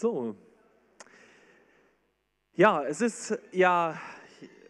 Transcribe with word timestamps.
So. 0.00 0.34
Ja, 2.54 2.82
es 2.84 3.02
ist 3.02 3.38
ja, 3.52 4.00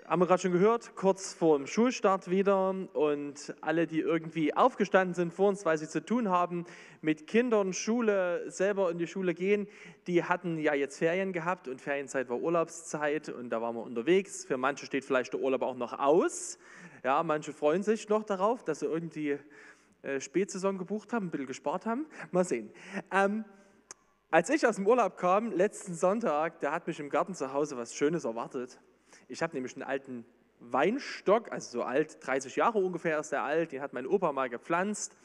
haben 0.04 0.20
wir 0.20 0.26
gerade 0.26 0.42
schon 0.42 0.50
gehört, 0.50 0.96
kurz 0.96 1.34
vor 1.34 1.56
dem 1.56 1.68
Schulstart 1.68 2.28
wieder 2.28 2.70
und 2.94 3.54
alle, 3.60 3.86
die 3.86 4.00
irgendwie 4.00 4.52
aufgestanden 4.56 5.14
sind 5.14 5.32
vor 5.32 5.50
uns, 5.50 5.64
weil 5.64 5.78
sie 5.78 5.88
zu 5.88 6.04
tun 6.04 6.30
haben 6.30 6.66
mit 7.00 7.28
Kindern, 7.28 7.72
Schule, 7.72 8.50
selber 8.50 8.90
in 8.90 8.98
die 8.98 9.06
Schule 9.06 9.32
gehen, 9.32 9.68
die 10.08 10.24
hatten 10.24 10.58
ja 10.58 10.74
jetzt 10.74 10.98
Ferien 10.98 11.32
gehabt 11.32 11.68
und 11.68 11.80
Ferienzeit 11.80 12.28
war 12.28 12.40
Urlaubszeit 12.40 13.28
und 13.28 13.50
da 13.50 13.62
waren 13.62 13.76
wir 13.76 13.84
unterwegs. 13.84 14.44
Für 14.44 14.56
manche 14.56 14.84
steht 14.84 15.04
vielleicht 15.04 15.32
der 15.32 15.38
Urlaub 15.38 15.62
auch 15.62 15.76
noch 15.76 15.96
aus. 15.96 16.58
Ja, 17.04 17.22
manche 17.22 17.52
freuen 17.52 17.84
sich 17.84 18.08
noch 18.08 18.24
darauf, 18.24 18.64
dass 18.64 18.80
sie 18.80 18.86
irgendwie 18.86 19.38
äh, 20.02 20.20
Spätsaison 20.20 20.76
gebucht 20.76 21.12
haben, 21.12 21.26
ein 21.26 21.30
bisschen 21.30 21.46
gespart 21.46 21.86
haben. 21.86 22.06
Mal 22.32 22.44
sehen. 22.44 22.72
Ähm, 23.12 23.44
als 24.30 24.48
ich 24.48 24.66
aus 24.66 24.76
dem 24.76 24.86
Urlaub 24.86 25.16
kam, 25.16 25.50
letzten 25.50 25.94
Sonntag, 25.94 26.60
da 26.60 26.72
hat 26.72 26.86
mich 26.86 27.00
im 27.00 27.10
Garten 27.10 27.34
zu 27.34 27.52
Hause 27.52 27.76
was 27.76 27.94
Schönes 27.94 28.24
erwartet. 28.24 28.78
Ich 29.28 29.42
habe 29.42 29.54
nämlich 29.54 29.74
einen 29.74 29.82
alten 29.82 30.24
Weinstock, 30.60 31.50
also 31.50 31.78
so 31.78 31.82
alt, 31.82 32.24
30 32.24 32.54
Jahre 32.56 32.78
ungefähr 32.78 33.18
ist 33.18 33.32
der 33.32 33.42
alt, 33.42 33.72
den 33.72 33.80
hat 33.80 33.92
mein 33.92 34.06
Opa 34.06 34.32
mal 34.32 34.48
gepflanzt. 34.48 35.16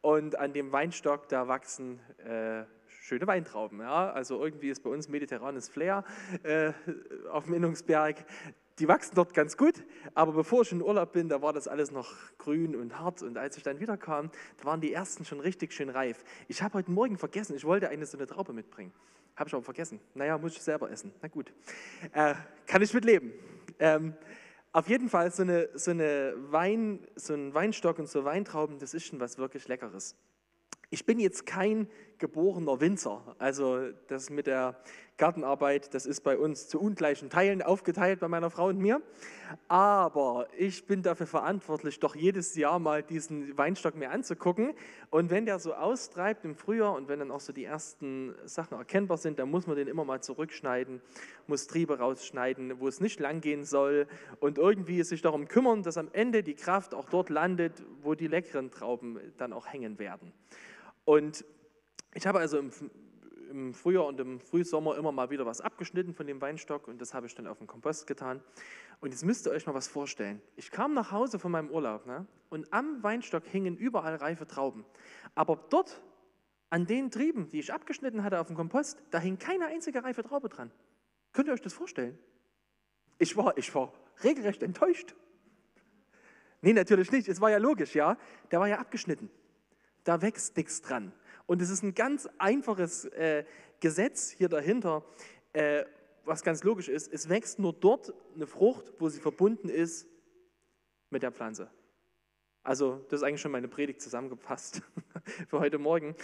Und 0.00 0.36
an 0.36 0.52
dem 0.52 0.72
Weinstock, 0.72 1.28
da 1.28 1.48
wachsen 1.48 2.00
äh, 2.18 2.64
schöne 3.02 3.26
Weintrauben. 3.26 3.80
Ja? 3.80 4.10
Also 4.10 4.42
irgendwie 4.42 4.70
ist 4.70 4.82
bei 4.82 4.90
uns 4.90 5.08
mediterranes 5.08 5.68
Flair 5.68 6.04
äh, 6.42 6.72
auf 7.30 7.44
dem 7.44 7.54
Innungsberg 7.54 8.24
die 8.78 8.88
wachsen 8.88 9.14
dort 9.14 9.34
ganz 9.34 9.56
gut, 9.56 9.84
aber 10.14 10.32
bevor 10.32 10.62
ich 10.62 10.72
in 10.72 10.82
Urlaub 10.82 11.12
bin, 11.12 11.28
da 11.28 11.42
war 11.42 11.52
das 11.52 11.68
alles 11.68 11.90
noch 11.90 12.14
grün 12.38 12.76
und 12.76 12.98
hart 12.98 13.22
und 13.22 13.36
als 13.36 13.56
ich 13.56 13.62
dann 13.62 13.80
wiederkam, 13.80 14.30
da 14.58 14.64
waren 14.64 14.80
die 14.80 14.92
ersten 14.92 15.24
schon 15.24 15.40
richtig 15.40 15.72
schön 15.72 15.88
reif. 15.88 16.24
Ich 16.46 16.62
habe 16.62 16.74
heute 16.74 16.90
Morgen 16.90 17.18
vergessen, 17.18 17.56
ich 17.56 17.64
wollte 17.64 17.88
eine 17.88 18.06
so 18.06 18.16
eine 18.16 18.26
Traube 18.26 18.52
mitbringen. 18.52 18.92
Habe 19.36 19.48
ich 19.48 19.54
aber 19.54 19.62
vergessen. 19.62 20.00
Naja, 20.14 20.36
muss 20.36 20.56
ich 20.56 20.62
selber 20.62 20.90
essen. 20.90 21.12
Na 21.22 21.28
gut, 21.28 21.52
äh, 22.12 22.34
kann 22.66 22.82
ich 22.82 22.92
mitleben. 22.92 23.32
Ähm, 23.78 24.14
auf 24.72 24.88
jeden 24.88 25.08
Fall 25.08 25.30
so, 25.30 25.42
eine, 25.42 25.68
so, 25.74 25.92
eine 25.92 26.34
Wein, 26.50 27.06
so 27.14 27.34
ein 27.34 27.54
Weinstock 27.54 27.98
und 27.98 28.08
so 28.08 28.24
Weintrauben, 28.24 28.78
das 28.78 28.94
ist 28.94 29.06
schon 29.06 29.20
was 29.20 29.38
wirklich 29.38 29.66
Leckeres. 29.68 30.16
Ich 30.90 31.04
bin 31.06 31.18
jetzt 31.18 31.46
kein 31.46 31.88
geborener 32.18 32.80
Winzer. 32.80 33.22
Also 33.38 33.90
das 34.08 34.30
mit 34.30 34.46
der 34.46 34.76
Gartenarbeit, 35.18 35.92
das 35.94 36.06
ist 36.06 36.20
bei 36.20 36.38
uns 36.38 36.68
zu 36.68 36.80
ungleichen 36.80 37.28
Teilen 37.28 37.60
aufgeteilt 37.60 38.20
bei 38.20 38.28
meiner 38.28 38.50
Frau 38.50 38.68
und 38.68 38.78
mir. 38.78 39.02
Aber 39.66 40.46
ich 40.56 40.86
bin 40.86 41.02
dafür 41.02 41.26
verantwortlich, 41.26 41.98
doch 41.98 42.14
jedes 42.14 42.54
Jahr 42.54 42.78
mal 42.78 43.02
diesen 43.02 43.58
Weinstock 43.58 43.96
mir 43.96 44.10
anzugucken. 44.10 44.74
Und 45.10 45.30
wenn 45.30 45.44
der 45.44 45.58
so 45.58 45.74
austreibt 45.74 46.44
im 46.44 46.54
Frühjahr 46.54 46.94
und 46.94 47.08
wenn 47.08 47.18
dann 47.18 47.32
auch 47.32 47.40
so 47.40 47.52
die 47.52 47.64
ersten 47.64 48.34
Sachen 48.44 48.78
erkennbar 48.78 49.18
sind, 49.18 49.40
dann 49.40 49.50
muss 49.50 49.66
man 49.66 49.76
den 49.76 49.88
immer 49.88 50.04
mal 50.04 50.22
zurückschneiden, 50.22 51.00
muss 51.48 51.66
Triebe 51.66 51.98
rausschneiden, 51.98 52.78
wo 52.78 52.86
es 52.86 53.00
nicht 53.00 53.18
lang 53.18 53.40
gehen 53.40 53.64
soll 53.64 54.06
und 54.38 54.56
irgendwie 54.56 55.02
sich 55.02 55.20
darum 55.20 55.48
kümmern, 55.48 55.82
dass 55.82 55.98
am 55.98 56.08
Ende 56.12 56.44
die 56.44 56.54
Kraft 56.54 56.94
auch 56.94 57.06
dort 57.10 57.28
landet, 57.28 57.82
wo 58.02 58.14
die 58.14 58.28
leckeren 58.28 58.70
Trauben 58.70 59.18
dann 59.36 59.52
auch 59.52 59.66
hängen 59.66 59.98
werden. 59.98 60.32
Und 61.04 61.44
ich 62.14 62.26
habe 62.26 62.38
also 62.38 62.58
im, 62.58 62.70
im, 63.50 63.74
Frühjahr 63.74 64.06
und 64.06 64.20
im 64.20 64.40
Frühsommer 64.40 64.96
immer 64.96 65.12
mal 65.12 65.30
wieder 65.30 65.46
was 65.46 65.60
abgeschnitten 65.60 66.14
von 66.14 66.26
dem 66.26 66.40
Weinstock 66.40 66.88
und 66.88 67.00
das 67.00 67.14
habe 67.14 67.26
ich 67.26 67.34
dann 67.34 67.46
auf 67.46 67.58
den 67.58 67.66
Kompost 67.66 68.06
getan. 68.06 68.42
Und 69.00 69.10
jetzt 69.10 69.24
müsst 69.24 69.46
ihr 69.46 69.52
euch 69.52 69.66
mal 69.66 69.74
was 69.74 69.88
vorstellen. 69.88 70.42
Ich 70.56 70.70
kam 70.70 70.94
nach 70.94 71.12
Hause 71.12 71.38
von 71.38 71.52
meinem 71.52 71.70
Urlaub 71.70 72.06
ne, 72.06 72.26
und 72.50 72.72
am 72.72 73.02
Weinstock 73.02 73.44
hingen 73.46 73.76
überall 73.76 74.16
reife 74.16 74.46
Trauben. 74.46 74.84
Aber 75.34 75.56
dort, 75.70 76.02
an 76.70 76.86
den 76.86 77.10
Trieben, 77.10 77.48
die 77.48 77.60
ich 77.60 77.72
abgeschnitten 77.72 78.24
hatte 78.24 78.40
auf 78.40 78.48
dem 78.48 78.56
Kompost, 78.56 79.02
da 79.10 79.18
hing 79.18 79.38
keine 79.38 79.66
einzige 79.66 80.02
reife 80.02 80.22
Traube 80.22 80.48
dran. 80.48 80.70
Könnt 81.32 81.48
ihr 81.48 81.54
euch 81.54 81.62
das 81.62 81.74
vorstellen? 81.74 82.18
Ich 83.18 83.36
war, 83.36 83.56
ich 83.56 83.74
war 83.74 83.92
regelrecht 84.24 84.62
enttäuscht. 84.62 85.14
Nee, 86.60 86.72
natürlich 86.72 87.12
nicht. 87.12 87.28
Es 87.28 87.40
war 87.40 87.50
ja 87.50 87.58
logisch, 87.58 87.94
ja. 87.94 88.16
Der 88.50 88.60
war 88.60 88.68
ja 88.68 88.78
abgeschnitten 88.78 89.30
da 90.08 90.22
wächst 90.22 90.56
nichts 90.56 90.80
dran. 90.80 91.12
Und 91.48 91.62
es 91.62 91.70
ist 91.70 91.82
ein 91.82 91.94
ganz 91.94 92.28
einfaches 92.36 93.06
äh, 93.06 93.42
Gesetz 93.80 94.28
hier 94.28 94.50
dahinter, 94.50 95.02
äh, 95.54 95.86
was 96.26 96.42
ganz 96.42 96.62
logisch 96.62 96.88
ist. 96.88 97.10
Es 97.10 97.30
wächst 97.30 97.58
nur 97.58 97.72
dort 97.72 98.12
eine 98.34 98.46
Frucht, 98.46 98.92
wo 98.98 99.08
sie 99.08 99.18
verbunden 99.18 99.70
ist 99.70 100.06
mit 101.08 101.22
der 101.22 101.32
Pflanze. 101.32 101.70
Also, 102.62 103.02
das 103.08 103.20
ist 103.20 103.26
eigentlich 103.26 103.40
schon 103.40 103.52
meine 103.52 103.66
Predigt 103.66 104.02
zusammengefasst 104.02 104.82
für 105.48 105.58
heute 105.58 105.78
Morgen. 105.78 106.14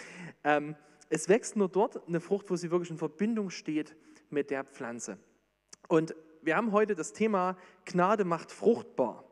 Ähm, 0.43 0.75
es 1.09 1.27
wächst 1.27 1.55
nur 1.55 1.69
dort 1.69 2.07
eine 2.07 2.19
Frucht, 2.19 2.51
wo 2.51 2.55
sie 2.55 2.69
wirklich 2.69 2.91
in 2.91 2.99
Verbindung 2.99 3.49
steht 3.49 3.95
mit 4.29 4.51
der 4.51 4.63
Pflanze. 4.63 5.17
Und 5.87 6.13
wir 6.43 6.55
haben 6.55 6.71
heute 6.71 6.93
das 6.93 7.13
Thema 7.13 7.57
Gnade 7.85 8.25
macht 8.25 8.51
fruchtbar. 8.51 9.23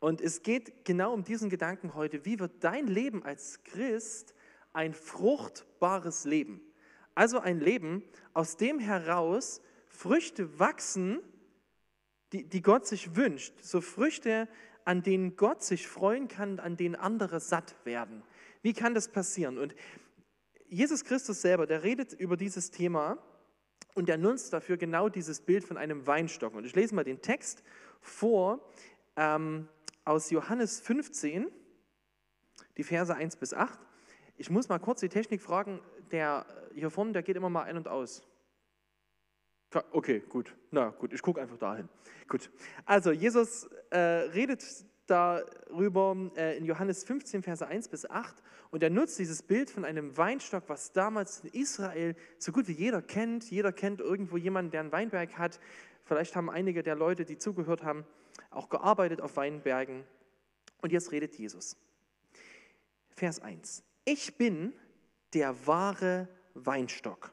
Und 0.00 0.22
es 0.22 0.42
geht 0.42 0.86
genau 0.86 1.12
um 1.12 1.24
diesen 1.24 1.50
Gedanken 1.50 1.92
heute. 1.92 2.24
Wie 2.24 2.40
wird 2.40 2.64
dein 2.64 2.86
Leben 2.86 3.22
als 3.22 3.62
Christ 3.64 4.33
ein 4.74 4.92
fruchtbares 4.92 6.24
Leben? 6.24 6.60
Also 7.14 7.40
ein 7.40 7.60
Leben, 7.60 8.02
aus 8.32 8.56
dem 8.56 8.78
heraus 8.78 9.62
Früchte 9.88 10.58
wachsen, 10.58 11.20
die, 12.32 12.44
die 12.44 12.60
Gott 12.60 12.86
sich 12.86 13.16
wünscht. 13.16 13.54
So 13.62 13.80
Früchte, 13.80 14.48
an 14.84 15.02
denen 15.02 15.36
Gott 15.36 15.62
sich 15.62 15.88
freuen 15.88 16.28
kann, 16.28 16.58
an 16.58 16.76
denen 16.76 16.96
andere 16.96 17.40
satt 17.40 17.74
werden. 17.84 18.22
Wie 18.62 18.72
kann 18.72 18.94
das 18.94 19.08
passieren? 19.08 19.58
Und 19.58 19.74
Jesus 20.68 21.04
Christus 21.04 21.40
selber, 21.40 21.66
der 21.66 21.84
redet 21.84 22.12
über 22.12 22.36
dieses 22.36 22.70
Thema 22.70 23.18
und 23.94 24.08
er 24.08 24.18
nutzt 24.18 24.52
dafür 24.52 24.76
genau 24.76 25.08
dieses 25.08 25.40
Bild 25.40 25.64
von 25.64 25.76
einem 25.76 26.06
Weinstock. 26.06 26.54
Und 26.54 26.64
ich 26.64 26.74
lese 26.74 26.94
mal 26.94 27.04
den 27.04 27.22
Text 27.22 27.62
vor. 28.00 28.68
Ähm, 29.16 29.68
aus 30.04 30.30
Johannes 30.30 30.80
15, 30.80 31.50
die 32.76 32.84
Verse 32.84 33.14
1 33.14 33.36
bis 33.36 33.54
8. 33.54 33.78
Ich 34.36 34.50
muss 34.50 34.68
mal 34.68 34.78
kurz 34.78 35.00
die 35.00 35.08
Technik 35.08 35.40
fragen, 35.40 35.80
der 36.10 36.46
hier 36.74 36.90
vorne, 36.90 37.12
der 37.12 37.22
geht 37.22 37.36
immer 37.36 37.50
mal 37.50 37.62
ein 37.62 37.76
und 37.76 37.88
aus. 37.88 38.22
Okay, 39.90 40.22
gut. 40.28 40.54
Na 40.70 40.90
gut, 40.90 41.12
ich 41.12 41.22
gucke 41.22 41.40
einfach 41.40 41.58
dahin. 41.58 41.88
Gut. 42.28 42.50
Also, 42.84 43.10
Jesus 43.10 43.68
äh, 43.90 43.98
redet 43.98 44.64
darüber 45.06 46.16
äh, 46.36 46.56
in 46.56 46.64
Johannes 46.64 47.04
15, 47.04 47.42
Verse 47.42 47.66
1 47.66 47.88
bis 47.88 48.08
8 48.08 48.42
und 48.70 48.82
er 48.82 48.90
nutzt 48.90 49.18
dieses 49.18 49.42
Bild 49.42 49.70
von 49.70 49.84
einem 49.84 50.16
Weinstock, 50.16 50.64
was 50.68 50.92
damals 50.92 51.40
in 51.40 51.60
Israel 51.60 52.16
so 52.38 52.52
gut 52.52 52.68
wie 52.68 52.72
jeder 52.72 53.02
kennt. 53.02 53.50
Jeder 53.50 53.72
kennt 53.72 54.00
irgendwo 54.00 54.36
jemanden, 54.36 54.70
der 54.70 54.80
einen 54.80 54.92
Weinberg 54.92 55.36
hat. 55.38 55.60
Vielleicht 56.04 56.36
haben 56.36 56.50
einige 56.50 56.82
der 56.82 56.94
Leute, 56.94 57.24
die 57.24 57.38
zugehört 57.38 57.82
haben, 57.82 58.04
auch 58.50 58.68
gearbeitet 58.68 59.20
auf 59.20 59.36
Weinbergen. 59.36 60.04
Und 60.80 60.92
jetzt 60.92 61.12
redet 61.12 61.36
Jesus. 61.36 61.76
Vers 63.10 63.40
1. 63.40 63.84
Ich 64.04 64.36
bin 64.36 64.74
der 65.32 65.66
wahre 65.66 66.28
Weinstock 66.54 67.32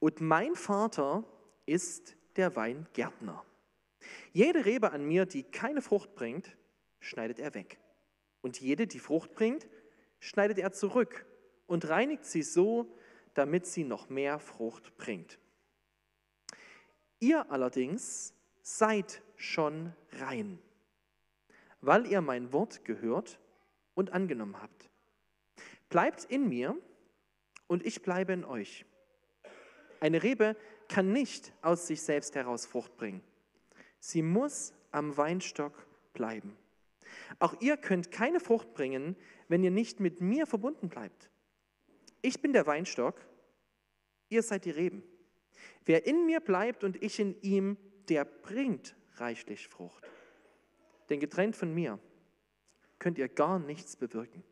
und 0.00 0.20
mein 0.20 0.54
Vater 0.54 1.24
ist 1.66 2.16
der 2.36 2.56
Weingärtner. 2.56 3.44
Jede 4.32 4.64
Rebe 4.64 4.92
an 4.92 5.04
mir, 5.04 5.26
die 5.26 5.44
keine 5.44 5.82
Frucht 5.82 6.14
bringt, 6.14 6.56
schneidet 7.00 7.38
er 7.38 7.54
weg. 7.54 7.78
Und 8.40 8.60
jede, 8.60 8.86
die 8.86 8.98
Frucht 8.98 9.34
bringt, 9.34 9.68
schneidet 10.20 10.58
er 10.58 10.72
zurück 10.72 11.26
und 11.66 11.88
reinigt 11.88 12.24
sie 12.24 12.42
so, 12.42 12.92
damit 13.34 13.66
sie 13.66 13.84
noch 13.84 14.08
mehr 14.08 14.38
Frucht 14.38 14.96
bringt. 14.96 15.38
Ihr 17.20 17.50
allerdings 17.50 18.34
seid 18.62 19.22
schon 19.36 19.92
rein, 20.12 20.58
weil 21.80 22.06
ihr 22.06 22.20
mein 22.20 22.52
Wort 22.52 22.84
gehört 22.84 23.38
und 23.94 24.12
angenommen 24.12 24.60
habt. 24.60 24.77
Bleibt 25.88 26.24
in 26.24 26.48
mir 26.48 26.76
und 27.66 27.84
ich 27.86 28.02
bleibe 28.02 28.32
in 28.32 28.44
euch. 28.44 28.84
Eine 30.00 30.22
Rebe 30.22 30.56
kann 30.88 31.12
nicht 31.12 31.52
aus 31.62 31.86
sich 31.86 32.02
selbst 32.02 32.34
heraus 32.34 32.66
Frucht 32.66 32.96
bringen. 32.96 33.22
Sie 33.98 34.22
muss 34.22 34.72
am 34.90 35.16
Weinstock 35.16 35.86
bleiben. 36.12 36.56
Auch 37.38 37.54
ihr 37.60 37.76
könnt 37.76 38.10
keine 38.10 38.40
Frucht 38.40 38.74
bringen, 38.74 39.16
wenn 39.48 39.62
ihr 39.64 39.70
nicht 39.70 40.00
mit 40.00 40.20
mir 40.20 40.46
verbunden 40.46 40.88
bleibt. 40.88 41.30
Ich 42.22 42.40
bin 42.40 42.52
der 42.52 42.66
Weinstock, 42.66 43.20
ihr 44.28 44.42
seid 44.42 44.64
die 44.64 44.70
Reben. 44.70 45.02
Wer 45.84 46.06
in 46.06 46.26
mir 46.26 46.40
bleibt 46.40 46.84
und 46.84 47.02
ich 47.02 47.18
in 47.18 47.40
ihm, 47.42 47.76
der 48.08 48.24
bringt 48.24 48.94
reichlich 49.16 49.68
Frucht. 49.68 50.08
Denn 51.08 51.20
getrennt 51.20 51.56
von 51.56 51.72
mir 51.72 51.98
könnt 52.98 53.18
ihr 53.18 53.28
gar 53.28 53.58
nichts 53.58 53.96
bewirken. 53.96 54.44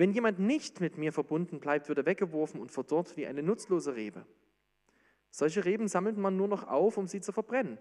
Wenn 0.00 0.14
jemand 0.14 0.38
nicht 0.38 0.80
mit 0.80 0.96
mir 0.96 1.12
verbunden 1.12 1.60
bleibt, 1.60 1.90
wird 1.90 1.98
er 1.98 2.06
weggeworfen 2.06 2.58
und 2.58 2.72
verdorrt 2.72 3.18
wie 3.18 3.26
eine 3.26 3.42
nutzlose 3.42 3.96
Rebe. 3.96 4.24
Solche 5.30 5.66
Reben 5.66 5.88
sammelt 5.88 6.16
man 6.16 6.38
nur 6.38 6.48
noch 6.48 6.66
auf, 6.66 6.96
um 6.96 7.06
sie 7.06 7.20
zu 7.20 7.32
verbrennen. 7.32 7.76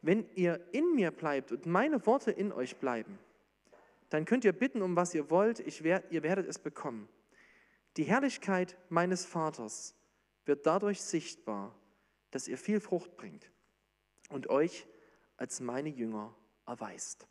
Wenn 0.00 0.24
ihr 0.36 0.60
in 0.70 0.94
mir 0.94 1.10
bleibt 1.10 1.50
und 1.50 1.66
meine 1.66 2.06
Worte 2.06 2.30
in 2.30 2.52
euch 2.52 2.76
bleiben, 2.76 3.18
dann 4.08 4.24
könnt 4.24 4.44
ihr 4.44 4.52
bitten, 4.52 4.82
um 4.82 4.94
was 4.94 5.16
ihr 5.16 5.30
wollt, 5.30 5.82
werd, 5.82 6.12
ihr 6.12 6.22
werdet 6.22 6.46
es 6.46 6.60
bekommen. 6.60 7.08
Die 7.96 8.04
Herrlichkeit 8.04 8.76
meines 8.88 9.26
Vaters 9.26 9.96
wird 10.44 10.66
dadurch 10.66 11.02
sichtbar, 11.02 11.74
dass 12.30 12.46
ihr 12.46 12.56
viel 12.56 12.78
Frucht 12.78 13.16
bringt 13.16 13.50
und 14.28 14.48
euch 14.48 14.86
als 15.36 15.58
meine 15.58 15.88
Jünger 15.88 16.36
erweist. 16.66 17.26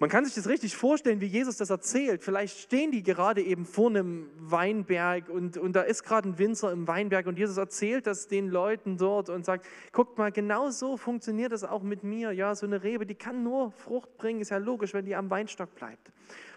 Man 0.00 0.08
kann 0.08 0.24
sich 0.24 0.34
das 0.34 0.48
richtig 0.48 0.78
vorstellen, 0.78 1.20
wie 1.20 1.26
Jesus 1.26 1.58
das 1.58 1.68
erzählt. 1.68 2.24
Vielleicht 2.24 2.58
stehen 2.58 2.90
die 2.90 3.02
gerade 3.02 3.42
eben 3.42 3.66
vor 3.66 3.90
einem 3.90 4.30
Weinberg 4.38 5.28
und, 5.28 5.58
und 5.58 5.74
da 5.74 5.82
ist 5.82 6.04
gerade 6.04 6.30
ein 6.30 6.38
Winzer 6.38 6.72
im 6.72 6.88
Weinberg 6.88 7.26
und 7.26 7.38
Jesus 7.38 7.58
erzählt 7.58 8.06
das 8.06 8.26
den 8.26 8.48
Leuten 8.48 8.96
dort 8.96 9.28
und 9.28 9.44
sagt, 9.44 9.66
guckt 9.92 10.16
mal, 10.16 10.32
genau 10.32 10.70
so 10.70 10.96
funktioniert 10.96 11.52
das 11.52 11.64
auch 11.64 11.82
mit 11.82 12.02
mir. 12.02 12.32
Ja, 12.32 12.54
so 12.54 12.64
eine 12.64 12.82
Rebe, 12.82 13.04
die 13.04 13.14
kann 13.14 13.42
nur 13.42 13.72
Frucht 13.72 14.16
bringen, 14.16 14.40
ist 14.40 14.48
ja 14.48 14.56
logisch, 14.56 14.94
wenn 14.94 15.04
die 15.04 15.14
am 15.14 15.28
Weinstock 15.28 15.74
bleibt. 15.74 16.10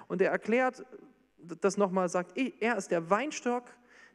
Und 0.08 0.22
er 0.22 0.32
erklärt 0.32 0.86
das 1.38 1.76
nochmal, 1.76 2.08
sagt, 2.08 2.38
er 2.38 2.78
ist 2.78 2.92
der 2.92 3.10
Weinstock, 3.10 3.66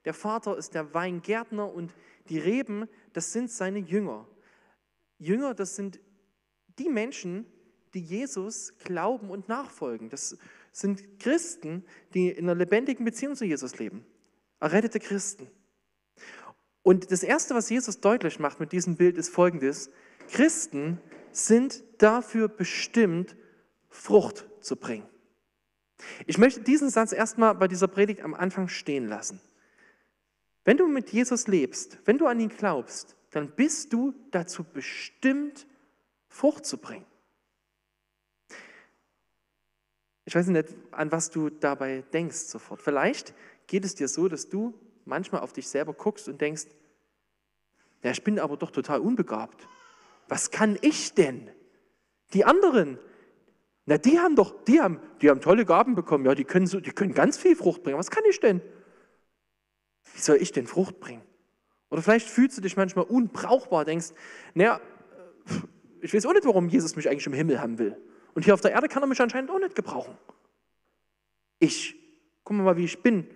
der 0.07 0.15
Vater 0.15 0.57
ist 0.57 0.73
der 0.73 0.95
Weingärtner 0.95 1.71
und 1.71 1.95
die 2.31 2.39
Reben, 2.39 2.89
das 3.13 3.35
sind 3.35 3.51
seine 3.51 3.81
Jünger. 3.81 4.27
Jünger, 5.19 5.53
das 5.53 5.77
sind 5.77 6.01
die 6.79 6.89
Menschen, 6.89 7.45
die 7.99 8.05
Jesus 8.05 8.75
glauben 8.85 9.29
und 9.31 9.49
nachfolgen. 9.49 10.09
Das 10.09 10.39
sind 10.71 11.19
Christen, 11.19 11.85
die 12.15 12.29
in 12.29 12.45
einer 12.45 12.55
lebendigen 12.55 13.05
Beziehung 13.05 13.35
zu 13.35 13.45
Jesus 13.45 13.79
leben. 13.79 14.05
Errettete 14.61 15.01
Christen. 15.01 15.49
Und 16.83 17.11
das 17.11 17.23
Erste, 17.25 17.55
was 17.55 17.69
Jesus 17.69 18.01
deutlich 18.01 18.39
macht 18.39 18.61
mit 18.61 18.71
diesem 18.71 18.97
Bild, 18.97 19.19
ist 19.19 19.31
folgendes. 19.31 19.91
Christen 20.29 21.01
sind 21.33 21.83
dafür 21.99 22.49
bestimmt, 22.49 23.37
Frucht 23.89 24.47
zu 24.61 24.77
bringen. 24.77 25.07
Ich 26.27 26.39
möchte 26.39 26.61
diesen 26.61 26.91
Satz 26.91 27.13
erstmal 27.13 27.57
bei 27.57 27.67
dieser 27.67 27.89
Predigt 27.89 28.21
am 28.21 28.35
Anfang 28.35 28.69
stehen 28.69 29.09
lassen. 29.09 29.41
Wenn 30.65 30.77
du 30.77 30.87
mit 30.87 31.11
Jesus 31.11 31.49
lebst, 31.49 31.99
wenn 32.05 32.19
du 32.19 32.27
an 32.27 32.39
ihn 32.39 32.51
glaubst, 32.51 33.17
dann 33.31 33.51
bist 33.51 33.93
du 33.93 34.15
dazu 34.31 34.63
bestimmt, 34.63 35.67
Frucht 36.29 36.65
zu 36.65 36.79
bringen. 36.79 37.07
Ich 40.29 40.35
weiß 40.35 40.49
nicht, 40.49 40.75
an 40.91 41.11
was 41.11 41.31
du 41.31 41.49
dabei 41.49 42.05
denkst 42.13 42.37
sofort. 42.37 42.83
Vielleicht 42.83 43.33
geht 43.67 43.87
es 43.87 43.95
dir 43.95 44.09
so, 44.09 44.29
dass 44.29 44.51
du 44.51 44.75
manchmal 45.07 45.41
auf 45.41 45.55
dich 45.55 45.67
selber 45.67 45.95
guckst 45.95 46.29
und 46.29 46.39
denkst, 46.39 46.67
ja, 48.03 48.11
ich 48.11 48.23
bin 48.23 48.39
aber 48.39 48.59
doch 48.59 48.71
total 48.71 49.01
unbegabt. 49.01 49.67
Was 50.29 50.51
kann 50.51 50.77
ich 50.83 51.15
denn? 51.15 51.49
Die 52.35 52.45
anderen, 52.45 52.99
na, 53.87 53.97
die 53.97 54.19
haben 54.19 54.37
doch, 54.37 54.63
die 54.65 54.83
haben, 54.83 55.01
die 55.23 55.31
haben 55.31 55.41
tolle 55.41 55.65
Gaben 55.65 55.95
bekommen, 55.95 56.27
ja, 56.27 56.35
die 56.35 56.45
können, 56.45 56.67
so, 56.67 56.79
die 56.79 56.91
können 56.91 57.15
ganz 57.15 57.39
viel 57.39 57.57
Frucht 57.57 57.83
bringen. 57.83 57.97
Was 57.97 58.11
kann 58.11 58.25
ich 58.29 58.39
denn? 58.39 58.61
Wie 60.13 60.21
soll 60.21 60.37
ich 60.37 60.53
denn 60.53 60.67
Frucht 60.67 61.01
bringen? 61.01 61.23
Oder 61.89 62.03
vielleicht 62.03 62.29
fühlst 62.29 62.59
du 62.59 62.61
dich 62.61 62.77
manchmal 62.77 63.07
unbrauchbar, 63.07 63.87
denkst, 63.87 64.09
naja, 64.53 64.79
ich 66.03 66.13
weiß 66.13 66.27
auch 66.27 66.35
nicht, 66.35 66.45
warum 66.45 66.69
Jesus 66.69 66.97
mich 66.97 67.09
eigentlich 67.09 67.27
im 67.27 67.33
Himmel 67.33 67.63
haben 67.63 67.79
will. 67.79 67.97
Und 68.39 68.45
hier 68.45 68.55
auf 68.55 68.61
der 68.61 68.71
Erde 68.71 68.87
kann 68.87 69.03
er 69.03 69.09
mich 69.09 69.21
anscheinend 69.21 69.51
auch 69.51 69.59
nicht 69.59 69.75
gebrauchen. 69.75 70.17
Ich, 71.59 71.97
guck 72.45 72.57
mal, 72.57 72.77
wie 72.77 72.85
ich 72.85 73.03
bin. 73.03 73.29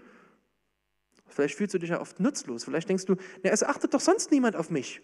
Vielleicht 1.27 1.57
fühlst 1.57 1.75
du 1.75 1.81
dich 1.81 1.91
ja 1.91 2.01
oft 2.01 2.21
nutzlos. 2.21 2.63
Vielleicht 2.63 2.89
denkst 2.89 3.07
du, 3.07 3.17
na, 3.43 3.51
es 3.51 3.65
achtet 3.65 3.93
doch 3.95 3.99
sonst 3.99 4.31
niemand 4.31 4.55
auf 4.55 4.71
mich. 4.71 5.03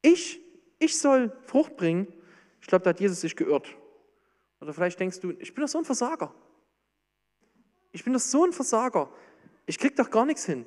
Ich, 0.00 0.40
ich 0.78 0.96
soll 0.96 1.36
Frucht 1.42 1.76
bringen. 1.76 2.06
Ich 2.60 2.68
glaube, 2.68 2.84
da 2.84 2.90
hat 2.90 3.00
Jesus 3.00 3.20
sich 3.20 3.34
geirrt. 3.34 3.66
Oder 4.60 4.72
vielleicht 4.72 5.00
denkst 5.00 5.18
du, 5.18 5.32
ich 5.40 5.52
bin 5.52 5.62
doch 5.62 5.68
so 5.68 5.78
ein 5.78 5.84
Versager. 5.84 6.32
Ich 7.90 8.04
bin 8.04 8.12
doch 8.12 8.20
so 8.20 8.44
ein 8.44 8.52
Versager. 8.52 9.12
Ich 9.66 9.80
krieg 9.80 9.96
doch 9.96 10.08
gar 10.08 10.24
nichts 10.24 10.44
hin. 10.44 10.66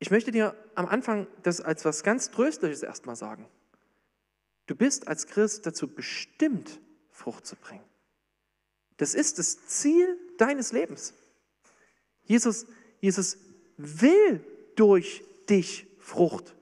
Ich 0.00 0.10
möchte 0.10 0.32
dir 0.32 0.54
am 0.74 0.84
Anfang 0.84 1.26
das 1.44 1.62
als 1.62 1.86
was 1.86 2.02
ganz 2.02 2.30
Tröstliches 2.30 2.82
erstmal 2.82 3.16
sagen. 3.16 3.48
Du 4.68 4.76
bist 4.76 5.08
als 5.08 5.26
Christ 5.26 5.66
dazu 5.66 5.88
bestimmt, 5.88 6.78
Frucht 7.10 7.46
zu 7.46 7.56
bringen. 7.56 7.82
Das 8.98 9.14
ist 9.14 9.38
das 9.38 9.66
Ziel 9.66 10.18
deines 10.36 10.72
Lebens. 10.72 11.14
Jesus, 12.24 12.66
Jesus 13.00 13.38
will 13.78 14.44
durch 14.76 15.24
dich 15.48 15.86
Frucht 15.98 16.54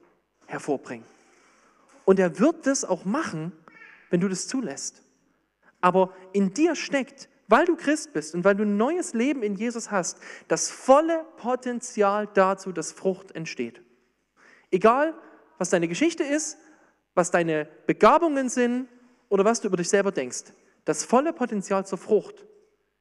hervorbringen. 0.45 1.05
Und 2.05 2.19
er 2.19 2.39
wird 2.39 2.65
das 2.65 2.85
auch 2.85 3.03
machen, 3.03 3.51
wenn 4.09 4.21
du 4.21 4.29
das 4.29 4.47
zulässt. 4.47 5.03
Aber 5.81 6.15
in 6.31 6.53
dir 6.53 6.75
steckt, 6.75 7.27
weil 7.49 7.65
du 7.65 7.75
Christ 7.75 8.13
bist 8.13 8.33
und 8.33 8.45
weil 8.45 8.55
du 8.55 8.63
ein 8.63 8.77
neues 8.77 9.13
Leben 9.13 9.43
in 9.43 9.55
Jesus 9.55 9.91
hast, 9.91 10.17
das 10.47 10.69
volle 10.69 11.25
Potenzial 11.35 12.29
dazu, 12.33 12.71
dass 12.71 12.93
Frucht 12.93 13.33
entsteht. 13.33 13.81
Egal, 14.71 15.13
was 15.57 15.69
deine 15.69 15.89
Geschichte 15.89 16.23
ist, 16.23 16.57
was 17.17 17.31
deine 17.31 17.67
Begabungen 17.87 18.47
sind 18.47 18.87
oder 19.27 19.43
was 19.43 19.59
du 19.59 19.67
über 19.67 19.77
dich 19.77 19.89
selber 19.89 20.11
denkst. 20.11 20.53
Das 20.85 21.03
volle 21.03 21.33
Potenzial 21.33 21.85
zur 21.85 21.97
Frucht 21.97 22.45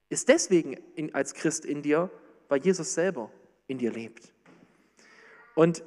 ist 0.09 0.29
deswegen 0.31 0.73
in, 0.95 1.15
als 1.15 1.35
Christ 1.35 1.67
in 1.67 1.83
dir, 1.83 2.11
weil 2.49 2.61
Jesus 2.61 2.95
selber 2.95 3.31
in 3.67 3.77
dir 3.77 3.93
lebt. 3.93 4.33
Und 5.55 5.85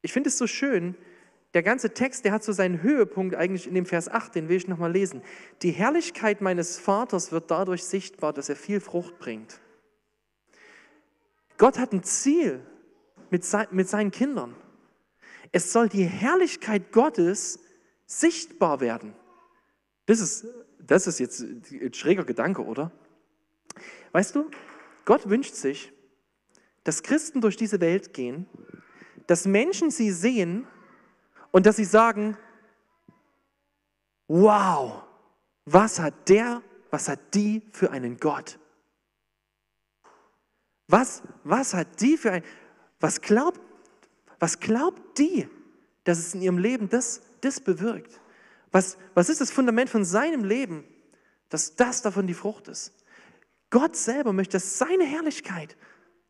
ich 0.00 0.14
finde 0.14 0.30
es 0.30 0.38
so 0.38 0.46
schön, 0.46 0.96
der 1.52 1.62
ganze 1.62 1.92
Text, 1.92 2.24
der 2.24 2.32
hat 2.32 2.42
so 2.42 2.52
seinen 2.52 2.82
Höhepunkt 2.82 3.34
eigentlich 3.34 3.66
in 3.66 3.74
dem 3.74 3.84
Vers 3.84 4.08
8, 4.08 4.34
den 4.34 4.48
will 4.48 4.56
ich 4.56 4.68
nochmal 4.68 4.90
lesen. 4.90 5.20
Die 5.62 5.72
Herrlichkeit 5.72 6.40
meines 6.40 6.78
Vaters 6.78 7.32
wird 7.32 7.50
dadurch 7.50 7.84
sichtbar, 7.84 8.32
dass 8.32 8.48
er 8.48 8.56
viel 8.56 8.80
Frucht 8.80 9.18
bringt. 9.18 9.60
Gott 11.58 11.78
hat 11.78 11.92
ein 11.92 12.02
Ziel 12.02 12.64
mit, 13.28 13.44
seinen 13.44 14.10
Kindern. 14.10 14.54
Es 15.52 15.72
soll 15.72 15.88
die 15.88 16.04
Herrlichkeit 16.04 16.92
Gottes 16.92 17.58
sichtbar 18.06 18.80
werden. 18.80 19.14
Das 20.06 20.20
ist, 20.20 20.46
das 20.78 21.06
ist 21.06 21.20
jetzt 21.20 21.40
ein 21.40 21.94
schräger 21.94 22.24
Gedanke, 22.24 22.64
oder? 22.64 22.92
Weißt 24.12 24.34
du, 24.34 24.50
Gott 25.04 25.28
wünscht 25.28 25.54
sich, 25.54 25.92
dass 26.84 27.02
Christen 27.02 27.40
durch 27.40 27.56
diese 27.56 27.80
Welt 27.80 28.12
gehen, 28.14 28.46
dass 29.26 29.46
Menschen 29.46 29.90
sie 29.90 30.10
sehen 30.10 30.66
und 31.52 31.66
dass 31.66 31.76
sie 31.76 31.84
sagen, 31.84 32.36
wow, 34.26 35.02
was 35.64 36.00
hat 36.00 36.28
der, 36.28 36.62
was 36.90 37.08
hat 37.08 37.34
die 37.34 37.62
für 37.72 37.90
einen 37.90 38.18
Gott? 38.18 38.58
Was, 40.88 41.22
was 41.44 41.74
hat 41.74 42.00
die 42.00 42.16
für 42.16 42.32
ein, 42.32 42.44
was 42.98 43.20
glaubt 43.20 43.60
was 44.40 44.58
glaubt 44.58 45.18
die, 45.18 45.48
dass 46.04 46.18
es 46.18 46.34
in 46.34 46.42
ihrem 46.42 46.58
Leben 46.58 46.88
das, 46.88 47.22
das 47.42 47.60
bewirkt? 47.60 48.20
Was, 48.72 48.96
was 49.14 49.28
ist 49.28 49.40
das 49.40 49.50
Fundament 49.50 49.90
von 49.90 50.04
seinem 50.04 50.44
Leben, 50.44 50.84
dass 51.50 51.76
das 51.76 52.02
davon 52.02 52.26
die 52.26 52.34
Frucht 52.34 52.68
ist? 52.68 52.94
Gott 53.68 53.94
selber 53.94 54.32
möchte, 54.32 54.52
dass 54.52 54.78
seine 54.78 55.04
Herrlichkeit 55.04 55.76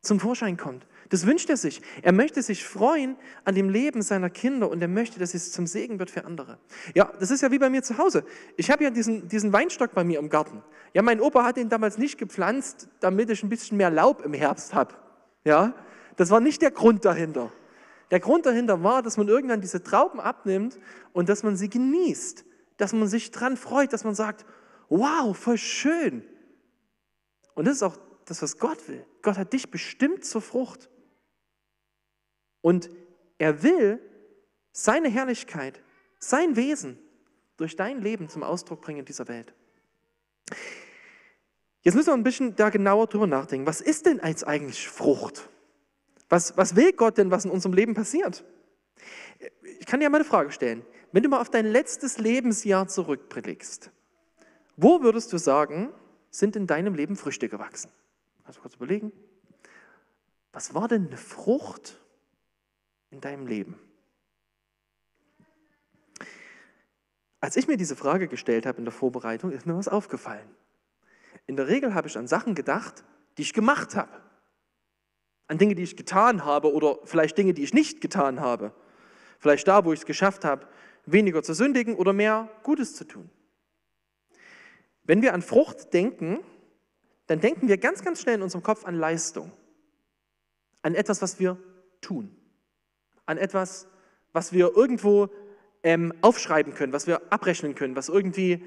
zum 0.02 0.20
Vorschein 0.20 0.56
kommt. 0.56 0.86
Das 1.10 1.26
wünscht 1.26 1.50
er 1.50 1.56
sich. 1.56 1.82
Er 2.02 2.12
möchte 2.12 2.40
sich 2.40 2.64
freuen 2.64 3.16
an 3.44 3.54
dem 3.54 3.68
Leben 3.68 4.00
seiner 4.00 4.30
Kinder 4.30 4.70
und 4.70 4.80
er 4.80 4.88
möchte, 4.88 5.18
dass 5.18 5.34
es 5.34 5.52
zum 5.52 5.66
Segen 5.66 5.98
wird 5.98 6.10
für 6.10 6.24
andere. 6.24 6.58
Ja, 6.94 7.12
das 7.18 7.30
ist 7.30 7.40
ja 7.40 7.50
wie 7.50 7.58
bei 7.58 7.68
mir 7.68 7.82
zu 7.82 7.98
Hause. 7.98 8.24
Ich 8.56 8.70
habe 8.70 8.84
ja 8.84 8.90
diesen, 8.90 9.28
diesen 9.28 9.52
Weinstock 9.52 9.92
bei 9.92 10.04
mir 10.04 10.20
im 10.20 10.28
Garten. 10.30 10.62
Ja, 10.94 11.02
mein 11.02 11.20
Opa 11.20 11.44
hat 11.44 11.58
ihn 11.58 11.68
damals 11.68 11.98
nicht 11.98 12.16
gepflanzt, 12.16 12.88
damit 13.00 13.28
ich 13.30 13.42
ein 13.42 13.48
bisschen 13.48 13.76
mehr 13.76 13.90
Laub 13.90 14.24
im 14.24 14.34
Herbst 14.34 14.72
habe. 14.72 14.94
Ja, 15.44 15.74
das 16.16 16.30
war 16.30 16.40
nicht 16.40 16.62
der 16.62 16.70
Grund 16.70 17.04
dahinter. 17.04 17.52
Der 18.10 18.20
Grund 18.20 18.46
dahinter 18.46 18.82
war, 18.82 19.02
dass 19.02 19.16
man 19.16 19.28
irgendwann 19.28 19.60
diese 19.60 19.82
Trauben 19.82 20.20
abnimmt 20.20 20.78
und 21.12 21.28
dass 21.28 21.42
man 21.42 21.56
sie 21.56 21.68
genießt, 21.68 22.44
dass 22.76 22.92
man 22.92 23.08
sich 23.08 23.30
dran 23.30 23.56
freut, 23.56 23.92
dass 23.92 24.04
man 24.04 24.14
sagt, 24.14 24.44
wow, 24.88 25.36
voll 25.36 25.58
schön. 25.58 26.24
Und 27.54 27.66
das 27.66 27.76
ist 27.76 27.82
auch 27.82 27.96
das, 28.24 28.42
was 28.42 28.58
Gott 28.58 28.88
will. 28.88 29.04
Gott 29.22 29.38
hat 29.38 29.52
dich 29.52 29.70
bestimmt 29.70 30.24
zur 30.24 30.40
Frucht. 30.40 30.88
Und 32.62 32.90
er 33.38 33.62
will 33.62 34.00
seine 34.72 35.08
Herrlichkeit, 35.08 35.80
sein 36.18 36.56
Wesen 36.56 36.98
durch 37.56 37.76
dein 37.76 38.00
Leben 38.00 38.28
zum 38.28 38.42
Ausdruck 38.42 38.80
bringen 38.80 39.00
in 39.00 39.04
dieser 39.04 39.28
Welt. 39.28 39.54
Jetzt 41.82 41.94
müssen 41.94 42.08
wir 42.08 42.14
ein 42.14 42.22
bisschen 42.22 42.56
da 42.56 42.70
genauer 42.70 43.06
drüber 43.06 43.26
nachdenken. 43.26 43.66
Was 43.66 43.80
ist 43.80 44.06
denn 44.06 44.20
als 44.20 44.44
eigentlich 44.44 44.88
Frucht? 44.88 45.48
Was, 46.30 46.56
was 46.56 46.76
will 46.76 46.92
Gott 46.92 47.18
denn, 47.18 47.30
was 47.30 47.44
in 47.44 47.50
unserem 47.50 47.74
Leben 47.74 47.92
passiert? 47.92 48.44
Ich 49.80 49.86
kann 49.86 50.00
dir 50.00 50.08
mal 50.08 50.18
eine 50.18 50.24
Frage 50.24 50.52
stellen. 50.52 50.86
Wenn 51.12 51.24
du 51.24 51.28
mal 51.28 51.40
auf 51.40 51.50
dein 51.50 51.66
letztes 51.66 52.18
Lebensjahr 52.18 52.86
zurückblickst, 52.86 53.90
wo 54.76 55.02
würdest 55.02 55.32
du 55.32 55.38
sagen, 55.38 55.92
sind 56.30 56.54
in 56.54 56.66
deinem 56.66 56.94
Leben 56.94 57.16
Früchte 57.16 57.48
gewachsen? 57.48 57.90
Also 58.44 58.60
kurz 58.60 58.76
überlegen. 58.76 59.12
Was 60.52 60.72
war 60.72 60.86
denn 60.86 61.08
eine 61.08 61.16
Frucht 61.16 62.00
in 63.10 63.20
deinem 63.20 63.46
Leben? 63.46 63.78
Als 67.40 67.56
ich 67.56 67.66
mir 67.66 67.76
diese 67.76 67.96
Frage 67.96 68.28
gestellt 68.28 68.66
habe 68.66 68.78
in 68.78 68.84
der 68.84 68.92
Vorbereitung, 68.92 69.50
ist 69.50 69.66
mir 69.66 69.76
was 69.76 69.88
aufgefallen. 69.88 70.48
In 71.46 71.56
der 71.56 71.66
Regel 71.66 71.94
habe 71.94 72.06
ich 72.06 72.16
an 72.16 72.28
Sachen 72.28 72.54
gedacht, 72.54 73.02
die 73.36 73.42
ich 73.42 73.52
gemacht 73.52 73.96
habe. 73.96 74.29
An 75.50 75.58
Dinge, 75.58 75.74
die 75.74 75.82
ich 75.82 75.96
getan 75.96 76.44
habe 76.44 76.72
oder 76.72 77.00
vielleicht 77.02 77.36
Dinge, 77.36 77.52
die 77.54 77.64
ich 77.64 77.74
nicht 77.74 78.00
getan 78.00 78.38
habe. 78.38 78.72
Vielleicht 79.40 79.66
da, 79.66 79.84
wo 79.84 79.92
ich 79.92 79.98
es 79.98 80.06
geschafft 80.06 80.44
habe, 80.44 80.64
weniger 81.06 81.42
zu 81.42 81.54
sündigen 81.54 81.96
oder 81.96 82.12
mehr 82.12 82.48
Gutes 82.62 82.94
zu 82.94 83.04
tun. 83.04 83.28
Wenn 85.02 85.22
wir 85.22 85.34
an 85.34 85.42
Frucht 85.42 85.92
denken, 85.92 86.38
dann 87.26 87.40
denken 87.40 87.66
wir 87.66 87.78
ganz, 87.78 88.04
ganz 88.04 88.22
schnell 88.22 88.36
in 88.36 88.42
unserem 88.42 88.62
Kopf 88.62 88.84
an 88.84 88.94
Leistung, 88.94 89.50
an 90.82 90.94
etwas, 90.94 91.20
was 91.20 91.40
wir 91.40 91.56
tun, 92.00 92.30
an 93.26 93.36
etwas, 93.36 93.88
was 94.32 94.52
wir 94.52 94.76
irgendwo 94.76 95.30
ähm, 95.82 96.14
aufschreiben 96.20 96.74
können, 96.74 96.92
was 96.92 97.08
wir 97.08 97.22
abrechnen 97.32 97.74
können, 97.74 97.96
was 97.96 98.08
irgendwie, 98.08 98.64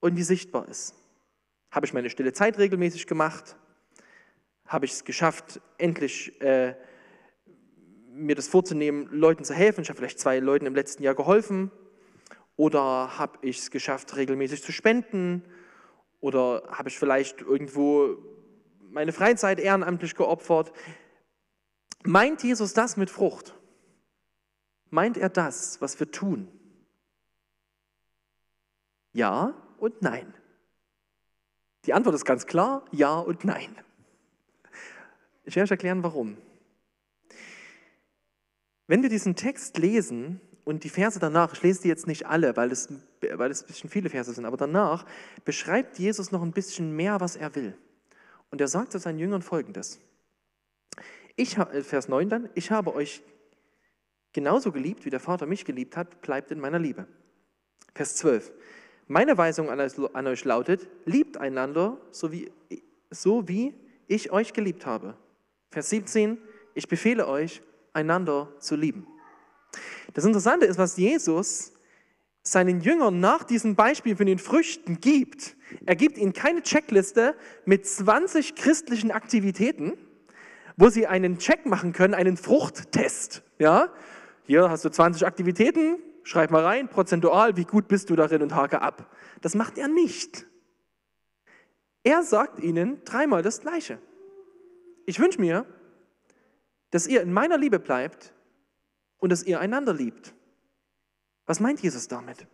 irgendwie 0.00 0.22
sichtbar 0.22 0.68
ist. 0.68 0.94
Habe 1.70 1.84
ich 1.84 1.92
meine 1.92 2.08
stille 2.08 2.32
Zeit 2.32 2.56
regelmäßig 2.56 3.06
gemacht? 3.06 3.56
Habe 4.66 4.84
ich 4.84 4.92
es 4.92 5.04
geschafft, 5.04 5.60
endlich 5.78 6.40
äh, 6.40 6.74
mir 8.10 8.34
das 8.34 8.48
vorzunehmen, 8.48 9.08
Leuten 9.12 9.44
zu 9.44 9.54
helfen? 9.54 9.82
Ich 9.82 9.88
habe 9.88 9.98
vielleicht 9.98 10.18
zwei 10.18 10.38
Leuten 10.38 10.66
im 10.66 10.74
letzten 10.74 11.02
Jahr 11.02 11.14
geholfen. 11.14 11.70
Oder 12.56 13.18
habe 13.18 13.38
ich 13.42 13.58
es 13.58 13.70
geschafft, 13.70 14.16
regelmäßig 14.16 14.62
zu 14.62 14.72
spenden? 14.72 15.44
Oder 16.20 16.64
habe 16.68 16.88
ich 16.88 16.98
vielleicht 16.98 17.42
irgendwo 17.42 18.16
meine 18.90 19.12
Freizeit 19.12 19.60
ehrenamtlich 19.60 20.16
geopfert? 20.16 20.72
Meint 22.02 22.42
Jesus 22.42 22.72
das 22.72 22.96
mit 22.96 23.10
Frucht? 23.10 23.54
Meint 24.90 25.16
er 25.18 25.28
das, 25.28 25.80
was 25.80 26.00
wir 26.00 26.10
tun? 26.10 26.48
Ja 29.12 29.54
und 29.78 30.02
nein. 30.02 30.32
Die 31.84 31.92
Antwort 31.92 32.14
ist 32.14 32.24
ganz 32.24 32.46
klar, 32.46 32.84
ja 32.90 33.18
und 33.18 33.44
nein. 33.44 33.76
Ich 35.46 35.54
werde 35.54 35.66
euch 35.66 35.70
erklären, 35.70 36.02
warum. 36.02 36.36
Wenn 38.88 39.02
wir 39.02 39.08
diesen 39.08 39.36
Text 39.36 39.78
lesen 39.78 40.40
und 40.64 40.82
die 40.82 40.88
Verse 40.88 41.20
danach, 41.20 41.54
ich 41.54 41.62
lese 41.62 41.82
die 41.82 41.88
jetzt 41.88 42.08
nicht 42.08 42.26
alle, 42.26 42.56
weil 42.56 42.72
es, 42.72 42.88
weil 43.20 43.50
es 43.50 43.62
ein 43.62 43.66
bisschen 43.68 43.90
viele 43.90 44.10
Verse 44.10 44.32
sind, 44.32 44.44
aber 44.44 44.56
danach 44.56 45.06
beschreibt 45.44 45.98
Jesus 46.00 46.32
noch 46.32 46.42
ein 46.42 46.50
bisschen 46.50 46.94
mehr, 46.94 47.20
was 47.20 47.36
er 47.36 47.54
will. 47.54 47.78
Und 48.50 48.60
er 48.60 48.68
sagt 48.68 48.90
zu 48.92 48.98
seinen 48.98 49.20
Jüngern 49.20 49.42
folgendes. 49.42 50.00
Ich, 51.36 51.58
äh, 51.58 51.82
Vers 51.82 52.08
9 52.08 52.28
dann, 52.28 52.48
ich 52.54 52.72
habe 52.72 52.94
euch 52.94 53.22
genauso 54.32 54.72
geliebt, 54.72 55.04
wie 55.04 55.10
der 55.10 55.20
Vater 55.20 55.46
mich 55.46 55.64
geliebt 55.64 55.96
hat, 55.96 56.22
bleibt 56.22 56.50
in 56.50 56.58
meiner 56.58 56.80
Liebe. 56.80 57.06
Vers 57.94 58.16
12. 58.16 58.52
Meine 59.06 59.38
Weisung 59.38 59.70
an 59.70 60.26
euch 60.26 60.44
lautet, 60.44 60.88
liebt 61.04 61.36
einander, 61.36 61.98
so 62.10 62.32
wie, 62.32 62.50
so 63.10 63.46
wie 63.46 63.74
ich 64.08 64.32
euch 64.32 64.52
geliebt 64.52 64.84
habe. 64.86 65.16
Vers 65.76 65.90
17. 65.90 66.38
Ich 66.72 66.88
befehle 66.88 67.28
euch, 67.28 67.60
einander 67.92 68.50
zu 68.60 68.76
lieben. 68.76 69.06
Das 70.14 70.24
Interessante 70.24 70.64
ist, 70.64 70.78
was 70.78 70.96
Jesus 70.96 71.74
seinen 72.42 72.80
Jüngern 72.80 73.20
nach 73.20 73.44
diesem 73.44 73.76
Beispiel 73.76 74.16
von 74.16 74.24
den 74.24 74.38
Früchten 74.38 75.00
gibt. 75.00 75.54
Er 75.84 75.94
gibt 75.94 76.16
ihnen 76.16 76.32
keine 76.32 76.62
Checkliste 76.62 77.36
mit 77.66 77.86
20 77.86 78.54
christlichen 78.54 79.10
Aktivitäten, 79.10 79.98
wo 80.78 80.88
sie 80.88 81.06
einen 81.06 81.36
Check 81.36 81.66
machen 81.66 81.92
können, 81.92 82.14
einen 82.14 82.38
Fruchttest. 82.38 83.42
Ja? 83.58 83.92
Hier 84.44 84.70
hast 84.70 84.82
du 84.86 84.88
20 84.88 85.26
Aktivitäten, 85.26 85.98
schreib 86.22 86.52
mal 86.52 86.64
rein, 86.64 86.88
prozentual, 86.88 87.58
wie 87.58 87.64
gut 87.64 87.86
bist 87.86 88.08
du 88.08 88.16
darin 88.16 88.40
und 88.40 88.54
hake 88.54 88.80
ab. 88.80 89.14
Das 89.42 89.54
macht 89.54 89.76
er 89.76 89.88
nicht. 89.88 90.46
Er 92.02 92.22
sagt 92.22 92.60
ihnen 92.60 93.04
dreimal 93.04 93.42
das 93.42 93.60
Gleiche. 93.60 93.98
Ich 95.06 95.18
wünsche 95.20 95.40
mir, 95.40 95.64
dass 96.90 97.06
ihr 97.06 97.22
in 97.22 97.32
meiner 97.32 97.56
Liebe 97.56 97.78
bleibt 97.78 98.32
und 99.18 99.30
dass 99.30 99.42
ihr 99.42 99.60
einander 99.60 99.94
liebt. 99.94 100.34
Was 101.46 101.60
meint 101.60 101.80
Jesus 101.80 102.08
damit? 102.08 102.46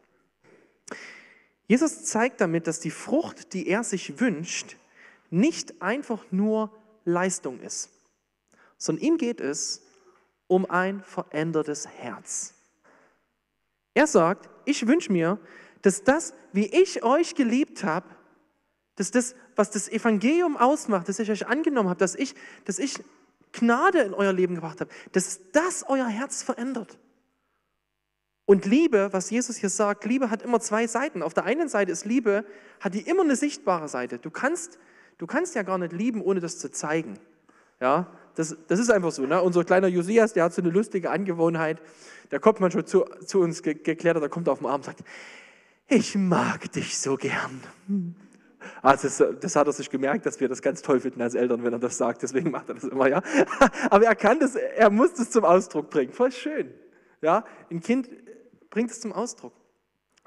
Jesus 1.67 2.05
zeigt 2.05 2.41
damit, 2.41 2.67
dass 2.67 2.81
die 2.81 2.91
Frucht, 2.91 3.55
die 3.55 3.67
er 3.69 3.83
sich 3.83 4.21
wünscht, 4.21 4.77
nicht 5.31 5.81
einfach 5.81 6.25
nur 6.31 6.71
Leistung 7.05 7.61
ist, 7.61 7.91
sondern 8.77 9.05
ihm 9.05 9.17
geht 9.17 9.41
es 9.41 9.83
um 10.47 10.69
ein 10.69 11.03
verändertes 11.03 11.89
Herz. 11.89 12.55
Er 13.95 14.07
sagt, 14.07 14.51
ich 14.67 14.87
wünsche 14.87 15.11
mir, 15.11 15.39
dass 15.81 16.05
das, 16.05 16.35
wie 16.53 16.67
ich 16.67 17.03
euch 17.03 17.35
geliebt 17.35 17.85
habe, 17.85 18.09
dass 18.97 19.11
das, 19.11 19.35
was 19.57 19.71
das 19.71 19.89
Evangelium 19.89 20.57
ausmacht, 20.57 21.09
dass 21.09 21.19
ich 21.19 21.31
euch 21.31 21.47
angenommen 21.47 21.89
habe, 21.89 21.99
dass 21.99 22.15
ich, 22.15 22.35
dass 22.65 22.79
ich 22.79 23.03
Gnade 23.53 24.01
in 24.01 24.15
euer 24.15 24.33
Leben 24.33 24.55
gebracht 24.55 24.81
habe, 24.81 24.91
dass 25.13 25.41
das 25.53 25.85
euer 25.89 26.07
Herz 26.07 26.43
verändert. 26.43 26.99
Und 28.45 28.67
Liebe, 28.67 29.09
was 29.13 29.31
Jesus 29.31 29.57
hier 29.57 29.69
sagt, 29.69 30.05
Liebe 30.05 30.31
hat 30.31 30.43
immer 30.43 30.61
zwei 30.61 30.87
Seiten. 30.87 31.23
Auf 31.23 31.35
der 31.35 31.45
einen 31.45 31.69
Seite 31.69 31.93
ist 31.93 32.05
Liebe, 32.05 32.45
hat 32.81 32.95
die 32.95 33.03
immer 33.03 33.23
eine 33.23 33.37
sichtbare 33.37 33.89
Seite. 33.89 34.19
Du 34.19 34.31
kannst, 34.31 34.79
du 35.19 35.27
kannst 35.27 35.55
ja 35.55 35.63
gar 35.63 35.79
nicht 35.79 35.93
lieben, 35.93 36.21
ohne 36.21 36.41
das 36.41 36.59
zu 36.59 36.71
zeigen. 36.71 37.19
Ja, 37.81 38.09
das, 38.35 38.57
das 38.69 38.81
ist 38.81 38.91
einfach 38.91 39.13
so. 39.13 39.23
Ne? 39.27 39.41
Unser 39.41 39.65
kleiner 39.65 39.89
Josias, 39.89 40.33
der 40.33 40.45
hat 40.45 40.55
so 40.55 40.63
eine 40.63 40.71
lustige 40.71 41.11
Angewohnheit. 41.11 41.81
Der 42.31 42.41
kommt 42.41 42.61
manchmal 42.61 42.85
zu, 42.85 43.05
zu 43.25 43.41
uns 43.41 43.63
ge 43.63 43.75
geklettert, 43.75 44.23
der 44.23 44.31
kommt 44.31 44.49
auf 44.49 44.59
den 44.59 44.67
Arm 44.67 44.77
und 44.77 44.85
sagt, 44.85 45.05
ich 45.89 46.15
mag 46.15 46.73
dich 46.73 46.99
so 46.99 47.17
gern. 47.17 47.61
Also 48.83 49.33
das, 49.33 49.57
hat 49.57 49.66
er 49.66 49.73
sich 49.73 49.90
gemerkt, 49.90 50.26
dass 50.26 50.40
wir 50.40 50.49
das 50.49 50.62
ganz 50.62 50.83
toll 50.83 51.00
finden 51.00 51.23
als 51.23 51.35
Eltern, 51.35 51.64
wenn 51.64 51.73
er 51.73 51.78
das 51.78 51.97
sagt. 51.97 52.23
Deswegen 52.23 52.50
macht 52.50 52.69
er 52.69 52.75
das 52.75 52.85
immer, 52.85 53.09
ja. 53.09 53.23
Aber 53.90 54.04
er 54.04 54.14
kann 54.14 54.40
das, 54.40 54.54
er 54.54 54.90
muss 54.90 55.14
das 55.14 55.31
zum 55.31 55.45
Ausdruck 55.45 55.90
bringen. 55.90 56.12
Voll 56.12 56.33
schön. 56.33 56.73
Ja, 57.21 57.45
ein 57.71 57.81
Kind 57.81 58.11
bringt 58.71 58.90
es 58.90 59.00
zum 59.00 59.12
Ausdruck. 59.12 59.52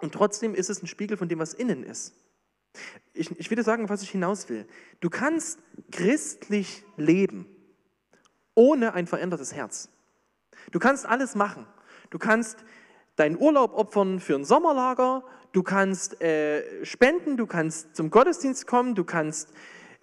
Und 0.01 0.13
trotzdem 0.13 0.55
ist 0.55 0.69
es 0.69 0.81
ein 0.81 0.87
Spiegel 0.87 1.17
von 1.17 1.29
dem, 1.29 1.39
was 1.39 1.53
innen 1.53 1.83
ist. 1.83 2.13
Ich, 3.13 3.31
ich 3.39 3.49
will 3.49 3.55
dir 3.55 3.63
sagen, 3.63 3.87
was 3.89 4.01
ich 4.01 4.09
hinaus 4.09 4.49
will. 4.49 4.67
Du 4.99 5.09
kannst 5.09 5.59
christlich 5.91 6.83
leben 6.97 7.47
ohne 8.55 8.93
ein 8.93 9.05
verändertes 9.05 9.53
Herz. 9.53 9.89
Du 10.71 10.79
kannst 10.79 11.05
alles 11.05 11.35
machen. 11.35 11.67
Du 12.09 12.17
kannst 12.17 12.63
deinen 13.17 13.37
Urlaub 13.37 13.73
opfern 13.73 14.19
für 14.19 14.35
ein 14.35 14.45
Sommerlager, 14.45 15.23
du 15.55 15.63
kannst 15.63 16.21
äh, 16.21 16.83
spenden, 16.83 17.37
du 17.37 17.47
kannst 17.47 17.95
zum 17.95 18.09
Gottesdienst 18.09 18.67
kommen, 18.67 18.93
du 18.93 19.05
kannst 19.05 19.53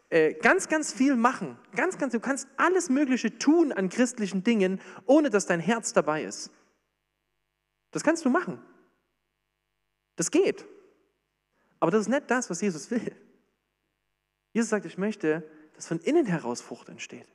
äh, 0.08 0.32
ganz, 0.32 0.68
ganz 0.68 0.94
viel 0.94 1.14
machen. 1.14 1.58
Ganz, 1.76 1.98
ganz, 1.98 2.14
du 2.14 2.20
kannst 2.20 2.48
alles 2.56 2.88
Mögliche 2.88 3.38
tun 3.38 3.70
an 3.70 3.90
christlichen 3.90 4.42
Dingen, 4.42 4.80
ohne 5.04 5.28
dass 5.28 5.44
dein 5.44 5.60
Herz 5.60 5.92
dabei 5.92 6.24
ist. 6.24 6.50
Das 7.90 8.02
kannst 8.02 8.24
du 8.24 8.30
machen. 8.30 8.62
Das 10.16 10.30
geht. 10.30 10.64
Aber 11.80 11.90
das 11.90 12.02
ist 12.02 12.08
nicht 12.08 12.30
das, 12.30 12.48
was 12.48 12.62
Jesus 12.62 12.90
will. 12.90 13.14
Jesus 14.54 14.70
sagt, 14.70 14.86
ich 14.86 14.96
möchte, 14.96 15.46
dass 15.74 15.86
von 15.86 15.98
innen 16.00 16.24
heraus 16.24 16.62
Frucht 16.62 16.88
entsteht. 16.88 17.26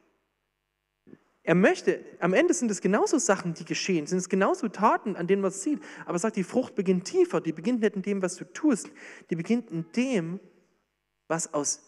Er 1.48 1.56
möchte, 1.56 2.04
am 2.20 2.34
Ende 2.34 2.54
sind 2.54 2.70
es 2.72 2.82
genauso 2.82 3.20
Sachen, 3.20 3.54
die 3.54 3.64
geschehen, 3.64 4.06
sind 4.06 4.18
es 4.18 4.28
genauso 4.28 4.68
Taten, 4.68 5.16
an 5.16 5.28
denen 5.28 5.42
man 5.42 5.48
es 5.48 5.64
sieht. 5.64 5.82
Aber 6.04 6.16
er 6.16 6.20
sagt, 6.20 6.36
die 6.36 6.44
Frucht 6.44 6.76
beginnt 6.76 7.06
tiefer, 7.06 7.40
die 7.40 7.54
beginnt 7.54 7.80
nicht 7.80 7.96
in 7.96 8.02
dem, 8.02 8.22
was 8.22 8.36
du 8.36 8.44
tust, 8.44 8.92
die 9.30 9.38
beginnt 9.38 9.72
in 9.72 9.90
dem, 9.94 10.42
was 11.30 11.54
aus 11.54 11.84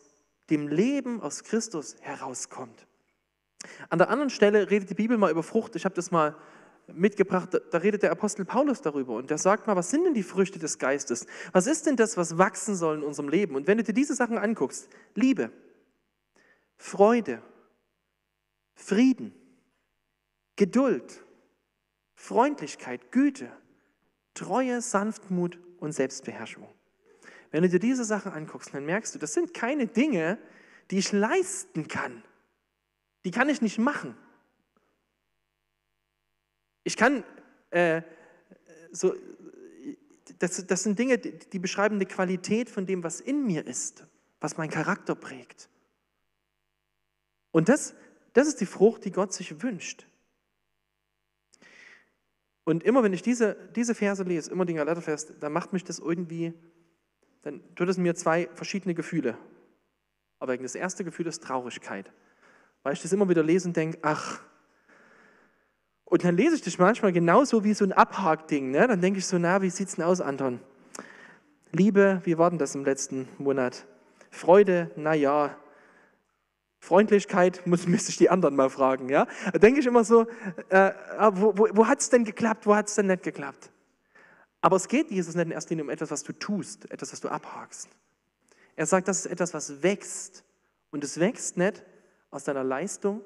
dem 0.49 0.69
Leben 0.69 1.19
aus 1.19 1.43
Christus 1.43 1.97
herauskommt. 1.99 2.87
An 3.89 3.99
der 3.99 4.09
anderen 4.09 4.29
Stelle 4.29 4.71
redet 4.71 4.91
die 4.91 4.93
Bibel 4.93 5.17
mal 5.17 5.29
über 5.29 5.43
Frucht. 5.43 5.75
Ich 5.75 5.83
habe 5.83 5.93
das 5.93 6.09
mal 6.09 6.37
mitgebracht, 6.87 7.49
da 7.69 7.77
redet 7.79 8.01
der 8.03 8.11
Apostel 8.13 8.45
Paulus 8.45 8.81
darüber 8.81 9.15
und 9.15 9.29
der 9.29 9.37
sagt 9.37 9.67
mal, 9.67 9.75
was 9.75 9.89
sind 9.89 10.05
denn 10.05 10.13
die 10.13 10.23
Früchte 10.23 10.57
des 10.57 10.79
Geistes? 10.79 11.25
Was 11.51 11.67
ist 11.67 11.85
denn 11.85 11.97
das, 11.97 12.15
was 12.15 12.37
wachsen 12.37 12.77
soll 12.77 12.99
in 12.99 13.03
unserem 13.03 13.27
Leben? 13.27 13.57
Und 13.57 13.67
wenn 13.67 13.77
du 13.77 13.83
dir 13.83 13.91
diese 13.91 14.15
Sachen 14.15 14.37
anguckst, 14.37 14.87
Liebe, 15.15 15.51
Freude, 16.77 17.41
Frieden, 18.73 19.35
Geduld, 20.59 21.23
Freundlichkeit, 22.15 23.13
Güte, 23.13 23.49
Treue, 24.33 24.81
Sanftmut 24.81 25.57
und 25.77 25.93
Selbstbeherrschung. 25.93 26.67
Wenn 27.49 27.63
du 27.63 27.69
dir 27.69 27.79
diese 27.79 28.03
Sachen 28.03 28.33
anguckst, 28.33 28.73
dann 28.73 28.85
merkst 28.85 29.15
du, 29.15 29.19
das 29.19 29.33
sind 29.33 29.53
keine 29.53 29.87
Dinge, 29.87 30.37
die 30.91 30.97
ich 30.97 31.13
leisten 31.13 31.87
kann. 31.87 32.23
Die 33.23 33.31
kann 33.31 33.47
ich 33.47 33.61
nicht 33.61 33.79
machen. 33.79 34.17
Ich 36.83 36.97
kann, 36.97 37.23
äh, 37.69 38.01
so, 38.91 39.15
das, 40.39 40.67
das 40.67 40.83
sind 40.83 40.99
Dinge, 40.99 41.19
die, 41.19 41.39
die 41.39 41.59
beschreiben 41.59 41.95
eine 41.95 42.05
Qualität 42.05 42.69
von 42.69 42.85
dem, 42.85 43.01
was 43.01 43.21
in 43.21 43.45
mir 43.45 43.65
ist, 43.65 44.03
was 44.41 44.57
mein 44.57 44.69
Charakter 44.69 45.15
prägt. 45.15 45.69
Und 47.51 47.69
das, 47.69 47.95
das 48.33 48.49
ist 48.49 48.59
die 48.59 48.65
Frucht, 48.65 49.05
die 49.05 49.11
Gott 49.13 49.31
sich 49.31 49.63
wünscht. 49.63 50.08
Und 52.69 52.83
immer 52.83 53.01
wenn 53.01 53.13
ich 53.13 53.23
diese, 53.23 53.57
diese 53.75 53.95
Verse 53.95 54.21
lese, 54.21 54.51
immer 54.51 54.63
den 54.63 54.75
Galatervers, 54.75 55.39
dann 55.39 55.51
macht 55.51 55.73
mich 55.73 55.83
das 55.83 55.97
irgendwie, 55.97 56.53
dann 57.41 57.61
tut 57.73 57.89
es 57.89 57.97
mir 57.97 58.13
zwei 58.13 58.47
verschiedene 58.53 58.93
Gefühle. 58.93 59.37
Aber 60.37 60.55
das 60.55 60.75
erste 60.75 61.03
Gefühl 61.03 61.25
ist 61.25 61.41
Traurigkeit. 61.43 62.11
weil 62.83 62.93
ich 62.93 63.01
das 63.01 63.11
immer 63.11 63.27
wieder 63.27 63.41
lese 63.41 63.67
und 63.67 63.75
denke, 63.75 63.97
ach, 64.03 64.41
und 66.05 66.23
dann 66.23 66.37
lese 66.37 66.55
ich 66.55 66.61
das 66.61 66.77
manchmal 66.77 67.11
genauso 67.11 67.63
wie 67.63 67.73
so 67.73 67.85
ein 67.85 67.91
Abhakding. 67.91 68.69
Ne? 68.69 68.87
Dann 68.87 69.01
denke 69.01 69.17
ich 69.17 69.25
so, 69.25 69.39
na, 69.39 69.63
wie 69.63 69.69
sieht 69.71 69.87
es 69.87 69.95
denn 69.95 70.05
aus, 70.05 70.21
Anton? 70.21 70.59
Liebe, 71.71 72.21
wie 72.23 72.37
war 72.37 72.51
denn 72.51 72.59
das 72.59 72.75
im 72.75 72.85
letzten 72.85 73.27
Monat? 73.39 73.87
Freude, 74.29 74.91
na 74.95 75.15
ja. 75.15 75.55
Freundlichkeit, 76.79 77.65
muss, 77.67 77.87
müsste 77.87 78.11
ich 78.11 78.17
die 78.17 78.29
anderen 78.29 78.55
mal 78.55 78.69
fragen. 78.69 79.09
Ja? 79.09 79.27
Da 79.51 79.59
denke 79.59 79.79
ich 79.79 79.85
immer 79.85 80.03
so, 80.03 80.27
äh, 80.69 80.91
wo, 81.31 81.57
wo, 81.57 81.67
wo 81.73 81.87
hat 81.87 81.99
es 81.99 82.09
denn 82.09 82.23
geklappt, 82.23 82.65
wo 82.65 82.75
hat 82.75 82.87
es 82.87 82.95
denn 82.95 83.07
nicht 83.07 83.23
geklappt? 83.23 83.71
Aber 84.61 84.75
es 84.75 84.87
geht 84.87 85.11
Jesus 85.11 85.35
nicht 85.35 85.45
in 85.45 85.51
erster 85.51 85.69
Linie 85.69 85.85
um 85.85 85.89
etwas, 85.89 86.11
was 86.11 86.23
du 86.23 86.33
tust, 86.33 86.89
etwas, 86.91 87.11
was 87.11 87.21
du 87.21 87.29
abhakst. 87.29 87.89
Er 88.75 88.85
sagt, 88.85 89.07
das 89.07 89.25
ist 89.25 89.31
etwas, 89.31 89.53
was 89.53 89.83
wächst. 89.83 90.43
Und 90.91 91.03
es 91.03 91.19
wächst 91.19 91.57
nicht 91.57 91.83
aus 92.31 92.43
deiner 92.43 92.63
Leistung, 92.63 93.21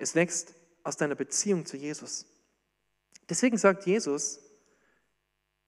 es 0.00 0.14
wächst 0.14 0.54
aus 0.82 0.96
deiner 0.96 1.14
Beziehung 1.14 1.66
zu 1.66 1.76
Jesus. 1.76 2.26
Deswegen 3.28 3.58
sagt 3.58 3.86
Jesus, 3.86 4.40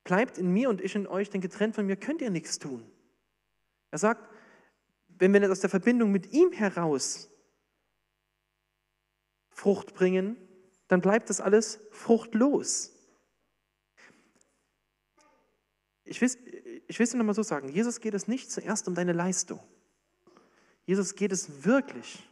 bleibt 0.05 0.39
in 0.39 0.53
mir 0.53 0.69
und 0.71 0.81
ich 0.81 0.95
in 0.95 1.07
euch, 1.07 1.31
denn 1.31 1.41
getrennt 1.41 1.75
von 1.75 1.87
mir 1.87 1.97
könnt 1.97 2.23
ihr 2.23 2.31
nichts 2.31 2.59
tun. 2.59 2.91
Er 3.91 3.99
sagt, 3.99 4.30
wenn 5.21 5.33
wir 5.33 5.41
nicht 5.41 5.51
aus 5.51 5.61
der 5.61 5.71
Verbindung 5.71 6.11
mit 6.11 6.33
ihm 6.33 6.51
heraus 6.51 7.31
Frucht 9.51 9.95
bringen, 9.95 10.37
dann 10.89 11.03
bleibt 11.03 11.29
das 11.29 11.41
alles 11.41 11.79
fruchtlos. 11.93 12.93
Ich 16.05 16.21
will, 16.21 16.31
ich 16.89 16.99
will 16.99 17.05
es 17.05 17.15
nur 17.15 17.23
mal 17.23 17.35
so 17.35 17.43
sagen, 17.43 17.69
Jesus 17.69 18.01
geht 18.01 18.15
es 18.15 18.27
nicht 18.27 18.51
zuerst 18.51 18.89
um 18.89 18.95
deine 18.95 19.13
Leistung. 19.13 19.61
Jesus 20.87 21.15
geht 21.15 21.33
es 21.33 21.65
wirklich, 21.65 22.27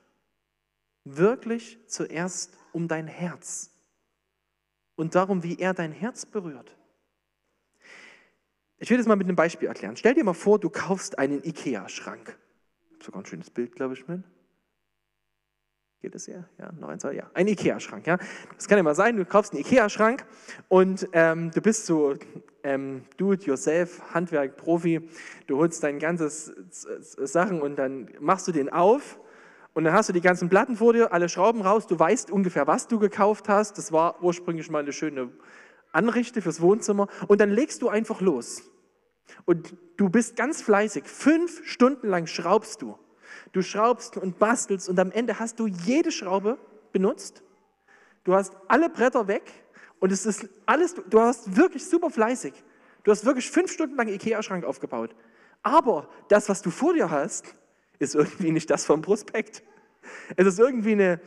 wirklich 1.05 1.79
zuerst 1.87 2.57
um 2.73 2.89
dein 2.89 3.07
Herz 3.07 3.71
und 4.97 5.15
darum, 5.15 5.43
wie 5.43 5.59
er 5.59 5.75
dein 5.75 5.93
Herz 5.93 6.25
berührt. 6.25 6.75
Ich 8.79 8.89
will 8.89 8.97
das 8.97 9.07
mal 9.07 9.17
mit 9.17 9.27
einem 9.27 9.37
Beispiel 9.37 9.69
erklären. 9.69 9.97
Stell 9.97 10.15
dir 10.15 10.25
mal 10.25 10.33
vor, 10.33 10.59
du 10.59 10.71
kaufst 10.71 11.19
einen 11.19 11.45
Ikea-Schrank. 11.45 12.39
Sogar 13.03 13.23
ein 13.23 13.27
schönes 13.27 13.51
Bild, 13.51 13.75
glaube 13.75 13.95
ich, 13.95 14.07
mit. 14.09 14.23
Geht 16.01 16.15
das 16.15 16.27
hier? 16.27 16.49
Ja, 16.59 16.71
noch 16.73 16.89
eins, 16.89 17.03
ja. 17.03 17.29
Ein 17.35 17.49
Ikea-Schrank, 17.49 18.07
ja. 18.07 18.19
Das 18.55 18.69
kann 18.69 18.77
ja 18.77 18.85
mal 18.85 18.95
sein, 18.95 19.17
du 19.17 19.25
kaufst 19.25 19.53
einen 19.53 19.63
Ikea-Schrank 19.63 20.25
und 20.69 21.09
ähm, 21.13 21.51
du 21.51 21.61
bist 21.61 21.87
so 21.87 22.15
ähm, 22.63 23.03
do-it-yourself, 23.17 24.01
Handwerk, 24.15 24.57
Profi. 24.57 25.09
Du 25.49 25.59
holst 25.59 25.83
dein 25.83 25.99
ganzes 25.99 26.53
Sachen 26.71 27.61
und 27.61 27.77
dann 27.77 28.11
machst 28.21 28.47
du 28.47 28.53
den 28.53 28.69
auf 28.69 29.19
und 29.75 29.85
dann 29.85 29.93
hast 29.93 30.09
du 30.09 30.13
die 30.13 30.21
ganzen 30.21 30.49
Platten 30.49 30.77
vor 30.77 30.93
dir, 30.93 31.13
alle 31.13 31.29
Schrauben 31.29 31.63
raus, 31.63 31.89
du 31.89 31.99
weißt 31.99 32.31
ungefähr, 32.31 32.69
was 32.69 32.87
du 32.87 33.01
gekauft 33.01 33.49
hast. 33.49 33.77
Das 33.77 33.91
war 33.91 34.23
ursprünglich 34.23 34.71
mal 34.71 34.81
eine 34.81 34.93
schöne 34.93 35.31
Anrichte 35.91 36.43
fürs 36.43 36.61
Wohnzimmer 36.61 37.09
und 37.27 37.41
dann 37.41 37.51
legst 37.51 37.83
du 37.83 37.89
einfach 37.89 38.21
los. 38.21 38.63
Und 39.45 39.77
du 39.97 40.09
bist 40.09 40.37
ganz 40.37 40.63
fleißig. 40.63 41.05
Fünf 41.05 41.67
Stunden 41.67 42.09
lang 42.09 42.27
schraubst 42.27 42.83
du. 42.83 42.99
Du 43.53 43.63
schraubst 43.63 44.17
und 44.17 44.39
bastelst 44.39 44.89
und 44.89 44.99
am 44.99 45.11
Ende 45.11 45.39
hast 45.39 45.59
du 45.59 45.67
jede 45.67 46.13
Schraube 46.13 46.59
benutzt. 46.93 47.43
Du 48.25 48.35
hast 48.35 48.55
alle 48.69 48.91
Bretter 48.91 49.27
weg 49.29 49.51
und 50.01 50.13
es 50.13 50.27
ist 50.27 50.49
alles, 50.67 50.95
du 51.09 51.21
hast 51.21 51.57
wirklich 51.57 51.87
super 51.87 52.11
fleißig. 52.11 52.53
Du 53.05 53.11
hast 53.11 53.25
wirklich 53.25 53.51
fünf 53.51 53.73
Stunden 53.73 53.97
lang 53.97 54.09
Ikea-Schrank 54.09 54.65
aufgebaut. 54.65 55.15
Aber 55.63 56.09
das, 56.29 56.49
was 56.49 56.63
du 56.63 56.71
vor 56.71 56.95
dir 56.95 57.11
hast, 57.11 57.55
ist 57.99 58.15
irgendwie 58.15 58.51
nicht 58.51 58.71
das 58.71 58.85
vom 58.85 59.03
Prospekt. 59.03 59.63
Es 60.37 60.47
ist 60.47 60.59
irgendwie 60.59 60.93
eine 60.93 61.21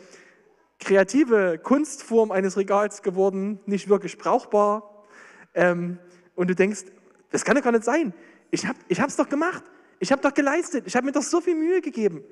kreative 0.80 1.60
Kunstform 1.62 2.32
eines 2.32 2.58
Regals 2.58 3.02
geworden, 3.02 3.60
nicht 3.66 3.90
wirklich 3.90 4.18
brauchbar. 4.18 5.06
Ähm, 5.54 6.00
und 6.36 6.50
du 6.50 6.56
denkst, 6.56 6.86
das 7.32 7.44
kann 7.44 7.56
doch 7.56 7.64
gar 7.64 7.72
nicht 7.72 7.84
sein. 7.84 8.14
Ich 8.52 8.66
habe 8.66 8.78
es 8.88 9.16
doch 9.16 9.30
gemacht. 9.30 9.64
Ich 10.00 10.12
habe 10.12 10.22
doch 10.22 10.34
geleistet, 10.34 10.88
ich 10.88 10.96
habe 10.96 11.06
mir 11.06 11.12
doch 11.12 11.22
so 11.22 11.42
viel 11.42 11.56
Mühe 11.56 11.80
gegeben. 11.80 12.24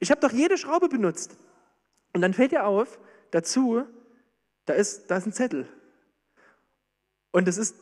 Ich 0.00 0.10
habe 0.10 0.20
doch 0.20 0.32
jede 0.32 0.58
Schraube 0.58 0.88
benutzt. 0.88 1.36
Und 2.12 2.20
dann 2.20 2.34
fällt 2.34 2.50
dir 2.50 2.66
auf, 2.66 2.98
dazu, 3.30 3.84
da 4.66 4.74
ist, 4.74 5.06
da 5.08 5.16
ist 5.18 5.26
ein 5.26 5.32
Zettel. 5.32 5.68
Und 7.30 7.46
das 7.46 7.58
ist, 7.58 7.76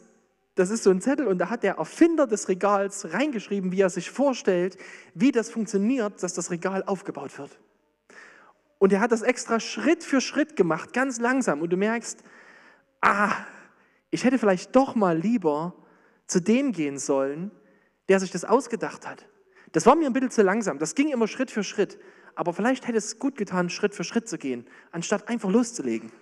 das 0.56 0.68
ist 0.68 0.83
so 0.83 0.90
ein 0.90 1.00
Zettel 1.00 1.26
und 1.26 1.38
da 1.38 1.48
hat 1.48 1.62
der 1.62 1.76
Erfinder 1.76 2.26
des 2.26 2.48
Regals 2.48 3.14
reingeschrieben, 3.14 3.72
wie 3.72 3.80
er 3.80 3.88
sich 3.88 4.11
vorstellt, 4.11 4.76
wie 5.14 5.33
das 5.33 5.50
funktioniert, 5.50 6.22
dass 6.22 6.35
das 6.35 6.50
Regal 6.50 6.85
aufgebaut 6.85 7.38
wird. 7.38 7.59
Und 8.78 8.92
er 8.92 9.00
hat 9.00 9.11
das 9.11 9.22
extra 9.22 9.59
Schritt 9.59 10.04
für 10.04 10.20
Schritt 10.20 10.54
gemacht, 10.54 10.92
ganz 10.92 11.18
langsam. 11.18 11.62
Und 11.62 11.70
du 11.70 11.78
merkst, 11.78 12.22
ah, 13.00 13.33
ich 14.11 14.24
hätte 14.24 14.38
vielleicht 14.38 14.76
doch 14.76 14.94
mal 14.94 15.16
lieber 15.16 15.74
zu 16.31 16.40
dem 16.40 16.71
gehen 16.71 16.99
sollen, 16.99 17.51
der 18.09 18.21
sich 18.21 18.31
das 18.31 18.45
ausgedacht 18.45 19.07
hat. 19.07 19.27
Das 19.73 19.85
war 19.85 19.97
mir 19.97 20.07
ein 20.07 20.12
bisschen 20.12 20.31
zu 20.31 20.43
langsam. 20.43 20.79
Das 20.79 20.95
ging 20.95 21.09
immer 21.09 21.27
Schritt 21.27 21.51
für 21.51 21.64
Schritt. 21.64 21.99
Aber 22.37 22.53
vielleicht 22.53 22.87
hätte 22.87 22.99
es 22.99 23.19
gut 23.19 23.37
getan, 23.37 23.69
Schritt 23.69 23.95
für 23.95 24.05
Schritt 24.05 24.29
zu 24.29 24.38
gehen, 24.38 24.66
anstatt 24.93 25.29
einfach 25.29 25.51
loszulegen. 25.51 26.12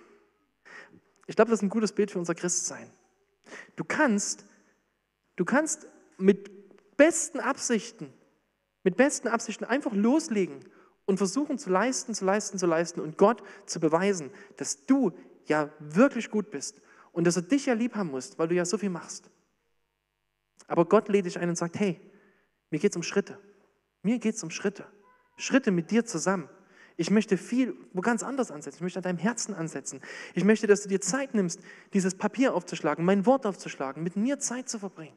Ich 1.27 1.35
glaube, 1.35 1.51
das 1.51 1.59
ist 1.59 1.63
ein 1.63 1.69
gutes 1.69 1.91
Bild 1.91 2.09
für 2.09 2.17
unser 2.17 2.33
Christsein. 2.33 2.89
Du 3.75 3.83
kannst, 3.83 4.45
du 5.35 5.45
kannst 5.45 5.87
mit 6.17 6.97
besten 6.97 7.39
Absichten, 7.39 8.11
mit 8.83 8.97
besten 8.97 9.27
Absichten 9.27 9.63
einfach 9.63 9.93
loslegen 9.93 10.65
und 11.05 11.17
versuchen 11.17 11.59
zu 11.59 11.69
leisten, 11.69 12.15
zu 12.15 12.25
leisten, 12.25 12.57
zu 12.57 12.65
leisten 12.65 12.99
und 12.99 13.17
Gott 13.17 13.43
zu 13.67 13.79
beweisen, 13.79 14.31
dass 14.57 14.87
du 14.87 15.11
ja 15.45 15.69
wirklich 15.79 16.31
gut 16.31 16.49
bist 16.49 16.81
und 17.11 17.27
dass 17.27 17.35
er 17.35 17.43
dich 17.43 17.67
ja 17.67 17.73
lieb 17.73 17.95
haben 17.95 18.09
musst, 18.09 18.39
weil 18.39 18.47
du 18.47 18.55
ja 18.55 18.65
so 18.65 18.79
viel 18.79 18.89
machst. 18.89 19.29
Aber 20.67 20.85
Gott 20.85 21.07
lädt 21.07 21.25
dich 21.25 21.39
ein 21.39 21.49
und 21.49 21.55
sagt, 21.55 21.79
hey, 21.79 21.99
mir 22.69 22.79
geht 22.79 22.91
es 22.91 22.95
um 22.95 23.03
Schritte. 23.03 23.39
Mir 24.03 24.19
geht 24.19 24.35
es 24.35 24.43
um 24.43 24.51
Schritte. 24.51 24.85
Schritte 25.37 25.71
mit 25.71 25.91
dir 25.91 26.05
zusammen. 26.05 26.49
Ich 26.97 27.09
möchte 27.09 27.37
viel 27.37 27.75
wo 27.93 28.01
ganz 28.01 28.23
anders 28.23 28.51
ansetzen. 28.51 28.77
Ich 28.77 28.81
möchte 28.81 28.99
an 28.99 29.03
deinem 29.03 29.17
Herzen 29.17 29.55
ansetzen. 29.55 30.01
Ich 30.33 30.43
möchte, 30.43 30.67
dass 30.67 30.83
du 30.83 30.89
dir 30.89 30.99
Zeit 30.99 31.33
nimmst, 31.33 31.61
dieses 31.93 32.15
Papier 32.15 32.53
aufzuschlagen, 32.53 33.05
mein 33.05 33.25
Wort 33.25 33.45
aufzuschlagen, 33.45 34.03
mit 34.03 34.17
mir 34.17 34.39
Zeit 34.39 34.67
zu 34.67 34.79
verbringen. 34.79 35.15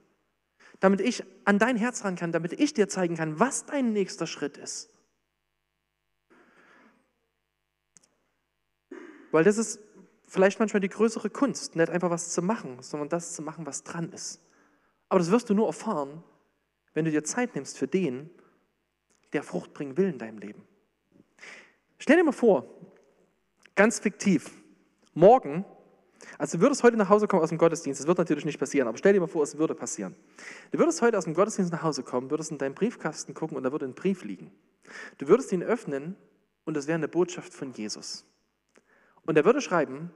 Damit 0.78 1.00
ich 1.00 1.24
an 1.44 1.59
dein 1.59 1.76
Herz 1.76 2.05
ran 2.05 2.14
kann, 2.14 2.31
damit 2.31 2.52
ich 2.52 2.72
dir 2.72 2.88
zeigen 2.88 3.16
kann, 3.16 3.40
was 3.40 3.66
dein 3.66 3.92
nächster 3.92 4.28
Schritt 4.28 4.59
ist. 4.59 4.90
Weil 9.33 9.44
das 9.44 9.59
ist 9.59 9.81
vielleicht 10.28 10.61
manchmal 10.61 10.81
die 10.81 10.88
größere 10.88 11.31
Kunst, 11.31 11.74
nicht 11.74 11.90
einfach 11.90 12.11
was 12.11 12.31
zu 12.31 12.42
machen, 12.42 12.81
sondern 12.81 13.09
das 13.09 13.35
zu 13.35 13.42
machen, 13.42 13.66
was 13.66 13.83
dran 13.83 14.12
ist. 14.12 14.40
Aber 15.12 15.18
das 15.18 15.31
wirst 15.31 15.51
du 15.51 15.55
nur 15.55 15.66
erfahren, 15.66 16.25
wenn 16.94 17.05
du 17.05 17.11
dir 17.11 17.22
Zeit 17.22 17.55
nimmst 17.55 17.77
für 17.77 17.87
den, 17.87 18.31
der 19.35 19.42
Frucht 19.42 19.75
bringen 19.75 19.98
will 19.98 20.09
in 20.09 20.16
deinem 20.16 20.38
Leben. 20.38 20.66
Stell 21.98 22.16
dir 22.16 22.25
mal 22.25 22.33
vor, 22.33 22.64
ganz 23.75 23.98
fiktiv, 23.98 24.51
morgen, 25.12 25.66
also 26.38 26.57
du 26.57 26.62
würdest 26.62 26.83
heute 26.83 26.96
nach 26.96 27.11
Hause 27.11 27.29
kommen 27.29 27.42
aus 27.42 27.51
dem 27.51 27.59
Gottesdienst, 27.59 28.01
das 28.01 28.07
wird 28.07 28.16
natürlich 28.16 28.46
nicht 28.46 28.59
passieren, 28.59 28.88
aber 28.88 28.96
stell 28.96 29.12
dir 29.12 29.20
mal 29.20 29.27
vor, 29.27 29.42
es 29.42 29.59
würde 29.59 29.75
passieren. 29.75 30.16
Du 30.70 30.79
würdest 30.79 31.03
heute 31.03 31.18
aus 31.18 31.25
dem 31.25 31.35
Gottesdienst 31.35 31.72
nach 31.72 31.83
Hause 31.83 32.03
kommen, 32.03 32.31
würdest 32.31 32.51
in 32.51 32.57
deinen 32.57 32.75
Briefkasten 32.75 33.35
gucken 33.35 33.59
und 33.59 33.64
da 33.64 33.70
würde 33.70 33.85
ein 33.85 33.94
Brief 33.94 34.25
liegen. 34.25 34.51
Du 35.18 35.29
würdest 35.29 35.53
ihn 35.53 35.62
öffnen 35.62 36.16
und 36.64 36.75
es 36.75 36.87
wäre 36.87 36.96
eine 36.96 37.09
Botschaft 37.09 37.53
von 37.53 37.75
Jesus. 37.75 38.25
Und 39.27 39.37
er 39.37 39.44
würde 39.44 39.61
schreiben, 39.61 40.11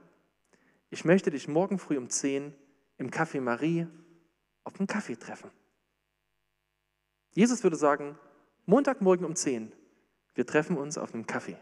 ich 0.89 1.05
möchte 1.05 1.29
dich 1.29 1.47
morgen 1.47 1.77
früh 1.77 1.99
um 1.99 2.09
10 2.09 2.51
im 2.97 3.11
Café 3.11 3.41
Marie 3.41 3.85
auf 4.67 4.79
einen 4.79 4.87
Kaffee 4.87 5.15
treffen. 5.15 5.49
Jesus 7.33 7.63
würde 7.63 7.77
sagen, 7.77 8.19
Montagmorgen 8.65 9.25
um 9.25 9.33
10, 9.35 9.71
wir 10.35 10.45
treffen 10.45 10.77
uns 10.77 10.97
auf 10.97 11.13
einem 11.13 11.25
Kaffee. 11.25 11.57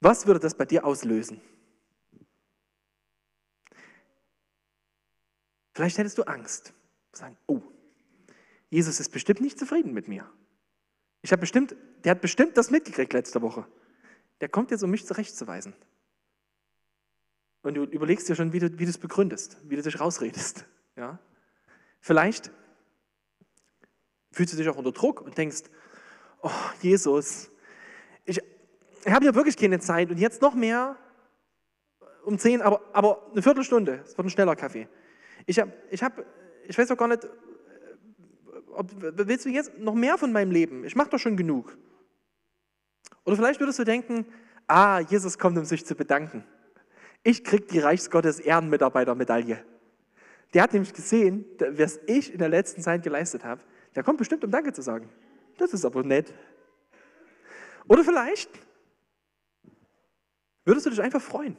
Was 0.00 0.26
würde 0.26 0.40
das 0.40 0.56
bei 0.56 0.64
dir 0.64 0.84
auslösen? 0.86 1.42
Vielleicht 5.74 5.98
hättest 5.98 6.16
du 6.16 6.22
Angst. 6.22 6.72
Sagen, 7.12 7.36
oh, 7.46 7.60
Jesus 8.70 8.98
ist 8.98 9.10
bestimmt 9.10 9.42
nicht 9.42 9.58
zufrieden 9.58 9.92
mit 9.92 10.08
mir. 10.08 10.26
Ich 11.20 11.32
habe 11.32 11.40
bestimmt, 11.40 11.76
der 12.04 12.12
hat 12.12 12.22
bestimmt 12.22 12.56
das 12.56 12.70
mitgekriegt 12.70 13.12
letzte 13.12 13.42
Woche. 13.42 13.66
Der 14.40 14.48
kommt 14.48 14.70
jetzt, 14.70 14.82
um 14.82 14.90
mich 14.90 15.06
zurechtzuweisen. 15.06 15.74
Und 17.62 17.74
du 17.74 17.84
überlegst 17.84 18.28
dir 18.28 18.34
schon, 18.34 18.52
wie 18.52 18.58
du, 18.58 18.78
wie 18.78 18.98
begründest, 18.98 19.58
wie 19.64 19.76
du 19.76 19.82
dich 19.82 20.00
rausredest. 20.00 20.66
Ja? 20.94 21.18
Vielleicht 22.00 22.50
fühlst 24.30 24.52
du 24.52 24.58
dich 24.58 24.68
auch 24.68 24.76
unter 24.76 24.92
Druck 24.92 25.22
und 25.22 25.38
denkst, 25.38 25.62
oh 26.42 26.50
Jesus, 26.82 27.50
ich, 28.26 28.38
ich 29.02 29.10
habe 29.10 29.24
ja 29.24 29.34
wirklich 29.34 29.56
keine 29.56 29.80
Zeit 29.80 30.10
und 30.10 30.18
jetzt 30.18 30.42
noch 30.42 30.54
mehr 30.54 30.98
um 32.24 32.38
zehn, 32.38 32.60
aber, 32.60 32.82
aber 32.92 33.26
eine 33.32 33.40
Viertelstunde, 33.40 34.02
es 34.04 34.18
wird 34.18 34.26
ein 34.26 34.30
schneller 34.30 34.54
Kaffee. 34.54 34.86
Ich, 35.46 35.58
hab, 35.58 35.70
ich, 35.90 36.02
hab, 36.02 36.22
ich 36.68 36.76
weiß 36.76 36.90
auch 36.90 36.98
gar 36.98 37.08
nicht, 37.08 37.26
ob, 38.74 38.90
willst 39.00 39.46
du 39.46 39.48
jetzt 39.48 39.78
noch 39.78 39.94
mehr 39.94 40.18
von 40.18 40.30
meinem 40.30 40.50
Leben? 40.50 40.84
Ich 40.84 40.94
mache 40.94 41.08
doch 41.08 41.18
schon 41.18 41.38
genug. 41.38 41.76
Oder 43.24 43.36
vielleicht 43.36 43.60
würdest 43.60 43.78
du 43.78 43.84
denken, 43.84 44.26
ah, 44.66 45.00
Jesus 45.00 45.38
kommt, 45.38 45.56
um 45.58 45.64
sich 45.64 45.86
zu 45.86 45.94
bedanken. 45.94 46.44
Ich 47.22 47.44
krieg 47.44 47.68
die 47.68 47.78
Reichsgottes 47.78 48.40
Ehrenmitarbeitermedaille. 48.40 49.64
Der 50.54 50.62
hat 50.62 50.72
nämlich 50.72 50.92
gesehen, 50.92 51.44
was 51.58 52.00
ich 52.06 52.32
in 52.32 52.38
der 52.38 52.48
letzten 52.48 52.82
Zeit 52.82 53.02
geleistet 53.02 53.44
habe. 53.44 53.62
Der 53.94 54.02
kommt 54.02 54.18
bestimmt, 54.18 54.44
um 54.44 54.50
Danke 54.50 54.72
zu 54.72 54.82
sagen. 54.82 55.08
Das 55.58 55.72
ist 55.72 55.84
aber 55.84 56.02
nett. 56.02 56.32
Oder 57.88 58.04
vielleicht 58.04 58.50
würdest 60.64 60.86
du 60.86 60.90
dich 60.90 61.02
einfach 61.02 61.22
freuen. 61.22 61.56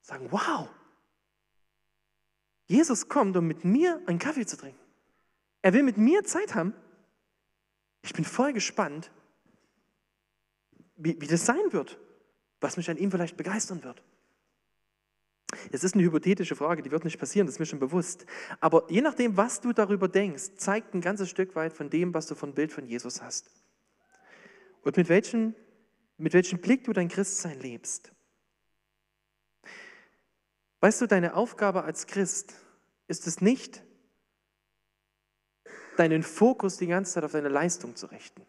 Sagen, 0.00 0.28
wow, 0.30 0.68
Jesus 2.66 3.08
kommt, 3.08 3.36
um 3.36 3.46
mit 3.46 3.64
mir 3.64 4.00
einen 4.06 4.18
Kaffee 4.18 4.46
zu 4.46 4.56
trinken. 4.56 4.80
Er 5.62 5.72
will 5.72 5.82
mit 5.82 5.96
mir 5.96 6.24
Zeit 6.24 6.54
haben. 6.54 6.74
Ich 8.02 8.12
bin 8.12 8.24
voll 8.24 8.52
gespannt, 8.52 9.12
wie, 10.96 11.20
wie 11.20 11.26
das 11.26 11.46
sein 11.46 11.72
wird, 11.72 11.98
was 12.60 12.76
mich 12.76 12.90
an 12.90 12.96
ihm 12.96 13.10
vielleicht 13.10 13.36
begeistern 13.36 13.84
wird. 13.84 14.02
Es 15.70 15.84
ist 15.84 15.94
eine 15.94 16.02
hypothetische 16.02 16.56
Frage, 16.56 16.82
die 16.82 16.90
wird 16.90 17.04
nicht 17.04 17.18
passieren, 17.18 17.46
das 17.46 17.56
ist 17.56 17.60
mir 17.60 17.66
schon 17.66 17.78
bewusst. 17.78 18.26
Aber 18.60 18.90
je 18.90 19.00
nachdem, 19.00 19.36
was 19.36 19.60
du 19.60 19.72
darüber 19.72 20.08
denkst, 20.08 20.56
zeigt 20.56 20.94
ein 20.94 21.00
ganzes 21.00 21.30
Stück 21.30 21.54
weit 21.54 21.72
von 21.72 21.90
dem, 21.90 22.12
was 22.14 22.26
du 22.26 22.34
von 22.34 22.54
Bild 22.54 22.72
von 22.72 22.86
Jesus 22.86 23.22
hast. 23.22 23.50
Und 24.82 24.96
mit 24.96 25.08
welchem, 25.08 25.54
mit 26.18 26.32
welchem 26.32 26.58
Blick 26.58 26.84
du 26.84 26.92
dein 26.92 27.08
Christsein 27.08 27.60
lebst. 27.60 28.12
Weißt 30.80 31.00
du, 31.00 31.06
deine 31.06 31.36
Aufgabe 31.36 31.84
als 31.84 32.06
Christ 32.08 32.54
ist 33.06 33.26
es 33.26 33.40
nicht, 33.40 33.84
deinen 35.96 36.22
Fokus 36.22 36.78
die 36.78 36.86
ganze 36.86 37.12
Zeit 37.12 37.24
auf 37.24 37.32
deine 37.32 37.48
Leistung 37.48 37.94
zu 37.94 38.06
richten, 38.06 38.44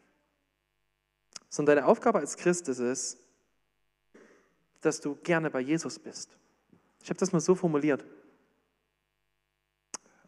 sondern 1.49 1.75
deine 1.75 1.87
Aufgabe 1.87 2.19
als 2.19 2.37
Christ 2.37 2.67
ist 2.69 2.79
es, 2.79 3.17
dass 4.81 4.99
du 4.99 5.15
gerne 5.15 5.49
bei 5.49 5.59
Jesus 5.59 5.99
bist. 5.99 6.37
Ich 7.03 7.09
habe 7.09 7.19
das 7.19 7.33
mal 7.33 7.41
so 7.41 7.53
formuliert. 7.53 8.05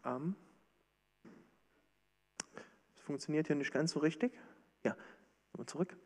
Ähm, 0.04 0.36
das 2.94 3.02
funktioniert 3.04 3.46
hier 3.46 3.56
nicht 3.56 3.72
ganz 3.72 3.92
so 3.92 4.00
richtig. 4.00 4.32
Ja, 4.84 4.94
nochmal 5.52 5.66
zurück. 5.66 5.96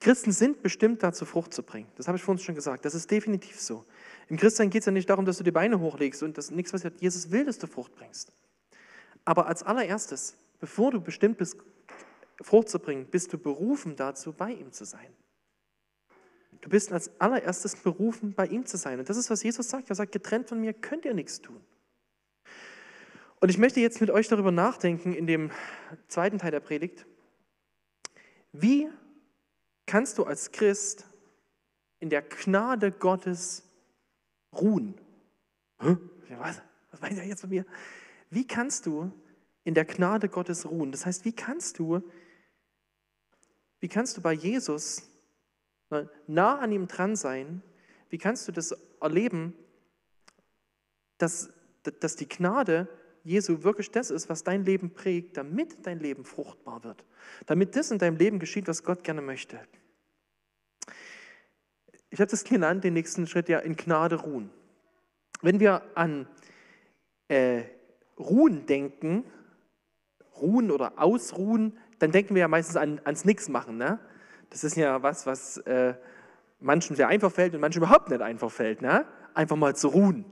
Christen 0.00 0.32
sind 0.32 0.62
bestimmt 0.62 1.02
dazu, 1.02 1.24
Frucht 1.24 1.54
zu 1.54 1.62
bringen. 1.62 1.88
Das 1.96 2.08
habe 2.08 2.18
ich 2.18 2.24
vorhin 2.24 2.42
schon 2.42 2.56
gesagt. 2.56 2.84
Das 2.84 2.94
ist 2.94 3.10
definitiv 3.10 3.60
so. 3.60 3.84
Im 4.28 4.36
Christsein 4.36 4.68
geht 4.68 4.80
es 4.80 4.86
ja 4.86 4.92
nicht 4.92 5.08
darum, 5.08 5.24
dass 5.24 5.38
du 5.38 5.44
die 5.44 5.52
Beine 5.52 5.78
hochlegst 5.78 6.22
und 6.24 6.36
das 6.36 6.50
nichts 6.50 6.72
passiert. 6.72 7.00
Jesus 7.00 7.30
will, 7.30 7.44
dass 7.44 7.58
du 7.58 7.68
Frucht 7.68 7.94
bringst. 7.94 8.32
Aber 9.24 9.46
als 9.46 9.62
allererstes, 9.62 10.36
bevor 10.58 10.90
du 10.90 11.00
bestimmt 11.00 11.38
bist, 11.38 11.56
Frucht 12.42 12.68
zu 12.68 12.80
bringen, 12.80 13.06
bist 13.06 13.32
du 13.32 13.38
berufen 13.38 13.94
dazu, 13.96 14.32
bei 14.32 14.50
ihm 14.50 14.72
zu 14.72 14.84
sein. 14.84 15.14
Du 16.66 16.70
bist 16.70 16.90
als 16.92 17.20
allererstes 17.20 17.76
berufen, 17.76 18.34
bei 18.34 18.48
ihm 18.48 18.66
zu 18.66 18.76
sein. 18.76 18.98
Und 18.98 19.08
das 19.08 19.16
ist, 19.16 19.30
was 19.30 19.40
Jesus 19.40 19.68
sagt. 19.68 19.88
Er 19.88 19.94
sagt, 19.94 20.10
getrennt 20.10 20.48
von 20.48 20.60
mir 20.60 20.72
könnt 20.74 21.04
ihr 21.04 21.14
nichts 21.14 21.40
tun. 21.40 21.60
Und 23.38 23.50
ich 23.50 23.56
möchte 23.56 23.78
jetzt 23.78 24.00
mit 24.00 24.10
euch 24.10 24.26
darüber 24.26 24.50
nachdenken 24.50 25.14
in 25.14 25.28
dem 25.28 25.52
zweiten 26.08 26.38
Teil 26.38 26.50
der 26.50 26.58
Predigt. 26.58 27.06
Wie 28.50 28.88
kannst 29.86 30.18
du 30.18 30.24
als 30.24 30.50
Christ 30.50 31.06
in 32.00 32.10
der 32.10 32.22
Gnade 32.22 32.90
Gottes 32.90 33.62
ruhen? 34.52 34.96
Was? 35.78 36.62
Was 36.90 37.00
meint 37.00 37.16
er 37.16 37.26
jetzt 37.26 37.42
von 37.42 37.50
mir? 37.50 37.64
Wie 38.28 38.44
kannst 38.44 38.86
du 38.86 39.12
in 39.62 39.74
der 39.74 39.84
Gnade 39.84 40.28
Gottes 40.28 40.66
ruhen? 40.66 40.90
Das 40.90 41.06
heißt, 41.06 41.24
wie 41.24 41.32
kannst 41.32 41.78
du, 41.78 42.02
wie 43.78 43.88
kannst 43.88 44.16
du 44.16 44.20
bei 44.20 44.32
Jesus 44.32 45.08
nah 46.26 46.58
an 46.58 46.72
ihm 46.72 46.88
dran 46.88 47.16
sein, 47.16 47.62
wie 48.10 48.18
kannst 48.18 48.46
du 48.48 48.52
das 48.52 48.74
erleben, 49.00 49.54
dass, 51.18 51.50
dass 52.00 52.16
die 52.16 52.28
Gnade 52.28 52.88
Jesu 53.24 53.64
wirklich 53.64 53.90
das 53.90 54.10
ist, 54.10 54.28
was 54.28 54.44
dein 54.44 54.64
Leben 54.64 54.94
prägt, 54.94 55.36
damit 55.36 55.84
dein 55.84 55.98
Leben 55.98 56.24
fruchtbar 56.24 56.84
wird, 56.84 57.04
damit 57.46 57.74
das 57.74 57.90
in 57.90 57.98
deinem 57.98 58.16
Leben 58.16 58.38
geschieht, 58.38 58.68
was 58.68 58.84
Gott 58.84 59.02
gerne 59.02 59.20
möchte. 59.20 59.58
Ich 62.10 62.20
habe 62.20 62.30
das 62.30 62.44
genannt, 62.44 62.84
den 62.84 62.94
nächsten 62.94 63.26
Schritt 63.26 63.48
ja 63.48 63.58
in 63.58 63.76
Gnade 63.76 64.16
ruhen. 64.16 64.50
Wenn 65.42 65.58
wir 65.58 65.82
an 65.96 66.28
äh, 67.28 67.64
Ruhen 68.18 68.64
denken, 68.66 69.24
Ruhen 70.40 70.70
oder 70.70 70.92
Ausruhen, 70.96 71.76
dann 71.98 72.12
denken 72.12 72.34
wir 72.34 72.40
ja 72.40 72.48
meistens 72.48 72.76
an, 72.76 73.00
ans 73.04 73.24
Nix 73.24 73.48
machen. 73.48 73.76
Ne? 73.76 73.98
Das 74.50 74.64
ist 74.64 74.76
ja 74.76 75.02
was, 75.02 75.26
was 75.26 75.58
äh, 75.58 75.94
manchen 76.60 76.96
sehr 76.96 77.08
einfach 77.08 77.32
fällt 77.32 77.54
und 77.54 77.60
manchen 77.60 77.78
überhaupt 77.78 78.10
nicht 78.10 78.22
einfach 78.22 78.50
fällt. 78.50 78.82
Ne? 78.82 79.06
Einfach 79.34 79.56
mal 79.56 79.76
zu 79.76 79.88
ruhen. 79.88 80.24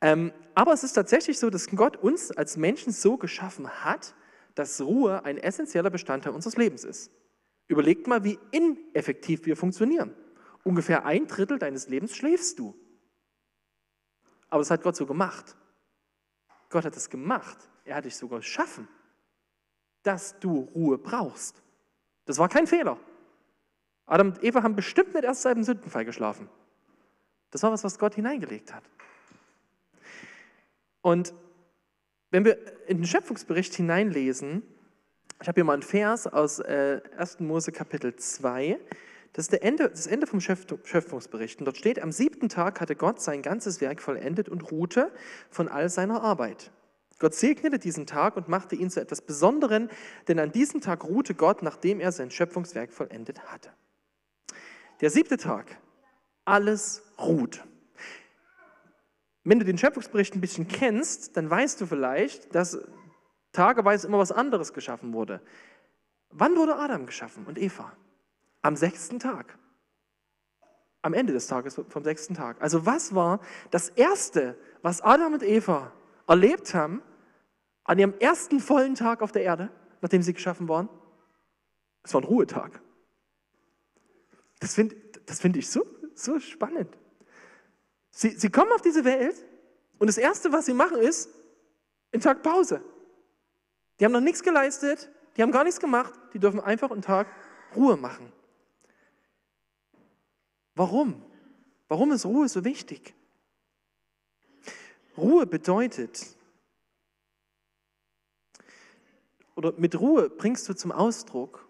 Ähm, 0.00 0.32
aber 0.54 0.72
es 0.72 0.84
ist 0.84 0.92
tatsächlich 0.92 1.38
so, 1.38 1.48
dass 1.48 1.68
Gott 1.68 1.96
uns 1.96 2.30
als 2.32 2.56
Menschen 2.56 2.92
so 2.92 3.16
geschaffen 3.16 3.68
hat, 3.84 4.14
dass 4.54 4.80
Ruhe 4.80 5.24
ein 5.24 5.38
essentieller 5.38 5.90
Bestandteil 5.90 6.34
unseres 6.34 6.56
Lebens 6.56 6.84
ist. 6.84 7.10
Überlegt 7.68 8.06
mal, 8.06 8.24
wie 8.24 8.38
ineffektiv 8.50 9.46
wir 9.46 9.56
funktionieren. 9.56 10.14
Ungefähr 10.64 11.06
ein 11.06 11.26
Drittel 11.26 11.58
deines 11.58 11.88
Lebens 11.88 12.14
schläfst 12.14 12.58
du. 12.58 12.74
Aber 14.50 14.60
das 14.60 14.70
hat 14.70 14.82
Gott 14.82 14.96
so 14.96 15.06
gemacht. 15.06 15.56
Gott 16.68 16.84
hat 16.84 16.96
es 16.96 17.08
gemacht. 17.08 17.56
Er 17.84 17.96
hat 17.96 18.04
dich 18.04 18.16
sogar 18.16 18.40
geschaffen, 18.40 18.88
dass 20.02 20.38
du 20.40 20.68
Ruhe 20.74 20.98
brauchst. 20.98 21.62
Das 22.26 22.38
war 22.38 22.48
kein 22.48 22.66
Fehler. 22.66 22.98
Adam 24.12 24.28
und 24.28 24.44
Eva 24.44 24.62
haben 24.62 24.76
bestimmt 24.76 25.14
nicht 25.14 25.24
erst 25.24 25.40
seit 25.40 25.56
dem 25.56 25.64
Sündenfall 25.64 26.04
geschlafen. 26.04 26.46
Das 27.50 27.62
war 27.62 27.72
was, 27.72 27.82
was 27.82 27.98
Gott 27.98 28.14
hineingelegt 28.14 28.74
hat. 28.74 28.84
Und 31.00 31.32
wenn 32.30 32.44
wir 32.44 32.58
in 32.86 32.98
den 32.98 33.06
Schöpfungsbericht 33.06 33.72
hineinlesen, 33.74 34.62
ich 35.40 35.48
habe 35.48 35.56
hier 35.56 35.64
mal 35.64 35.72
einen 35.72 35.82
Vers 35.82 36.26
aus 36.26 36.58
äh, 36.58 37.00
1. 37.16 37.40
Mose 37.40 37.72
Kapitel 37.72 38.14
2, 38.14 38.78
das 39.32 39.48
ist 39.48 39.54
Ende, 39.54 39.88
das 39.88 40.06
Ende 40.06 40.26
vom 40.26 40.42
Schöpfungsbericht. 40.42 41.60
Und 41.60 41.64
dort 41.64 41.78
steht, 41.78 41.98
am 42.02 42.12
siebten 42.12 42.50
Tag 42.50 42.82
hatte 42.82 42.96
Gott 42.96 43.18
sein 43.22 43.40
ganzes 43.40 43.80
Werk 43.80 44.02
vollendet 44.02 44.50
und 44.50 44.70
ruhte 44.70 45.10
von 45.48 45.68
all 45.68 45.88
seiner 45.88 46.22
Arbeit. 46.22 46.70
Gott 47.18 47.34
segnete 47.34 47.78
diesen 47.78 48.06
Tag 48.06 48.36
und 48.36 48.46
machte 48.48 48.76
ihn 48.76 48.90
zu 48.90 49.00
etwas 49.00 49.22
Besonderem, 49.22 49.88
denn 50.28 50.38
an 50.38 50.52
diesem 50.52 50.82
Tag 50.82 51.04
ruhte 51.04 51.34
Gott, 51.34 51.62
nachdem 51.62 51.98
er 51.98 52.12
sein 52.12 52.30
Schöpfungswerk 52.30 52.92
vollendet 52.92 53.50
hatte. 53.50 53.70
Der 55.02 55.10
siebte 55.10 55.36
Tag, 55.36 55.78
alles 56.44 57.02
ruht. 57.18 57.64
Wenn 59.42 59.58
du 59.58 59.64
den 59.64 59.76
Schöpfungsbericht 59.76 60.36
ein 60.36 60.40
bisschen 60.40 60.68
kennst, 60.68 61.36
dann 61.36 61.50
weißt 61.50 61.80
du 61.80 61.86
vielleicht, 61.86 62.54
dass 62.54 62.78
tageweise 63.50 64.06
immer 64.06 64.18
was 64.18 64.30
anderes 64.30 64.72
geschaffen 64.72 65.12
wurde. 65.12 65.42
Wann 66.30 66.56
wurde 66.56 66.76
Adam 66.76 67.04
geschaffen 67.06 67.46
und 67.46 67.58
Eva? 67.58 67.92
Am 68.62 68.76
sechsten 68.76 69.18
Tag. 69.18 69.58
Am 71.02 71.14
Ende 71.14 71.32
des 71.32 71.48
Tages 71.48 71.74
vom 71.74 72.04
sechsten 72.04 72.34
Tag. 72.34 72.62
Also 72.62 72.86
was 72.86 73.12
war 73.12 73.40
das 73.72 73.88
Erste, 73.88 74.56
was 74.82 75.00
Adam 75.00 75.32
und 75.32 75.42
Eva 75.42 75.92
erlebt 76.28 76.74
haben, 76.74 77.02
an 77.82 77.98
ihrem 77.98 78.14
ersten 78.20 78.60
vollen 78.60 78.94
Tag 78.94 79.20
auf 79.20 79.32
der 79.32 79.42
Erde, 79.42 79.72
nachdem 80.00 80.22
sie 80.22 80.32
geschaffen 80.32 80.68
waren, 80.68 80.88
es 82.04 82.14
war 82.14 82.20
ein 82.20 82.24
Ruhetag. 82.24 82.80
Das 84.62 84.74
finde 84.74 84.94
das 85.26 85.40
find 85.40 85.56
ich 85.56 85.68
so, 85.68 85.84
so 86.14 86.38
spannend. 86.38 86.96
Sie, 88.12 88.30
sie 88.30 88.48
kommen 88.48 88.70
auf 88.70 88.80
diese 88.80 89.04
Welt 89.04 89.34
und 89.98 90.06
das 90.06 90.18
Erste, 90.18 90.52
was 90.52 90.66
sie 90.66 90.72
machen, 90.72 90.98
ist 90.98 91.28
ein 92.14 92.20
Tag 92.20 92.44
Pause. 92.44 92.80
Die 93.98 94.04
haben 94.04 94.12
noch 94.12 94.20
nichts 94.20 94.40
geleistet, 94.42 95.10
die 95.36 95.42
haben 95.42 95.50
gar 95.50 95.64
nichts 95.64 95.80
gemacht, 95.80 96.12
die 96.32 96.38
dürfen 96.38 96.60
einfach 96.60 96.92
einen 96.92 97.02
Tag 97.02 97.26
Ruhe 97.74 97.96
machen. 97.96 98.32
Warum? 100.76 101.20
Warum 101.88 102.12
ist 102.12 102.24
Ruhe 102.24 102.48
so 102.48 102.64
wichtig? 102.64 103.14
Ruhe 105.16 105.44
bedeutet, 105.44 106.36
oder 109.56 109.72
mit 109.72 109.98
Ruhe 109.98 110.30
bringst 110.30 110.68
du 110.68 110.74
zum 110.74 110.92
Ausdruck, 110.92 111.68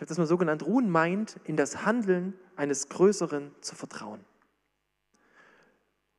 habe 0.00 0.06
das 0.06 0.18
mal 0.18 0.26
so 0.26 0.38
genannt, 0.38 0.64
Ruhen 0.64 0.90
meint, 0.90 1.36
in 1.44 1.56
das 1.56 1.84
Handeln 1.84 2.34
eines 2.56 2.88
Größeren 2.88 3.54
zu 3.60 3.74
vertrauen. 3.74 4.24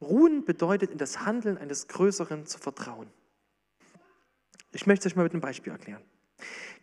Ruhen 0.01 0.45
bedeutet, 0.45 0.91
in 0.91 0.97
das 0.97 1.25
Handeln 1.25 1.57
eines 1.57 1.87
Größeren 1.87 2.45
zu 2.45 2.59
vertrauen. 2.59 3.07
Ich 4.71 4.87
möchte 4.87 5.07
es 5.07 5.11
euch 5.11 5.15
mal 5.15 5.23
mit 5.23 5.33
einem 5.33 5.41
Beispiel 5.41 5.71
erklären. 5.71 6.01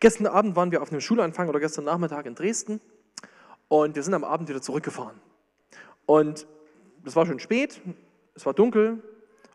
Gestern 0.00 0.26
Abend 0.26 0.56
waren 0.56 0.70
wir 0.70 0.82
auf 0.82 0.90
einem 0.90 1.00
Schulanfang 1.00 1.48
oder 1.48 1.58
gestern 1.58 1.84
Nachmittag 1.84 2.26
in 2.26 2.34
Dresden 2.34 2.80
und 3.68 3.96
wir 3.96 4.02
sind 4.02 4.14
am 4.14 4.24
Abend 4.24 4.48
wieder 4.48 4.62
zurückgefahren. 4.62 5.20
Und 6.06 6.46
es 7.04 7.16
war 7.16 7.26
schon 7.26 7.40
spät, 7.40 7.80
es 8.34 8.46
war 8.46 8.54
dunkel 8.54 9.02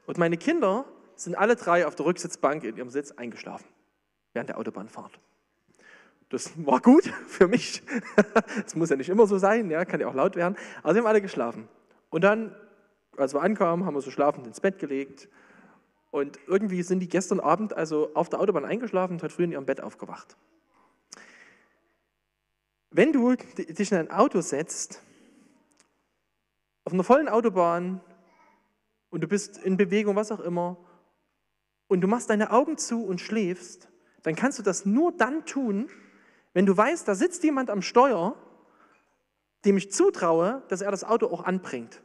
und 0.06 0.18
meine 0.18 0.38
Kinder 0.38 0.86
sind 1.16 1.36
alle 1.36 1.56
drei 1.56 1.88
auf 1.88 1.96
der 1.96 2.06
Rücksitzbank 2.06 2.64
in 2.64 2.76
ihrem 2.76 2.90
Sitz 2.90 3.12
eingeschlafen 3.12 3.68
während 4.34 4.50
der 4.50 4.58
Autobahnfahrt. 4.58 5.20
Das 6.34 6.52
war 6.66 6.82
gut 6.82 7.06
für 7.28 7.48
mich. 7.48 7.84
Es 8.66 8.76
muss 8.76 8.90
ja 8.90 8.96
nicht 8.96 9.10
immer 9.10 9.28
so 9.28 9.38
sein, 9.38 9.70
ja, 9.70 9.86
kann 9.86 10.00
ja 10.00 10.08
auch 10.08 10.16
laut 10.16 10.36
werden. 10.36 10.58
Aber 10.82 10.94
sie 10.94 11.00
haben 11.00 11.06
alle 11.06 11.22
geschlafen. 11.22 11.70
Und 12.10 12.24
dann, 12.24 12.56
als 13.16 13.36
wir 13.36 13.42
ankamen, 13.44 13.86
haben 13.86 13.94
wir 13.94 14.02
so 14.02 14.10
schlafend 14.10 14.48
ins 14.48 14.60
Bett 14.60 14.80
gelegt. 14.80 15.30
Und 16.10 16.40
irgendwie 16.48 16.82
sind 16.82 17.02
die 17.02 17.08
gestern 17.08 17.40
Abend 17.40 17.74
also 17.74 18.16
auf 18.16 18.30
der 18.30 18.40
Autobahn 18.40 18.66
eingeschlafen 18.66 19.14
und 19.14 19.24
heute 19.24 19.32
früh 19.32 19.44
in 19.44 19.52
ihrem 19.52 19.68
Bett 19.68 19.80
aufgewacht. 19.80 20.36
Wenn 22.90 23.14
du 23.14 23.36
dich 23.36 23.92
in 23.92 24.00
ein 24.00 24.10
Auto 24.10 24.42
setzt, 24.42 25.04
auf 26.84 26.94
einer 26.94 27.04
vollen 27.04 27.30
Autobahn 27.30 28.02
und 29.12 29.22
du 29.22 29.28
bist 29.28 29.60
in 29.60 29.78
Bewegung, 29.78 30.16
was 30.16 30.32
auch 30.32 30.40
immer, 30.40 30.78
und 31.88 32.02
du 32.02 32.08
machst 32.08 32.32
deine 32.32 32.50
Augen 32.50 32.80
zu 32.80 33.06
und 33.06 33.22
schläfst, 33.22 33.88
dann 34.24 34.36
kannst 34.36 34.58
du 34.58 34.64
das 34.64 34.84
nur 34.84 35.12
dann 35.12 35.46
tun, 35.46 35.92
wenn 36.54 36.66
du 36.66 36.76
weißt, 36.76 37.08
da 37.08 37.16
sitzt 37.16 37.44
jemand 37.44 37.70
am 37.70 37.82
Steuer, 37.82 38.36
dem 39.66 39.78
ich 39.78 39.92
zutraue, 39.92 40.64
dass 40.68 40.82
er 40.82 40.92
das 40.92 41.04
Auto 41.04 41.28
auch 41.28 41.44
anbringt. 41.44 42.02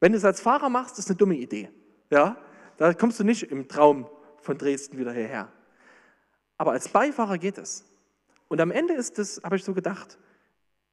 Wenn 0.00 0.12
du 0.12 0.18
es 0.18 0.24
als 0.24 0.40
Fahrer 0.40 0.68
machst, 0.68 0.98
ist 0.98 1.08
eine 1.08 1.16
dumme 1.16 1.36
Idee. 1.36 1.70
Ja? 2.10 2.36
Da 2.76 2.92
kommst 2.92 3.20
du 3.20 3.24
nicht 3.24 3.44
im 3.44 3.68
Traum 3.68 4.08
von 4.40 4.58
Dresden 4.58 4.98
wieder 4.98 5.12
hierher. 5.12 5.52
Aber 6.58 6.72
als 6.72 6.88
Beifahrer 6.88 7.38
geht 7.38 7.58
es. 7.58 7.84
Und 8.48 8.60
am 8.60 8.70
Ende 8.70 8.94
ist 8.94 9.18
es, 9.18 9.40
habe 9.42 9.56
ich 9.56 9.64
so 9.64 9.74
gedacht, 9.74 10.18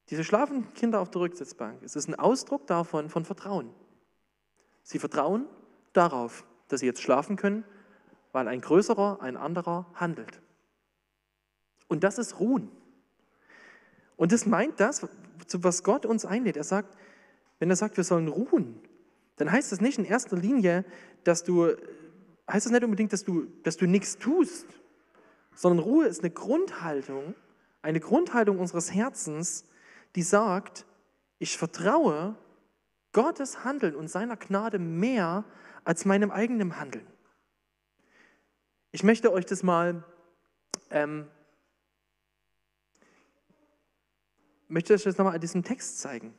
diese 0.10 0.24
schlafenden 0.24 0.74
Kinder 0.74 1.00
auf 1.00 1.10
der 1.10 1.22
Rücksitzbank, 1.22 1.82
es 1.84 1.96
ist 1.96 2.08
ein 2.08 2.16
Ausdruck 2.16 2.68
davon, 2.68 3.10
von 3.10 3.26
Vertrauen. 3.26 3.74
Sie 4.84 5.00
vertrauen 5.00 5.48
darauf, 5.94 6.46
dass 6.68 6.80
sie 6.80 6.86
jetzt 6.86 7.02
schlafen 7.02 7.36
können, 7.36 7.64
weil 8.32 8.48
ein 8.48 8.62
Größerer, 8.62 9.22
ein 9.22 9.38
anderer 9.38 9.86
handelt. 9.94 10.42
Und 11.88 12.04
das 12.04 12.18
ist 12.18 12.40
Ruhen. 12.40 12.72
Und 14.22 14.32
das 14.32 14.46
meint 14.46 14.80
das, 14.80 15.08
was 15.52 15.84
Gott 15.84 16.06
uns 16.06 16.26
einlädt. 16.26 16.56
Er 16.56 16.64
sagt, 16.64 16.96
wenn 17.58 17.72
er 17.72 17.76
sagt, 17.76 17.98
wir 17.98 18.04
sollen 18.04 18.28
ruhen, 18.28 18.80
dann 19.38 19.52
heißt 19.52 19.72
das 19.72 19.82
nicht 19.82 19.98
in 19.98 20.06
erster 20.06 20.38
Linie, 20.38 20.86
dass 21.24 21.44
du, 21.44 21.70
heißt 22.48 22.68
das 22.68 22.72
nicht 22.72 22.84
unbedingt, 22.84 23.14
dass 23.14 23.24
du, 23.24 23.48
dass 23.64 23.78
du 23.78 23.88
nichts 23.88 24.20
tust, 24.20 24.68
sondern 25.56 25.84
Ruhe 25.84 26.06
ist 26.06 26.20
eine 26.20 26.30
Grundhaltung, 26.30 27.34
eine 27.82 28.00
Grundhaltung 28.00 28.60
unseres 28.60 28.94
Herzens, 28.94 29.66
die 30.16 30.22
sagt, 30.22 30.86
ich 31.40 31.58
vertraue 31.58 32.36
Gottes 33.14 33.64
Handeln 33.64 33.96
und 33.96 34.08
seiner 34.08 34.38
Gnade 34.38 34.78
mehr 34.78 35.46
als 35.84 36.06
meinem 36.06 36.30
eigenen 36.30 36.80
Handeln. 36.80 37.08
Ich 38.92 39.02
möchte 39.02 39.34
euch 39.34 39.48
das 39.48 39.64
mal, 39.64 40.04
ähm, 40.92 41.28
möchte 44.72 44.94
euch 44.94 45.04
das 45.04 45.18
nochmal 45.18 45.36
an 45.36 45.42
diesem 45.42 45.64
Text 45.64 46.00
zeigen. 46.00 46.34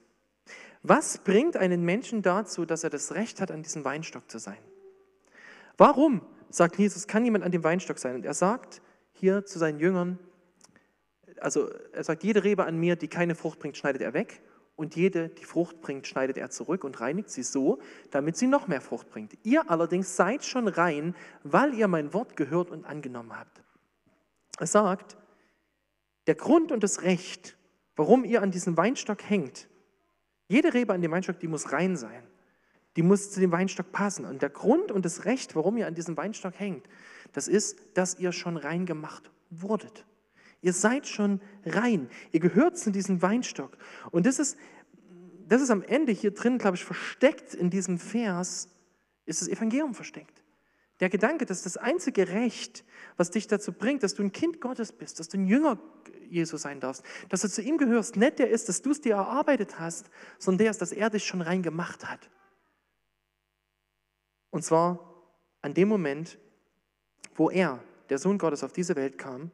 Was 0.82 1.18
bringt 1.18 1.56
einen 1.56 1.84
Menschen 1.84 2.22
dazu, 2.22 2.64
dass 2.64 2.82
er 2.82 2.90
das 2.90 3.12
Recht 3.12 3.40
hat, 3.40 3.50
an 3.50 3.62
diesem 3.62 3.84
Weinstock 3.84 4.28
zu 4.30 4.38
sein? 4.38 4.58
Warum, 5.76 6.22
sagt 6.50 6.78
Jesus, 6.78 7.06
kann 7.06 7.24
jemand 7.24 7.44
an 7.44 7.52
dem 7.52 7.62
Weinstock 7.62 7.98
sein? 7.98 8.16
Und 8.16 8.24
er 8.24 8.34
sagt 8.34 8.82
hier 9.12 9.44
zu 9.44 9.58
seinen 9.58 9.78
Jüngern, 9.78 10.18
also 11.40 11.68
er 11.92 12.04
sagt, 12.04 12.24
jede 12.24 12.44
Rebe 12.44 12.64
an 12.64 12.78
mir, 12.78 12.96
die 12.96 13.08
keine 13.08 13.34
Frucht 13.34 13.58
bringt, 13.58 13.76
schneidet 13.76 14.02
er 14.02 14.14
weg. 14.14 14.42
Und 14.74 14.96
jede, 14.96 15.28
die 15.28 15.44
Frucht 15.44 15.80
bringt, 15.82 16.06
schneidet 16.06 16.38
er 16.38 16.50
zurück 16.50 16.82
und 16.82 17.00
reinigt 17.00 17.30
sie 17.30 17.42
so, 17.42 17.78
damit 18.10 18.36
sie 18.36 18.46
noch 18.46 18.68
mehr 18.68 18.80
Frucht 18.80 19.10
bringt. 19.10 19.36
Ihr 19.42 19.70
allerdings 19.70 20.16
seid 20.16 20.44
schon 20.44 20.66
rein, 20.66 21.14
weil 21.44 21.74
ihr 21.74 21.88
mein 21.88 22.14
Wort 22.14 22.36
gehört 22.36 22.70
und 22.70 22.84
angenommen 22.86 23.38
habt. 23.38 23.62
Er 24.58 24.66
sagt, 24.66 25.16
der 26.26 26.34
Grund 26.34 26.72
und 26.72 26.82
das 26.82 27.02
Recht, 27.02 27.56
warum 27.96 28.24
ihr 28.24 28.42
an 28.42 28.50
diesem 28.50 28.76
Weinstock 28.76 29.28
hängt, 29.28 29.68
jede 30.48 30.74
Rebe 30.74 30.92
an 30.92 31.00
dem 31.00 31.10
Weinstock, 31.10 31.38
die 31.38 31.48
muss 31.48 31.72
rein 31.72 31.96
sein. 31.96 32.24
Die 32.96 33.02
muss 33.02 33.30
zu 33.30 33.40
dem 33.40 33.52
Weinstock 33.52 33.90
passen. 33.90 34.26
Und 34.26 34.42
der 34.42 34.50
Grund 34.50 34.92
und 34.92 35.04
das 35.04 35.24
Recht, 35.24 35.56
warum 35.56 35.78
ihr 35.78 35.86
an 35.86 35.94
diesem 35.94 36.16
Weinstock 36.16 36.58
hängt, 36.58 36.86
das 37.32 37.48
ist, 37.48 37.78
dass 37.94 38.18
ihr 38.18 38.32
schon 38.32 38.58
rein 38.58 38.84
gemacht 38.84 39.30
wurdet. 39.48 40.04
Ihr 40.60 40.72
seid 40.72 41.08
schon 41.08 41.40
rein. 41.64 42.08
Ihr 42.32 42.40
gehört 42.40 42.78
zu 42.78 42.90
diesem 42.90 43.22
Weinstock. 43.22 43.78
Und 44.10 44.26
das 44.26 44.38
ist, 44.38 44.58
das 45.48 45.62
ist 45.62 45.70
am 45.70 45.82
Ende 45.82 46.12
hier 46.12 46.32
drin, 46.32 46.58
glaube 46.58 46.76
ich, 46.76 46.84
versteckt 46.84 47.54
in 47.54 47.70
diesem 47.70 47.98
Vers, 47.98 48.68
ist 49.24 49.40
das 49.40 49.48
Evangelium 49.48 49.94
versteckt. 49.94 50.41
Der 51.00 51.08
Gedanke, 51.08 51.46
dass 51.46 51.62
das 51.62 51.76
einzige 51.76 52.28
Recht, 52.28 52.84
was 53.16 53.30
dich 53.30 53.46
dazu 53.46 53.72
bringt, 53.72 54.02
dass 54.02 54.14
du 54.14 54.22
ein 54.22 54.32
Kind 54.32 54.60
Gottes 54.60 54.92
bist, 54.92 55.18
dass 55.18 55.28
du 55.28 55.38
ein 55.38 55.46
Jünger 55.46 55.78
Jesus 56.28 56.62
sein 56.62 56.80
darfst, 56.80 57.02
dass 57.28 57.42
du 57.42 57.48
zu 57.48 57.62
ihm 57.62 57.76
gehörst, 57.78 58.16
nicht 58.16 58.38
der 58.38 58.50
ist, 58.50 58.68
dass 58.68 58.82
du 58.82 58.90
es 58.90 59.00
dir 59.00 59.14
erarbeitet 59.14 59.78
hast, 59.78 60.10
sondern 60.38 60.58
der 60.58 60.70
ist, 60.70 60.80
dass 60.80 60.92
er 60.92 61.10
dich 61.10 61.24
schon 61.24 61.42
rein 61.42 61.62
gemacht 61.62 62.08
hat. 62.08 62.30
Und 64.50 64.62
zwar 64.62 65.12
an 65.62 65.74
dem 65.74 65.88
Moment, 65.88 66.38
wo 67.34 67.50
er, 67.50 67.82
der 68.08 68.18
Sohn 68.18 68.38
Gottes, 68.38 68.62
auf 68.62 68.72
diese 68.72 68.96
Welt 68.96 69.18
kam 69.18 69.50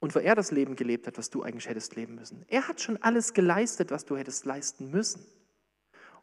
und 0.00 0.14
wo 0.14 0.18
er 0.18 0.34
das 0.34 0.50
Leben 0.50 0.76
gelebt 0.76 1.06
hat, 1.06 1.18
was 1.18 1.30
du 1.30 1.42
eigentlich 1.42 1.68
hättest 1.68 1.96
leben 1.96 2.14
müssen. 2.14 2.44
Er 2.48 2.68
hat 2.68 2.80
schon 2.80 2.96
alles 3.02 3.34
geleistet, 3.34 3.90
was 3.90 4.04
du 4.04 4.16
hättest 4.16 4.46
leisten 4.46 4.90
müssen. 4.90 5.24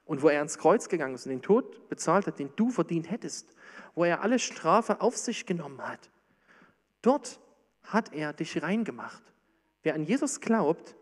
Und 0.06 0.22
wo 0.22 0.30
er 0.30 0.40
ans 0.40 0.58
Kreuz 0.58 0.90
gegangen 0.90 1.16
ist 1.16 1.26
und 1.26 1.32
den 1.32 1.42
Tod 1.42 1.88
bezahlt 1.90 2.28
hat, 2.28 2.40
den 2.40 2.50
du 2.56 2.70
verdient 2.70 3.10
hättest, 3.10 3.56
wo 3.96 4.04
er 4.04 4.22
alle 4.22 4.40
Strafe 4.40 5.02
auf 5.02 5.18
sich 5.18 5.46
genommen 5.46 5.82
hat, 5.82 6.10
dort 7.02 7.40
hat 7.84 8.14
er 8.14 8.34
dich 8.34 8.62
reingemacht. 8.62 9.24
Wer 9.84 9.96
an 9.96 10.04
Jesus 10.04 10.42
glaubt, 10.42 10.96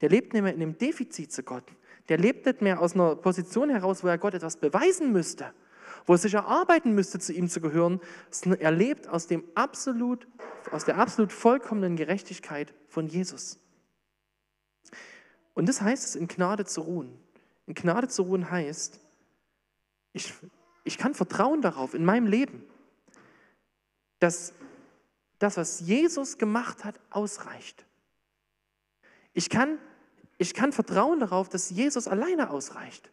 der 0.00 0.08
lebt 0.08 0.32
nicht 0.32 0.42
mehr 0.42 0.54
in 0.54 0.62
einem 0.62 0.78
Defizit 0.78 1.32
zu 1.32 1.42
Gott. 1.42 1.64
Der 2.08 2.18
lebt 2.18 2.46
nicht 2.46 2.62
mehr 2.62 2.80
aus 2.80 2.94
einer 2.94 3.16
Position 3.16 3.70
heraus, 3.70 4.02
wo 4.02 4.08
er 4.08 4.18
Gott 4.18 4.34
etwas 4.34 4.56
beweisen 4.56 5.12
müsste, 5.12 5.52
wo 6.06 6.14
er 6.14 6.18
sich 6.18 6.34
erarbeiten 6.34 6.94
müsste, 6.94 7.18
zu 7.18 7.32
ihm 7.32 7.48
zu 7.48 7.60
gehören, 7.60 8.00
er 8.58 8.70
lebt 8.72 9.08
aus, 9.08 9.26
dem 9.26 9.44
absolut, 9.54 10.26
aus 10.72 10.84
der 10.84 10.98
absolut 10.98 11.32
vollkommenen 11.32 11.96
Gerechtigkeit 11.96 12.74
von 12.88 13.06
Jesus. 13.06 13.60
Und 15.54 15.68
das 15.68 15.80
heißt 15.82 16.04
es, 16.04 16.16
in 16.16 16.26
Gnade 16.26 16.64
zu 16.64 16.80
ruhen. 16.80 17.18
In 17.70 17.74
Gnade 17.74 18.08
zu 18.08 18.22
ruhen 18.22 18.50
heißt, 18.50 18.98
ich, 20.12 20.34
ich 20.82 20.98
kann 20.98 21.14
vertrauen 21.14 21.62
darauf 21.62 21.94
in 21.94 22.04
meinem 22.04 22.26
Leben, 22.26 22.64
dass 24.18 24.54
das, 25.38 25.56
was 25.56 25.78
Jesus 25.78 26.36
gemacht 26.36 26.84
hat, 26.84 26.98
ausreicht. 27.10 27.86
Ich 29.34 29.50
kann, 29.50 29.78
ich 30.36 30.52
kann 30.52 30.72
vertrauen 30.72 31.20
darauf, 31.20 31.48
dass 31.48 31.70
Jesus 31.70 32.08
alleine 32.08 32.50
ausreicht. 32.50 33.08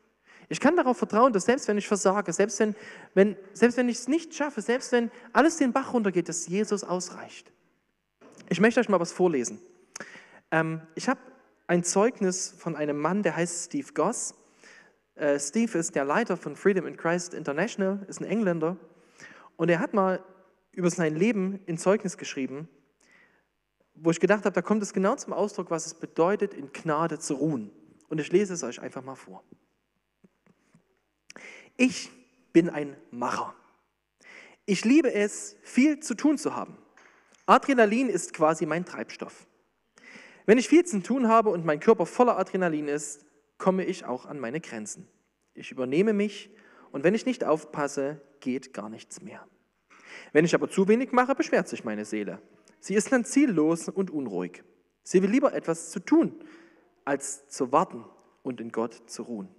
Ich 0.49 0.59
kann 0.59 0.75
darauf 0.75 0.97
vertrauen, 0.97 1.33
dass 1.33 1.45
selbst 1.45 1.67
wenn 1.67 1.77
ich 1.77 1.87
versage, 1.87 2.33
selbst 2.33 2.59
wenn, 2.59 2.75
wenn, 3.13 3.37
selbst 3.53 3.77
wenn 3.77 3.89
ich 3.89 3.97
es 3.97 4.07
nicht 4.07 4.33
schaffe, 4.33 4.63
selbst 4.63 4.91
wenn 4.91 5.11
alles 5.33 5.57
den 5.57 5.71
Bach 5.71 5.93
runtergeht, 5.93 6.29
dass 6.29 6.47
Jesus 6.47 6.83
ausreicht. 6.83 7.51
Ich 8.49 8.59
möchte 8.59 8.79
euch 8.79 8.89
mal 8.89 8.99
was 8.99 9.11
vorlesen. 9.11 9.61
Ähm, 10.49 10.81
ich 10.95 11.07
habe 11.07 11.19
ein 11.67 11.83
Zeugnis 11.83 12.55
von 12.57 12.75
einem 12.75 12.97
Mann, 12.97 13.21
der 13.21 13.35
heißt 13.35 13.65
Steve 13.65 13.93
Goss. 13.93 14.33
Äh, 15.17 15.39
Steve 15.39 15.79
ist 15.79 15.95
der 15.95 16.05
Leiter 16.05 16.37
von 16.37 16.55
Freedom 16.55 16.85
in 16.85 16.95
Christ 16.95 17.33
International, 17.33 18.05
ist 18.07 18.21
ein 18.21 18.25
Engländer. 18.25 18.77
Und 19.55 19.69
er 19.69 19.79
hat 19.79 19.93
mal 19.93 20.23
über 20.71 20.91
sein 20.91 21.15
Leben 21.15 21.59
ein 21.67 21.79
Zeugnis 21.79 22.17
geschrieben, 22.17 22.69
wo 23.95 24.11
ich 24.11 24.19
gedacht 24.19 24.45
habe, 24.45 24.53
da 24.53 24.61
kommt 24.61 24.83
es 24.83 24.93
genau 24.93 25.15
zum 25.15 25.33
Ausdruck, 25.33 25.71
was 25.71 25.87
es 25.87 25.95
bedeutet, 25.95 26.53
in 26.53 26.71
Gnade 26.71 27.17
zu 27.17 27.33
ruhen. 27.33 27.71
Und 28.09 28.19
ich 28.19 28.31
lese 28.31 28.53
es 28.53 28.63
euch 28.63 28.79
einfach 28.79 29.03
mal 29.03 29.15
vor. 29.15 29.43
Ich 31.77 32.11
bin 32.53 32.69
ein 32.69 32.95
Macher. 33.09 33.55
Ich 34.67 34.85
liebe 34.85 35.11
es, 35.11 35.55
viel 35.63 35.99
zu 35.99 36.13
tun 36.13 36.37
zu 36.37 36.55
haben. 36.55 36.77
Adrenalin 37.47 38.09
ist 38.09 38.33
quasi 38.33 38.67
mein 38.67 38.85
Treibstoff. 38.85 39.47
Wenn 40.45 40.59
ich 40.59 40.67
viel 40.67 40.85
zu 40.85 41.01
tun 41.01 41.27
habe 41.27 41.49
und 41.49 41.65
mein 41.65 41.79
Körper 41.79 42.05
voller 42.05 42.37
Adrenalin 42.37 42.87
ist, 42.87 43.26
komme 43.57 43.85
ich 43.85 44.05
auch 44.05 44.25
an 44.25 44.39
meine 44.39 44.61
Grenzen. 44.61 45.07
Ich 45.53 45.71
übernehme 45.71 46.13
mich 46.13 46.49
und 46.91 47.03
wenn 47.03 47.15
ich 47.15 47.25
nicht 47.25 47.43
aufpasse, 47.43 48.21
geht 48.39 48.73
gar 48.73 48.89
nichts 48.89 49.21
mehr. 49.21 49.47
Wenn 50.33 50.45
ich 50.45 50.55
aber 50.55 50.69
zu 50.69 50.87
wenig 50.87 51.11
mache, 51.11 51.35
beschwert 51.35 51.67
sich 51.67 51.83
meine 51.83 52.05
Seele. 52.05 52.41
Sie 52.79 52.95
ist 52.95 53.11
dann 53.11 53.25
ziellos 53.25 53.89
und 53.89 54.11
unruhig. 54.11 54.63
Sie 55.03 55.21
will 55.21 55.29
lieber 55.29 55.53
etwas 55.53 55.89
zu 55.89 55.99
tun, 55.99 56.35
als 57.05 57.47
zu 57.47 57.71
warten 57.71 58.05
und 58.43 58.61
in 58.61 58.71
Gott 58.71 59.03
zu 59.07 59.23
ruhen. 59.23 59.49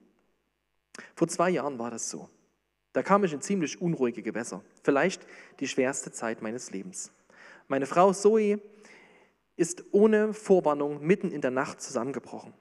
Vor 1.15 1.29
zwei 1.29 1.51
Jahren 1.51 1.79
war 1.79 1.91
das 1.91 2.11
so. 2.11 2.29
Da 2.93 3.03
kam 3.03 3.25
ich 3.25 3.33
in 3.33 3.41
ziemlich 3.41 3.81
unruhige 3.81 4.23
Gewässer. 4.23 4.63
Vielleicht 4.83 5.27
die 5.61 5.69
schwerste 5.69 6.11
Zeit 6.11 6.43
meines 6.43 6.71
Lebens. 6.71 7.13
Meine 7.69 7.87
Frau 7.87 8.13
Zoe 8.13 8.61
ist 9.57 9.85
ohne 9.93 10.33
Vorwarnung 10.33 11.05
mitten 11.05 11.31
in 11.31 11.41
der 11.41 11.51
Nacht 11.51 11.81
zusammengebrochen. 11.81 12.55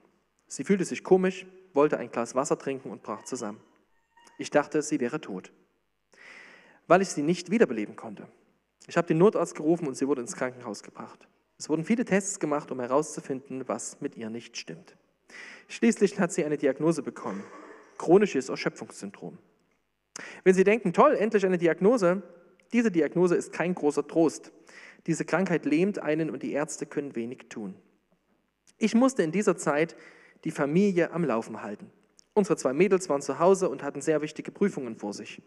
Sie 0.48 0.64
fühlte 0.64 0.84
sich 0.84 1.04
komisch, 1.04 1.46
wollte 1.74 1.98
ein 1.98 2.10
Glas 2.10 2.34
Wasser 2.34 2.58
trinken 2.58 2.90
und 2.90 3.02
brach 3.02 3.22
zusammen. 3.24 3.60
Ich 4.38 4.50
dachte, 4.50 4.82
sie 4.82 5.00
wäre 5.00 5.20
tot, 5.20 5.52
weil 6.86 7.02
ich 7.02 7.08
sie 7.08 7.22
nicht 7.22 7.50
wiederbeleben 7.50 7.96
konnte. 7.96 8.26
Ich 8.86 8.96
habe 8.96 9.06
den 9.06 9.18
Notarzt 9.18 9.54
gerufen 9.54 9.86
und 9.86 9.96
sie 9.96 10.08
wurde 10.08 10.22
ins 10.22 10.34
Krankenhaus 10.34 10.82
gebracht. 10.82 11.28
Es 11.58 11.68
wurden 11.68 11.84
viele 11.84 12.04
Tests 12.04 12.40
gemacht, 12.40 12.70
um 12.70 12.80
herauszufinden, 12.80 13.68
was 13.68 14.00
mit 14.00 14.16
ihr 14.16 14.30
nicht 14.30 14.56
stimmt. 14.56 14.96
Schließlich 15.66 16.18
hat 16.18 16.32
sie 16.32 16.44
eine 16.44 16.56
Diagnose 16.56 17.02
bekommen. 17.02 17.44
Chronisches 17.98 18.48
Erschöpfungssyndrom. 18.48 19.38
Wenn 20.44 20.54
Sie 20.54 20.64
denken, 20.64 20.92
toll, 20.92 21.14
endlich 21.14 21.44
eine 21.44 21.58
Diagnose, 21.58 22.22
diese 22.72 22.90
Diagnose 22.90 23.34
ist 23.34 23.52
kein 23.52 23.74
großer 23.74 24.06
Trost. 24.06 24.52
Diese 25.06 25.24
Krankheit 25.24 25.64
lähmt 25.64 25.98
einen 25.98 26.30
und 26.30 26.42
die 26.42 26.52
Ärzte 26.52 26.86
können 26.86 27.14
wenig 27.16 27.48
tun. 27.48 27.74
Ich 28.78 28.94
musste 28.94 29.22
in 29.22 29.32
dieser 29.32 29.56
Zeit 29.56 29.96
die 30.44 30.50
Familie 30.50 31.10
am 31.12 31.24
Laufen 31.24 31.62
halten. 31.62 31.90
Unsere 32.34 32.56
zwei 32.56 32.72
Mädels 32.72 33.08
waren 33.08 33.20
zu 33.20 33.38
Hause 33.38 33.68
und 33.68 33.82
hatten 33.82 34.00
sehr 34.00 34.22
wichtige 34.22 34.52
Prüfungen 34.52 34.96
vor 34.96 35.12
sich. 35.12 35.42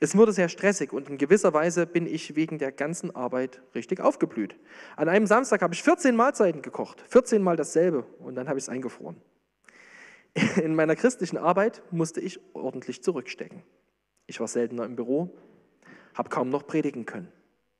Es 0.00 0.16
wurde 0.16 0.32
sehr 0.32 0.48
stressig 0.48 0.92
und 0.92 1.08
in 1.08 1.18
gewisser 1.18 1.52
Weise 1.52 1.86
bin 1.86 2.06
ich 2.06 2.36
wegen 2.36 2.58
der 2.58 2.72
ganzen 2.72 3.14
Arbeit 3.14 3.60
richtig 3.74 4.00
aufgeblüht. 4.00 4.56
An 4.96 5.08
einem 5.08 5.26
Samstag 5.26 5.62
habe 5.62 5.74
ich 5.74 5.82
14 5.82 6.16
Mahlzeiten 6.16 6.62
gekocht, 6.62 7.02
14 7.08 7.42
Mal 7.42 7.56
dasselbe 7.56 8.04
und 8.20 8.34
dann 8.34 8.48
habe 8.48 8.58
ich 8.58 8.64
es 8.64 8.68
eingefroren. 8.68 9.16
In 10.62 10.74
meiner 10.74 10.96
christlichen 10.96 11.38
Arbeit 11.38 11.82
musste 11.90 12.20
ich 12.20 12.40
ordentlich 12.54 13.02
zurückstecken. 13.02 13.62
Ich 14.26 14.40
war 14.40 14.48
seltener 14.48 14.84
im 14.84 14.96
Büro, 14.96 15.30
habe 16.14 16.30
kaum 16.30 16.50
noch 16.50 16.66
predigen 16.66 17.06
können. 17.06 17.30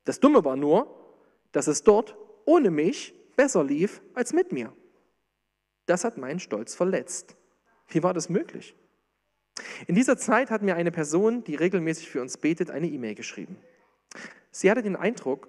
Das 0.05 0.21
Dumme 0.21 0.45
war 0.45 0.57
nur, 0.57 0.95
dass 1.53 1.67
es 1.67 1.83
dort 1.83 2.17
ohne 2.45 2.71
mich 2.71 3.15
besser 3.37 3.65
lief 3.65 4.01
als 4.15 4.33
mit 4.33 4.53
mir. 4.53 4.73
Das 5.87 6.05
hat 6.05 6.19
meinen 6.19 6.41
Stolz 6.41 6.75
verletzt. 6.75 7.37
Wie 7.89 8.03
war 8.03 8.13
das 8.13 8.29
möglich? 8.29 8.75
In 9.87 9.95
dieser 9.95 10.19
Zeit 10.19 10.51
hat 10.51 10.63
mir 10.63 10.77
eine 10.77 10.91
Person, 10.91 11.45
die 11.45 11.55
regelmäßig 11.55 12.11
für 12.11 12.21
uns 12.21 12.37
betet, 12.37 12.71
eine 12.71 12.89
E-Mail 12.89 13.15
geschrieben. 13.15 13.57
Sie 14.51 14.71
hatte 14.71 14.83
den 14.83 14.97
Eindruck, 14.97 15.49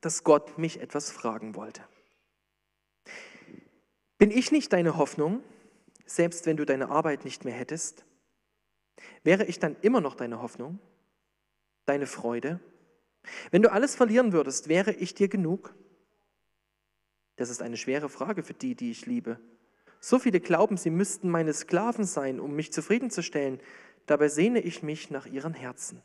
dass 0.00 0.24
Gott 0.24 0.58
mich 0.58 0.80
etwas 0.80 1.10
fragen 1.10 1.54
wollte. 1.54 1.82
Bin 4.18 4.30
ich 4.30 4.52
nicht 4.52 4.72
deine 4.72 4.96
Hoffnung, 4.96 5.42
selbst 6.04 6.46
wenn 6.46 6.56
du 6.56 6.66
deine 6.66 6.90
Arbeit 6.90 7.24
nicht 7.24 7.44
mehr 7.44 7.54
hättest? 7.54 8.04
Wäre 9.22 9.44
ich 9.44 9.58
dann 9.58 9.76
immer 9.80 10.00
noch 10.00 10.14
deine 10.14 10.42
Hoffnung, 10.42 10.80
deine 11.86 12.06
Freude? 12.06 12.60
Wenn 13.50 13.62
du 13.62 13.70
alles 13.70 13.94
verlieren 13.94 14.32
würdest, 14.32 14.68
wäre 14.68 14.92
ich 14.92 15.14
dir 15.14 15.28
genug? 15.28 15.74
Das 17.38 17.50
ist 17.50 17.62
eine 17.62 17.76
schwere 17.76 18.08
Frage 18.08 18.42
für 18.42 18.52
die, 18.52 18.74
die 18.74 18.90
ich 18.90 19.06
liebe. 19.06 19.38
So 20.00 20.18
viele 20.18 20.40
glauben, 20.40 20.76
sie 20.76 20.90
müssten 20.90 21.30
meine 21.30 21.54
Sklaven 21.54 22.04
sein, 22.04 22.40
um 22.40 22.54
mich 22.54 22.72
zufriedenzustellen. 22.72 23.60
Dabei 24.06 24.28
sehne 24.28 24.60
ich 24.60 24.82
mich 24.82 25.10
nach 25.10 25.24
ihren 25.24 25.54
Herzen. 25.54 26.02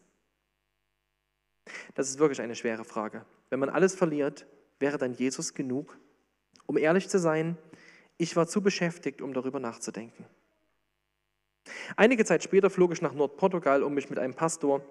Das 1.95 2.09
ist 2.09 2.19
wirklich 2.19 2.39
eine 2.39 2.55
schwere 2.55 2.85
Frage. 2.85 3.25
Wenn 3.49 3.59
man 3.59 3.69
alles 3.69 3.95
verliert, 3.95 4.45
wäre 4.77 4.99
dann 4.99 5.13
Jesus 5.13 5.55
genug? 5.55 5.97
Um 6.67 6.77
ehrlich 6.77 7.09
zu 7.09 7.17
sein, 7.17 7.57
ich 8.17 8.35
war 8.35 8.47
zu 8.47 8.61
beschäftigt, 8.61 9.19
um 9.21 9.33
darüber 9.33 9.59
nachzudenken. 9.59 10.25
Einige 11.95 12.25
Zeit 12.25 12.43
später 12.43 12.69
flog 12.69 12.93
ich 12.93 13.01
nach 13.01 13.13
Nordportugal, 13.13 13.81
um 13.81 13.95
mich 13.95 14.09
mit 14.09 14.19
einem 14.19 14.35
Pastor 14.35 14.85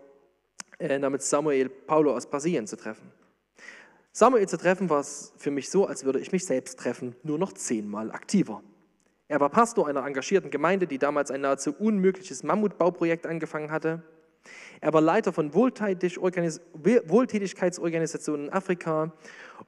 äh, 0.81 0.99
namens 0.99 1.31
Samuel 1.31 1.69
Paulo 1.69 2.17
aus 2.17 2.29
Brasilien 2.29 2.67
zu 2.67 2.77
treffen. 2.77 3.13
Samuel 4.15 4.47
zu 4.47 4.59
treffen 4.59 4.91
war 4.91 5.01
es 5.01 5.33
für 5.39 5.51
mich 5.51 5.71
so, 5.71 5.87
als 5.87 6.05
würde 6.05 6.21
ich 6.21 6.33
mich 6.33 6.45
selbst 6.45 6.79
treffen, 6.79 7.17
nur 7.23 7.39
noch 7.39 7.55
zehnmal 7.55 8.13
aktiver. 8.13 8.63
Er 9.27 9.41
war 9.41 9.49
Pastor 9.49 9.89
einer 9.89 10.05
engagierten 10.05 10.51
Gemeinde, 10.51 10.87
die 10.87 10.99
damals 10.99 11.31
ein 11.31 11.41
nahezu 11.41 11.73
unmögliches 11.73 12.43
Mammutbauprojekt 12.43 13.27
angefangen 13.27 13.71
hatte. 13.71 14.03
Er 14.83 14.93
war 14.93 15.01
Leiter 15.01 15.33
von 15.33 15.55
Wohltätigkeitsorganisationen 15.55 18.49
in 18.49 18.53
Afrika 18.53 19.15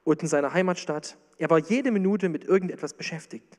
und 0.03 0.21
in 0.21 0.27
seiner 0.27 0.53
Heimatstadt. 0.53 1.17
Er 1.39 1.49
war 1.49 1.57
jede 1.57 1.89
Minute 1.89 2.29
mit 2.29 2.43
irgendetwas 2.43 2.93
beschäftigt. 2.93 3.57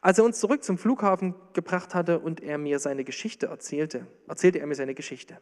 Als 0.00 0.18
er 0.18 0.24
uns 0.24 0.40
zurück 0.40 0.64
zum 0.64 0.78
Flughafen 0.78 1.34
gebracht 1.52 1.94
hatte 1.94 2.20
und 2.20 2.42
er 2.42 2.56
mir 2.56 2.78
seine 2.78 3.04
Geschichte 3.04 3.48
erzählte, 3.48 4.06
erzählte 4.28 4.60
er 4.60 4.66
mir 4.66 4.76
seine 4.76 4.94
Geschichte. 4.94 5.36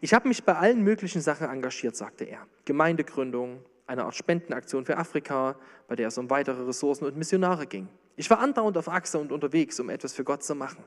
Ich 0.00 0.14
habe 0.14 0.28
mich 0.28 0.44
bei 0.44 0.54
allen 0.54 0.82
möglichen 0.82 1.20
Sachen 1.20 1.48
engagiert, 1.48 1.96
sagte 1.96 2.24
er. 2.24 2.46
Gemeindegründung, 2.64 3.64
eine 3.86 4.04
Art 4.04 4.14
Spendenaktion 4.14 4.84
für 4.84 4.96
Afrika, 4.96 5.56
bei 5.88 5.96
der 5.96 6.08
es 6.08 6.18
um 6.18 6.30
weitere 6.30 6.62
Ressourcen 6.62 7.04
und 7.04 7.16
Missionare 7.16 7.66
ging. 7.66 7.88
Ich 8.16 8.30
war 8.30 8.40
andauernd 8.40 8.76
auf 8.78 8.88
Achse 8.88 9.18
und 9.18 9.32
unterwegs, 9.32 9.78
um 9.80 9.90
etwas 9.90 10.12
für 10.14 10.24
Gott 10.24 10.42
zu 10.42 10.54
machen. 10.54 10.82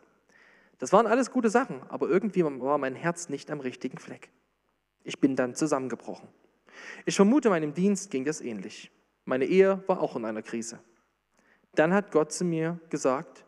Das 0.80 0.94
waren 0.94 1.08
alles 1.08 1.32
gute 1.32 1.50
Sachen, 1.50 1.82
aber 1.90 2.08
irgendwie 2.10 2.44
war 2.44 2.78
mein 2.78 2.96
Herz 2.96 3.30
nicht 3.30 3.52
am 3.52 3.60
richtigen 3.60 3.98
Fleck. 3.98 4.30
Ich 5.04 5.20
bin 5.20 5.36
dann 5.36 5.56
zusammengebrochen. 5.56 6.30
Ich 7.06 7.16
vermute, 7.16 7.50
meinem 7.50 7.74
Dienst 7.74 8.10
ging 8.12 8.26
das 8.26 8.42
ähnlich. 8.42 8.92
Meine 9.26 9.46
Ehe 9.46 9.84
war 9.88 10.02
auch 10.02 10.16
in 10.16 10.26
einer 10.26 10.42
Krise. 10.42 10.80
Dann 11.76 11.94
hat 11.94 12.12
Gott 12.12 12.32
zu 12.32 12.46
mir 12.46 12.80
gesagt, 12.90 13.46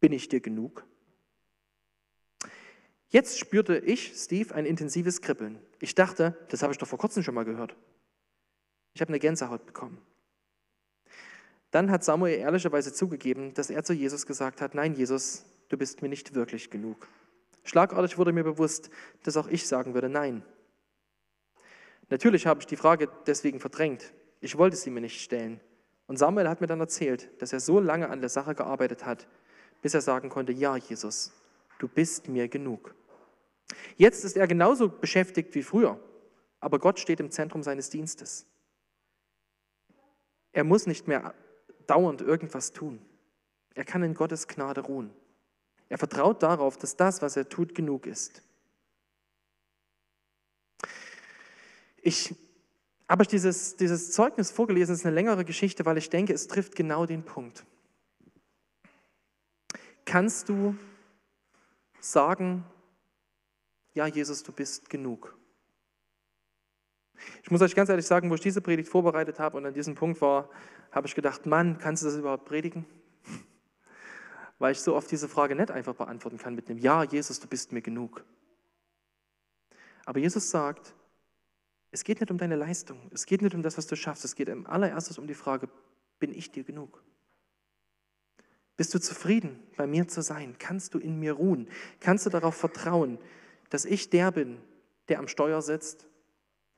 bin 0.00 0.12
ich 0.12 0.28
dir 0.28 0.40
genug? 0.40 0.84
Jetzt 3.10 3.38
spürte 3.40 3.76
ich, 3.76 4.12
Steve, 4.14 4.54
ein 4.54 4.64
intensives 4.64 5.20
Kribbeln. 5.20 5.58
Ich 5.80 5.96
dachte, 5.96 6.36
das 6.48 6.62
habe 6.62 6.72
ich 6.72 6.78
doch 6.78 6.86
vor 6.86 6.98
kurzem 6.98 7.24
schon 7.24 7.34
mal 7.34 7.44
gehört. 7.44 7.76
Ich 8.94 9.00
habe 9.00 9.10
eine 9.10 9.18
Gänsehaut 9.18 9.66
bekommen. 9.66 9.98
Dann 11.72 11.90
hat 11.90 12.04
Samuel 12.04 12.38
ehrlicherweise 12.38 12.92
zugegeben, 12.92 13.52
dass 13.54 13.70
er 13.70 13.82
zu 13.84 13.92
Jesus 13.92 14.26
gesagt 14.26 14.60
hat, 14.60 14.74
nein 14.74 14.94
Jesus, 14.94 15.44
du 15.68 15.76
bist 15.76 16.02
mir 16.02 16.08
nicht 16.08 16.34
wirklich 16.34 16.70
genug. 16.70 17.08
Schlagartig 17.64 18.16
wurde 18.16 18.32
mir 18.32 18.44
bewusst, 18.44 18.90
dass 19.24 19.36
auch 19.36 19.48
ich 19.48 19.66
sagen 19.66 19.94
würde, 19.94 20.08
nein. 20.08 20.42
Natürlich 22.10 22.46
habe 22.46 22.60
ich 22.60 22.66
die 22.66 22.76
Frage 22.76 23.08
deswegen 23.26 23.60
verdrängt. 23.60 24.12
Ich 24.40 24.56
wollte 24.56 24.76
sie 24.76 24.90
mir 24.90 25.00
nicht 25.00 25.20
stellen. 25.20 25.60
Und 26.06 26.16
Samuel 26.16 26.48
hat 26.48 26.60
mir 26.60 26.66
dann 26.66 26.80
erzählt, 26.80 27.28
dass 27.40 27.52
er 27.52 27.60
so 27.60 27.78
lange 27.78 28.08
an 28.08 28.20
der 28.20 28.30
Sache 28.30 28.54
gearbeitet 28.54 29.04
hat, 29.04 29.28
bis 29.82 29.94
er 29.94 30.00
sagen 30.00 30.28
konnte, 30.28 30.52
ja, 30.52 30.76
Jesus, 30.76 31.32
du 31.78 31.86
bist 31.86 32.28
mir 32.28 32.48
genug. 32.48 32.94
Jetzt 33.96 34.24
ist 34.24 34.36
er 34.36 34.46
genauso 34.46 34.88
beschäftigt 34.88 35.54
wie 35.54 35.62
früher, 35.62 35.98
aber 36.60 36.78
Gott 36.78 36.98
steht 36.98 37.20
im 37.20 37.30
Zentrum 37.30 37.62
seines 37.62 37.90
Dienstes. 37.90 38.46
Er 40.52 40.64
muss 40.64 40.86
nicht 40.86 41.06
mehr 41.06 41.34
dauernd 41.86 42.20
irgendwas 42.20 42.72
tun. 42.72 43.00
Er 43.74 43.84
kann 43.84 44.02
in 44.02 44.14
Gottes 44.14 44.48
Gnade 44.48 44.80
ruhen. 44.80 45.10
Er 45.88 45.98
vertraut 45.98 46.42
darauf, 46.42 46.76
dass 46.76 46.96
das, 46.96 47.22
was 47.22 47.36
er 47.36 47.48
tut, 47.48 47.74
genug 47.74 48.06
ist. 48.06 48.42
Ich 52.02 52.34
habe 53.08 53.26
dieses, 53.26 53.76
dieses 53.76 54.12
Zeugnis 54.12 54.50
vorgelesen, 54.50 54.94
es 54.94 55.00
ist 55.00 55.06
eine 55.06 55.14
längere 55.14 55.44
Geschichte, 55.44 55.84
weil 55.84 55.98
ich 55.98 56.10
denke, 56.10 56.32
es 56.32 56.46
trifft 56.46 56.76
genau 56.76 57.06
den 57.06 57.24
Punkt. 57.24 57.64
Kannst 60.04 60.48
du 60.48 60.76
sagen, 62.00 62.64
ja 63.94 64.06
Jesus, 64.06 64.42
du 64.42 64.52
bist 64.52 64.88
genug? 64.90 65.36
Ich 67.42 67.50
muss 67.50 67.60
euch 67.60 67.74
ganz 67.74 67.88
ehrlich 67.88 68.06
sagen, 68.06 68.30
wo 68.30 68.34
ich 68.34 68.40
diese 68.40 68.60
Predigt 68.60 68.88
vorbereitet 68.88 69.38
habe 69.38 69.56
und 69.56 69.66
an 69.66 69.74
diesem 69.74 69.94
Punkt 69.94 70.20
war, 70.20 70.48
habe 70.90 71.06
ich 71.06 71.14
gedacht, 71.14 71.46
Mann, 71.46 71.78
kannst 71.78 72.02
du 72.02 72.06
das 72.06 72.16
überhaupt 72.16 72.44
predigen? 72.44 72.86
Weil 74.58 74.72
ich 74.72 74.80
so 74.80 74.94
oft 74.94 75.10
diese 75.10 75.28
Frage 75.28 75.54
nicht 75.54 75.70
einfach 75.70 75.94
beantworten 75.94 76.38
kann 76.38 76.54
mit 76.54 76.68
einem 76.68 76.78
Ja, 76.78 77.04
Jesus, 77.04 77.40
du 77.40 77.48
bist 77.48 77.72
mir 77.72 77.82
genug. 77.82 78.24
Aber 80.06 80.18
Jesus 80.18 80.50
sagt, 80.50 80.94
es 81.90 82.04
geht 82.04 82.20
nicht 82.20 82.30
um 82.30 82.38
deine 82.38 82.56
Leistung, 82.56 83.10
es 83.12 83.26
geht 83.26 83.42
nicht 83.42 83.54
um 83.54 83.62
das, 83.62 83.76
was 83.76 83.86
du 83.86 83.96
schaffst, 83.96 84.24
es 84.24 84.34
geht 84.34 84.48
im 84.48 84.66
allererstes 84.66 85.18
um 85.18 85.26
die 85.26 85.34
Frage, 85.34 85.68
bin 86.18 86.32
ich 86.32 86.52
dir 86.52 86.64
genug? 86.64 87.02
Bist 88.76 88.94
du 88.94 88.98
zufrieden, 88.98 89.62
bei 89.76 89.86
mir 89.86 90.08
zu 90.08 90.22
sein? 90.22 90.56
Kannst 90.58 90.94
du 90.94 90.98
in 90.98 91.18
mir 91.18 91.34
ruhen? 91.34 91.68
Kannst 91.98 92.24
du 92.24 92.30
darauf 92.30 92.54
vertrauen, 92.54 93.18
dass 93.70 93.84
ich 93.84 94.10
der 94.10 94.30
bin, 94.32 94.60
der 95.08 95.18
am 95.18 95.28
Steuer 95.28 95.62
sitzt? 95.62 96.06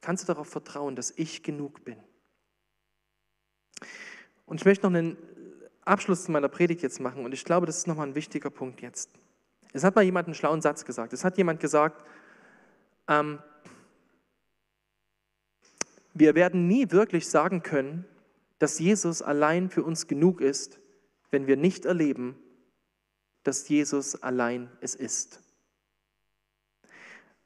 Kannst 0.01 0.25
du 0.25 0.27
darauf 0.27 0.49
vertrauen, 0.49 0.97
dass 0.97 1.13
ich 1.17 1.43
genug 1.43 1.85
bin? 1.85 1.97
Und 4.47 4.61
ich 4.61 4.65
möchte 4.65 4.87
noch 4.87 4.97
einen 4.97 5.17
Abschluss 5.85 6.25
zu 6.25 6.33
meiner 6.33 6.49
Predigt 6.49 6.83
jetzt 6.83 7.01
machen 7.01 7.25
und 7.25 7.33
ich 7.33 7.45
glaube, 7.45 7.67
das 7.67 7.79
ist 7.79 7.87
nochmal 7.87 8.07
ein 8.09 8.15
wichtiger 8.15 8.51
Punkt 8.51 8.81
jetzt. 8.83 9.11
Es 9.73 9.85
hat 9.85 9.95
mal 9.95 10.03
jemand 10.03 10.29
einen 10.29 10.35
schlauen 10.35 10.61
Satz 10.61 10.85
gesagt. 10.85 11.13
Es 11.13 11.25
hat 11.25 11.39
jemand 11.39 11.61
gesagt, 11.61 12.07
ähm, 13.09 13.39
wir 16.15 16.35
werden 16.35 16.67
nie 16.67 16.91
wirklich 16.91 17.29
sagen 17.29 17.63
können, 17.63 18.05
dass 18.59 18.79
Jesus 18.79 19.23
allein 19.23 19.71
für 19.71 19.83
uns 19.83 20.07
genug 20.07 20.41
ist, 20.41 20.79
wenn 21.31 21.47
wir 21.47 21.57
nicht 21.57 21.87
erleben, 21.87 22.39
dass 23.43 23.69
Jesus 23.69 24.23
allein 24.23 24.71
es 24.81 24.95
ist. 24.95 25.41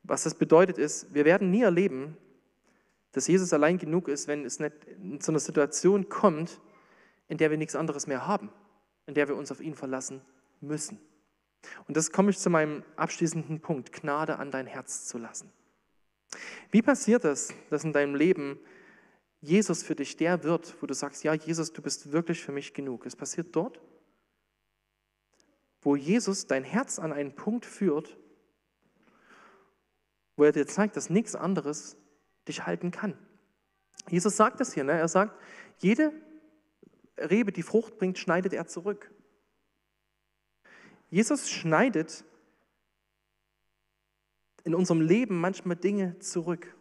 Was 0.07 0.23
das 0.23 0.35
bedeutet 0.35 0.79
ist, 0.79 1.13
wir 1.13 1.25
werden 1.25 1.51
nie 1.51 1.63
erleben, 1.63 2.17
dass 3.13 3.27
Jesus 3.27 3.53
allein 3.53 3.79
genug 3.79 4.09
ist, 4.09 4.29
wenn 4.29 4.45
es 4.45 4.61
nicht 4.61 4.85
in 4.85 5.21
so 5.21 5.33
eine 5.33 5.41
Situation 5.41 6.09
kommt, 6.09 6.61
in 7.29 7.39
der 7.39 7.51
wir 7.51 7.59
nichts 7.59 7.75
anderes 7.75 8.07
mehr 8.07 8.27
haben, 8.27 8.51
in 9.07 9.15
der 9.15 9.29
wir 9.29 9.37
uns 9.37 9.51
auf 9.51 9.61
ihn 9.61 9.75
verlassen 9.75 10.21
müssen. 10.61 11.01
Und 11.89 11.97
das 11.97 12.13
komme 12.13 12.31
ich 12.31 12.39
zu 12.39 12.51
meinem 12.51 12.85
abschließenden 12.97 13.61
Punkt, 13.61 13.93
Gnade 13.93 14.39
an 14.39 14.51
dein 14.51 14.67
Herz 14.67 15.07
zu 15.07 15.19
lassen. 15.19 15.51
Wie 16.71 16.83
passiert 16.83 17.25
es, 17.25 17.53
dass 17.71 17.85
in 17.85 17.93
deinem 17.93 18.15
Leben 18.15 18.59
Jesus 19.41 19.83
für 19.83 19.95
dich 19.95 20.17
der 20.17 20.45
wird, 20.45 20.77
wo 20.81 20.87
du 20.87 20.95
sagst, 20.95 21.25
ja, 21.25 21.35
Jesus, 21.35 21.73
du 21.73 21.83
bist 21.83 22.13
wirklich 22.13 22.43
für 22.43 22.53
mich 22.53 22.75
genug. 22.75 23.07
Es 23.07 23.17
passiert 23.17 23.55
dort, 23.55 23.81
wo 25.83 25.97
Jesus 25.97 26.47
dein 26.47 26.65
Herz 26.65 26.99
an 26.99 27.13
einen 27.13 27.35
Punkt 27.35 27.65
führt, 27.65 28.17
wo 30.37 30.45
er 30.45 30.53
dir 30.53 30.67
zeigt, 30.67 30.97
dass 30.97 31.11
nichts 31.11 31.35
anderes 31.35 31.97
dich 32.47 32.67
halten 32.67 32.91
kann. 32.91 33.19
Jesus 34.09 34.37
sagt 34.37 34.61
das 34.61 34.73
hier, 34.75 34.85
ne? 34.85 34.93
er 34.93 35.09
sagt, 35.09 35.41
jede 35.79 36.13
Rebe, 37.19 37.53
die 37.53 37.63
Frucht 37.63 37.99
bringt, 37.99 38.19
schneidet 38.19 38.53
er 38.53 38.67
zurück. 38.67 39.11
Jesus 41.09 41.51
schneidet 41.51 42.25
in 44.65 44.75
unserem 44.75 45.01
Leben 45.01 45.41
manchmal 45.41 45.77
Dinge 45.77 46.19
zurück. 46.19 46.75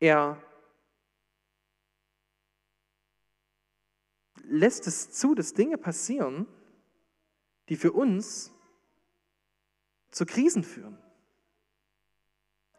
Er 0.00 0.42
lässt 4.44 4.86
es 4.86 5.12
zu, 5.12 5.34
dass 5.34 5.54
Dinge 5.54 5.78
passieren, 5.78 6.46
die 7.68 7.76
für 7.76 7.92
uns 7.92 8.52
zu 10.10 10.26
Krisen 10.26 10.64
führen. 10.64 10.98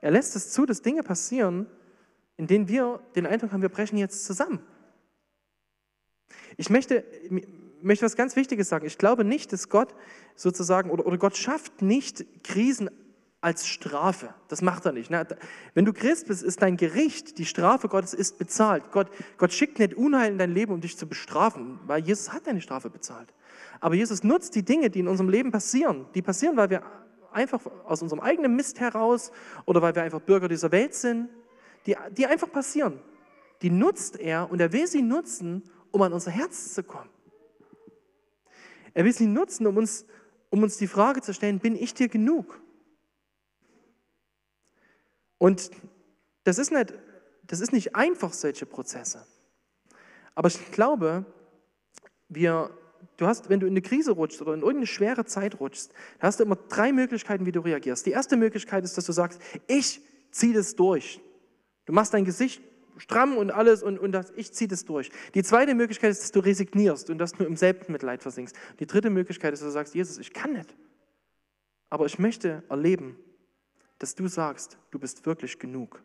Er 0.03 0.11
lässt 0.11 0.35
es 0.35 0.51
zu, 0.51 0.65
dass 0.65 0.81
Dinge 0.81 1.01
passieren, 1.01 1.65
in 2.35 2.45
denen 2.45 2.67
wir 2.67 2.99
den 3.15 3.25
Eindruck 3.25 3.53
haben, 3.53 3.61
wir 3.61 3.69
brechen 3.69 3.97
jetzt 3.97 4.25
zusammen. 4.25 4.59
Ich 6.57 6.69
möchte, 6.69 7.05
möchte 7.81 8.03
was 8.03 8.17
ganz 8.17 8.35
Wichtiges 8.35 8.67
sagen. 8.67 8.85
Ich 8.85 8.97
glaube 8.97 9.23
nicht, 9.23 9.53
dass 9.53 9.69
Gott 9.69 9.95
sozusagen, 10.35 10.89
oder, 10.89 11.05
oder 11.05 11.17
Gott 11.17 11.37
schafft 11.37 11.81
nicht 11.81 12.43
Krisen 12.43 12.89
als 13.39 13.65
Strafe. 13.65 14.33
Das 14.49 14.61
macht 14.61 14.85
er 14.85 14.91
nicht. 14.91 15.09
Ne? 15.09 15.25
Wenn 15.73 15.85
du 15.85 15.93
Christ 15.93 16.27
bist, 16.27 16.43
ist 16.43 16.61
dein 16.61 16.75
Gericht, 16.75 17.37
die 17.37 17.45
Strafe 17.45 17.87
Gottes 17.87 18.13
ist 18.13 18.37
bezahlt. 18.37 18.91
Gott, 18.91 19.09
Gott 19.37 19.53
schickt 19.53 19.79
nicht 19.79 19.93
Unheil 19.93 20.33
in 20.33 20.37
dein 20.37 20.51
Leben, 20.51 20.73
um 20.73 20.81
dich 20.81 20.97
zu 20.97 21.07
bestrafen, 21.07 21.79
weil 21.87 22.03
Jesus 22.03 22.33
hat 22.33 22.45
deine 22.45 22.59
Strafe 22.59 22.89
bezahlt. 22.89 23.33
Aber 23.79 23.95
Jesus 23.95 24.21
nutzt 24.21 24.53
die 24.55 24.63
Dinge, 24.63 24.89
die 24.89 24.99
in 24.99 25.07
unserem 25.07 25.29
Leben 25.29 25.51
passieren. 25.51 26.07
Die 26.13 26.21
passieren, 26.21 26.57
weil 26.57 26.69
wir 26.69 26.83
einfach 27.33 27.65
aus 27.85 28.01
unserem 28.01 28.21
eigenen 28.21 28.55
Mist 28.55 28.79
heraus 28.79 29.31
oder 29.65 29.81
weil 29.81 29.95
wir 29.95 30.03
einfach 30.03 30.21
Bürger 30.21 30.47
dieser 30.47 30.71
Welt 30.71 30.93
sind, 30.93 31.29
die, 31.85 31.95
die 32.11 32.25
einfach 32.25 32.51
passieren. 32.51 32.99
Die 33.61 33.69
nutzt 33.69 34.19
er 34.19 34.49
und 34.51 34.59
er 34.59 34.71
will 34.73 34.87
sie 34.87 35.01
nutzen, 35.01 35.63
um 35.91 36.01
an 36.01 36.13
unser 36.13 36.31
Herz 36.31 36.73
zu 36.73 36.83
kommen. 36.83 37.09
Er 38.93 39.05
will 39.05 39.13
sie 39.13 39.27
nutzen, 39.27 39.65
um 39.67 39.77
uns, 39.77 40.05
um 40.49 40.63
uns 40.63 40.77
die 40.77 40.87
Frage 40.87 41.21
zu 41.21 41.33
stellen, 41.33 41.59
bin 41.59 41.75
ich 41.75 41.93
dir 41.93 42.09
genug? 42.09 42.61
Und 45.37 45.71
das 46.43 46.57
ist 46.57 46.71
nicht, 46.71 46.93
das 47.43 47.59
ist 47.59 47.73
nicht 47.73 47.95
einfach, 47.95 48.33
solche 48.33 48.65
Prozesse. 48.65 49.25
Aber 50.35 50.47
ich 50.47 50.71
glaube, 50.71 51.25
wir, 52.29 52.69
du 53.17 53.27
hast, 53.27 53.49
wenn 53.49 53.59
du 53.59 53.67
in 53.67 53.73
eine 53.73 53.81
Krise 53.81 54.11
rutschst 54.11 54.41
oder 54.41 54.53
in 54.53 54.61
irgendeine 54.61 54.87
schwere 54.87 55.25
Zeit 55.25 55.59
rutschst, 55.59 55.93
hast 56.19 56.39
du 56.39 56.43
immer 56.43 56.55
drei 56.55 56.91
Möglichkeiten, 56.91 57.45
wie 57.45 57.51
du 57.51 57.59
reagierst. 57.59 58.05
Die 58.05 58.11
erste 58.11 58.37
Möglichkeit 58.37 58.83
ist, 58.83 58.97
dass 58.97 59.05
du 59.05 59.11
sagst, 59.11 59.41
ich 59.67 60.01
ziehe 60.31 60.53
das 60.53 60.75
durch. 60.75 61.21
Du 61.85 61.93
machst 61.93 62.13
dein 62.13 62.25
Gesicht 62.25 62.61
stramm 62.97 63.37
und 63.37 63.51
alles 63.51 63.83
und, 63.83 63.99
und 63.99 64.11
das, 64.11 64.31
ich 64.35 64.53
ziehe 64.53 64.67
das 64.67 64.85
durch. 64.85 65.11
Die 65.33 65.43
zweite 65.43 65.75
Möglichkeit 65.75 66.11
ist, 66.11 66.23
dass 66.23 66.31
du 66.31 66.39
resignierst 66.39 67.09
und 67.09 67.17
dass 67.17 67.33
du 67.33 67.43
im 67.43 67.55
Selbstmitleid 67.55 68.21
versinkst. 68.21 68.55
Die 68.79 68.85
dritte 68.85 69.09
Möglichkeit 69.09 69.53
ist, 69.53 69.61
dass 69.61 69.69
du 69.69 69.73
sagst, 69.73 69.95
Jesus, 69.95 70.17
ich 70.17 70.33
kann 70.33 70.53
nicht. 70.53 70.75
Aber 71.89 72.05
ich 72.05 72.19
möchte 72.19 72.63
erleben, 72.69 73.17
dass 73.99 74.15
du 74.15 74.27
sagst, 74.27 74.77
du 74.91 74.99
bist 74.99 75.25
wirklich 75.25 75.59
genug. 75.59 76.03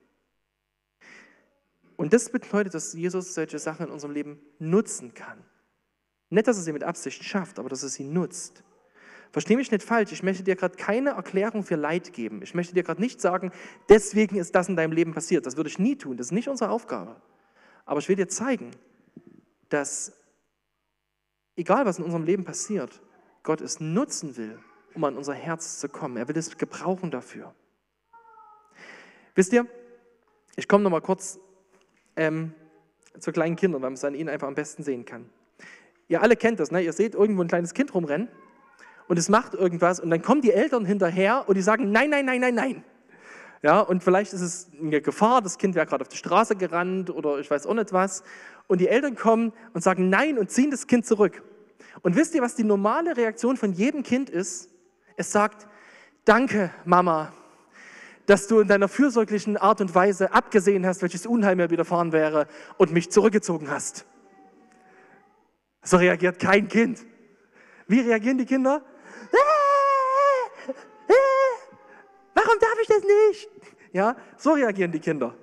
Und 1.97 2.13
das 2.13 2.31
bedeutet, 2.31 2.75
dass 2.75 2.93
Jesus 2.93 3.35
solche 3.35 3.59
Sachen 3.59 3.87
in 3.87 3.93
unserem 3.93 4.13
Leben 4.13 4.39
nutzen 4.59 5.15
kann. 5.15 5.45
Nicht, 6.31 6.47
dass 6.47 6.57
er 6.57 6.63
sie 6.63 6.73
mit 6.73 6.85
Absicht 6.85 7.25
schafft, 7.25 7.59
aber 7.59 7.69
dass 7.69 7.83
er 7.83 7.89
sie 7.89 8.05
nutzt. 8.05 8.63
Verstehe 9.31 9.57
mich 9.57 9.71
nicht 9.71 9.83
falsch, 9.83 10.13
ich 10.13 10.23
möchte 10.23 10.43
dir 10.43 10.57
gerade 10.57 10.77
keine 10.77 11.11
Erklärung 11.11 11.63
für 11.63 11.77
Leid 11.77 12.13
geben. 12.13 12.41
Ich 12.43 12.55
möchte 12.55 12.75
dir 12.75 12.83
gerade 12.83 13.01
nicht 13.01 13.21
sagen, 13.21 13.53
deswegen 13.89 14.37
ist 14.37 14.55
das 14.55 14.69
in 14.69 14.77
deinem 14.77 14.93
Leben 14.93 15.13
passiert. 15.13 15.45
Das 15.45 15.57
würde 15.57 15.69
ich 15.69 15.79
nie 15.79 15.97
tun, 15.97 16.17
das 16.17 16.29
ist 16.29 16.33
nicht 16.33 16.49
unsere 16.49 16.71
Aufgabe. 16.71 17.21
Aber 17.85 18.01
ich 18.01 18.09
will 18.09 18.17
dir 18.17 18.29
zeigen, 18.29 18.71
dass 19.69 20.13
egal 21.57 21.85
was 21.85 21.99
in 21.99 22.05
unserem 22.05 22.25
Leben 22.25 22.45
passiert, 22.45 23.03
Gott 23.43 23.61
es 23.61 23.81
nutzen 23.81 24.37
will, 24.37 24.59
um 24.95 25.05
an 25.05 25.17
unser 25.17 25.35
Herz 25.35 25.79
zu 25.79 25.89
kommen. 25.89 26.17
Er 26.17 26.29
will 26.29 26.37
es 26.37 26.57
gebrauchen 26.57 27.11
dafür. 27.11 27.55
Wisst 29.35 29.53
ihr, 29.53 29.67
ich 30.57 30.67
komme 30.67 30.85
noch 30.85 30.91
mal 30.91 31.01
kurz 31.01 31.39
ähm, 32.17 32.55
zu 33.19 33.31
kleinen 33.31 33.57
Kindern, 33.57 33.83
weil 33.83 33.91
man 33.91 33.95
es 33.95 34.05
an 34.05 34.15
ihnen 34.15 34.29
einfach 34.29 34.49
am 34.49 34.55
besten 34.55 34.83
sehen 34.83 35.05
kann. 35.05 35.31
Ihr 36.09 36.23
alle 36.23 36.37
kennt 36.37 36.59
das, 36.59 36.71
ne? 36.71 36.81
ihr 36.83 36.93
seht 36.93 37.15
irgendwo 37.15 37.43
ein 37.43 37.49
kleines 37.49 37.75
Kind 37.75 37.95
rumrennen 37.95 38.29
und 39.09 39.19
es 39.19 39.29
macht 39.29 39.55
irgendwas 39.55 40.01
und 40.01 40.11
dann 40.11 40.23
kommen 40.23 40.41
die 40.41 40.53
Eltern 40.53 40.85
hinterher 40.85 41.45
und 41.47 41.55
die 41.57 41.63
sagen, 41.63 41.93
nein, 41.93 42.11
nein, 42.11 42.25
nein, 42.25 42.41
nein, 42.41 42.55
nein. 42.55 42.85
Ja, 43.63 43.81
und 43.81 44.05
vielleicht 44.05 44.33
ist 44.33 44.41
es 44.41 44.71
eine 44.81 45.01
Gefahr, 45.01 45.43
das 45.43 45.59
Kind 45.59 45.75
wäre 45.75 45.85
gerade 45.85 46.03
auf 46.03 46.09
die 46.09 46.17
Straße 46.17 46.55
gerannt 46.57 47.11
oder 47.11 47.39
ich 47.39 47.51
weiß 47.51 47.67
auch 47.67 47.75
nicht 47.75 47.93
was. 47.93 48.23
Und 48.69 48.81
die 48.81 48.89
Eltern 48.89 49.17
kommen 49.17 49.53
und 49.73 49.83
sagen 49.83 50.11
nein 50.11 50.39
und 50.39 50.51
ziehen 50.51 50.71
das 50.71 50.87
Kind 50.87 51.07
zurück. 51.07 51.43
Und 52.03 52.15
wisst 52.15 52.35
ihr, 52.35 52.43
was 52.43 52.55
die 52.55 52.65
normale 52.65 53.17
Reaktion 53.17 53.57
von 53.57 53.73
jedem 53.73 54.05
Kind 54.05 54.31
ist? 54.31 54.71
Es 55.17 55.33
sagt, 55.33 55.67
danke, 56.25 56.71
Mama, 56.85 57.33
dass 58.27 58.47
du 58.47 58.61
in 58.61 58.69
deiner 58.69 58.89
fürsorglichen 58.89 59.57
Art 59.57 59.81
und 59.81 59.95
Weise 59.95 60.33
abgesehen 60.33 60.87
hast, 60.87 61.03
welches 61.03 61.27
Unheil 61.27 61.57
mir 61.57 61.71
widerfahren 61.71 62.13
wäre 62.13 62.47
und 62.77 62.93
mich 62.93 63.11
zurückgezogen 63.11 63.71
hast. 63.71 64.07
So 65.83 65.97
reagiert 65.97 66.39
kein 66.39 66.69
Kind. 66.69 67.05
Wie 67.87 68.01
reagieren 68.01 68.39
die 68.39 68.45
Kinder? 68.45 68.85
Warum 72.35 72.59
darf 72.61 72.79
ich 72.81 72.89
das 72.89 73.03
nicht? 73.03 73.49
Ja, 73.93 74.17
so 74.37 74.53
reagieren 74.53 74.93
die 74.93 75.01
Kinder. 75.01 75.35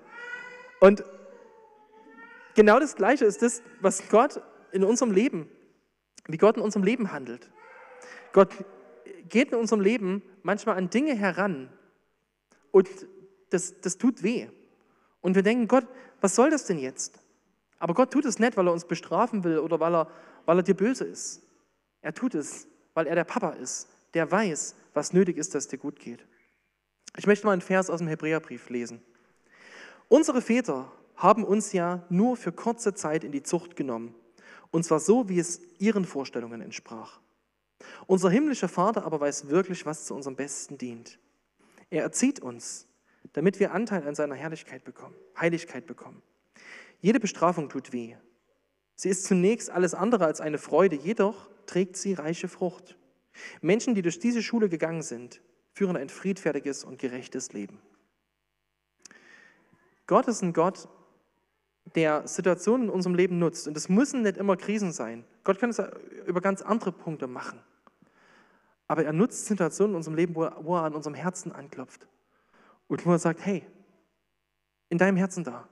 Und 0.80 1.04
genau 2.54 2.80
das 2.80 2.96
Gleiche 2.96 3.26
ist 3.26 3.42
das, 3.42 3.62
was 3.82 4.08
Gott 4.10 4.42
in 4.72 4.84
unserem 4.84 5.12
Leben, 5.12 5.50
wie 6.28 6.38
Gott 6.38 6.58
in 6.58 6.64
unserem 6.64 6.84
Leben 6.84 7.12
handelt. 7.12 7.52
Gott 8.34 8.54
geht 9.30 9.52
in 9.52 9.58
unserem 9.58 9.82
Leben 9.82 10.22
manchmal 10.44 10.78
an 10.78 10.90
Dinge 10.90 11.16
heran 11.16 11.70
und 12.72 12.90
das, 13.50 13.80
das 13.82 13.98
tut 13.98 14.22
weh. 14.22 14.48
Und 15.22 15.36
wir 15.36 15.44
denken, 15.44 15.68
Gott, 15.68 15.88
was 16.22 16.36
soll 16.36 16.50
das 16.50 16.66
denn 16.66 16.78
jetzt? 16.78 17.20
Aber 17.80 17.94
Gott 17.94 18.12
tut 18.12 18.26
es 18.26 18.40
nicht, 18.40 18.58
weil 18.58 18.68
er 18.68 18.74
uns 18.74 18.86
bestrafen 18.86 19.44
will 19.44 19.60
oder 19.60 19.80
weil 19.80 19.96
er, 19.96 20.08
weil 20.46 20.60
er 20.60 20.64
dir 20.64 20.76
böse 20.76 21.06
ist. 21.06 21.42
Er 22.02 22.14
tut 22.14 22.36
es, 22.36 22.68
weil 22.94 23.08
er 23.08 23.16
der 23.16 23.24
Papa 23.24 23.52
ist, 23.52 23.88
der 24.14 24.32
weiß, 24.32 24.76
was 24.94 25.14
nötig 25.14 25.38
ist, 25.38 25.54
dass 25.54 25.66
es 25.66 25.70
dir 25.70 25.78
gut 25.78 26.00
geht. 26.00 26.26
Ich 27.18 27.28
möchte 27.28 27.46
mal 27.46 27.54
einen 27.54 27.62
Vers 27.62 27.90
aus 27.90 28.00
dem 28.00 28.08
Hebräerbrief 28.08 28.70
lesen. 28.70 29.02
Unsere 30.08 30.42
Väter 30.42 30.92
haben 31.16 31.44
uns 31.44 31.74
ja 31.74 32.04
nur 32.10 32.38
für 32.38 32.52
kurze 32.52 32.94
Zeit 32.94 33.24
in 33.24 33.32
die 33.32 33.44
Zucht 33.44 33.76
genommen, 33.76 34.16
und 34.72 34.84
zwar 34.84 35.00
so, 35.00 35.30
wie 35.30 35.40
es 35.40 35.62
ihren 35.80 36.06
Vorstellungen 36.06 36.62
entsprach. 36.62 37.20
Unser 38.08 38.30
himmlischer 38.30 38.68
Vater 38.68 39.06
aber 39.06 39.20
weiß 39.20 39.48
wirklich, 39.50 39.86
was 39.86 40.06
zu 40.06 40.14
unserem 40.14 40.36
Besten 40.36 40.78
dient. 40.78 41.18
Er 41.90 42.04
erzieht 42.04 42.40
uns, 42.40 42.88
damit 43.34 43.60
wir 43.60 43.74
Anteil 43.74 44.08
an 44.08 44.16
seiner 44.16 44.36
Herrlichkeit 44.36 44.84
bekommen, 44.84 45.16
Heiligkeit 45.40 45.86
bekommen. 45.86 46.22
Jede 47.06 47.20
Bestrafung 47.20 47.70
tut 47.70 47.94
weh. 47.94 48.16
Sie 48.96 49.10
ist 49.10 49.26
zunächst 49.26 49.70
alles 49.70 49.94
andere 49.94 50.26
als 50.26 50.42
eine 50.42 50.58
Freude, 50.58 50.96
jedoch 50.96 51.52
trägt 51.68 51.98
sie 51.98 52.14
reiche 52.14 52.48
Frucht. 52.48 52.98
Menschen, 53.62 53.94
die 53.94 54.02
durch 54.02 54.18
diese 54.18 54.42
Schule 54.42 54.70
gegangen 54.70 55.04
sind, 55.04 55.40
führen 55.72 55.98
ein 55.98 56.10
friedfertiges 56.10 56.84
und 56.84 56.98
gerechtes 56.98 57.54
Leben. 57.54 57.80
Gott 60.08 60.28
ist 60.28 60.42
ein 60.42 60.52
Gott, 60.52 60.90
der 61.94 62.28
Situationen 62.28 62.88
in 62.88 62.90
unserem 62.90 63.14
Leben 63.14 63.38
nutzt. 63.38 63.68
Und 63.68 63.78
es 63.78 63.88
müssen 63.88 64.24
nicht 64.24 64.38
immer 64.38 64.58
Krisen 64.58 64.92
sein. 64.92 65.26
Gott 65.44 65.60
kann 65.60 65.70
es 65.70 65.80
über 66.26 66.42
ganz 66.42 66.64
andere 66.64 66.92
Punkte 66.92 67.28
machen. 67.28 67.60
Aber 68.88 69.06
er 69.06 69.14
nutzt 69.14 69.46
Situationen 69.46 69.92
in 69.92 69.98
unserem 69.98 70.16
Leben, 70.16 70.34
wo 70.34 70.46
er, 70.46 70.82
an 70.82 70.96
unserem 70.96 71.14
Herzen 71.14 71.52
anklopft. 71.52 72.08
Und 72.88 73.06
wo 73.06 73.12
er 73.12 73.20
sagt, 73.20 73.46
hey, 73.46 73.64
in 74.90 74.98
deinem 74.98 75.18
Herzen 75.18 75.44
da. 75.44 75.70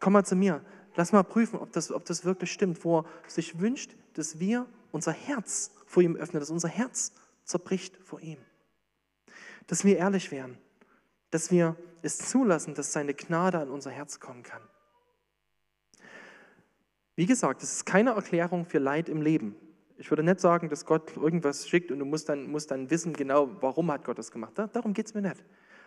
Komm, 0.00 0.14
mal 0.14 0.24
zu 0.24 0.36
mir. 0.36 0.64
Lass 0.96 1.12
mal 1.12 1.22
prüfen, 1.22 1.58
ob 1.58 1.72
das, 1.72 1.90
ob 1.90 2.04
das 2.04 2.24
wirklich 2.24 2.52
stimmt, 2.52 2.84
wo 2.84 3.00
er 3.00 3.04
sich 3.26 3.58
wünscht, 3.58 3.96
dass 4.14 4.38
wir 4.38 4.66
unser 4.92 5.12
Herz 5.12 5.72
vor 5.86 6.02
ihm 6.02 6.16
öffnen, 6.16 6.40
dass 6.40 6.50
unser 6.50 6.68
Herz 6.68 7.12
zerbricht 7.44 7.96
vor 8.04 8.20
ihm. 8.20 8.38
Dass 9.66 9.84
wir 9.84 9.96
ehrlich 9.96 10.30
werden, 10.30 10.58
dass 11.30 11.50
wir 11.50 11.76
es 12.02 12.18
zulassen, 12.18 12.74
dass 12.74 12.92
seine 12.92 13.14
Gnade 13.14 13.58
an 13.58 13.70
unser 13.70 13.90
Herz 13.90 14.20
kommen 14.20 14.42
kann. 14.42 14.62
Wie 17.16 17.26
gesagt, 17.26 17.62
es 17.62 17.72
ist 17.72 17.86
keine 17.86 18.10
Erklärung 18.10 18.66
für 18.66 18.78
Leid 18.78 19.08
im 19.08 19.22
Leben. 19.22 19.56
Ich 19.96 20.10
würde 20.10 20.22
nicht 20.22 20.40
sagen, 20.40 20.68
dass 20.68 20.84
Gott 20.84 21.16
irgendwas 21.16 21.68
schickt 21.68 21.92
und 21.92 22.00
du 22.00 22.04
musst 22.04 22.28
dann, 22.28 22.50
musst 22.50 22.70
dann 22.70 22.90
wissen, 22.90 23.12
genau, 23.12 23.50
warum 23.62 23.90
hat 23.90 24.04
Gott 24.04 24.18
das 24.18 24.32
gemacht. 24.32 24.52
Darum 24.56 24.92
geht 24.92 25.06
es 25.06 25.14
mir 25.14 25.22
nicht. 25.22 25.44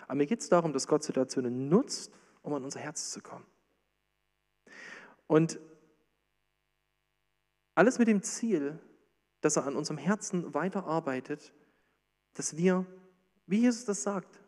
Aber 0.08 0.16
mir 0.16 0.26
geht 0.26 0.40
es 0.40 0.48
darum, 0.48 0.72
dass 0.72 0.88
Gott 0.88 1.04
Situationen 1.04 1.68
nutzt, 1.68 2.14
um 2.42 2.54
an 2.54 2.64
unser 2.64 2.80
Herz 2.80 3.12
zu 3.12 3.22
kommen. 3.22 3.46
Und 5.28 5.60
alles 7.76 8.00
mit 8.00 8.08
dem 8.08 8.24
Ziel, 8.24 8.80
dass 9.42 9.58
er 9.58 9.68
an 9.68 9.76
unserem 9.76 9.98
Herzen 9.98 10.54
weiterarbeitet, 10.54 11.54
dass 12.34 12.58
wir, 12.58 12.86
wie 13.46 13.60
Jesus 13.60 13.86
das 13.86 14.04
sagt, 14.04 14.42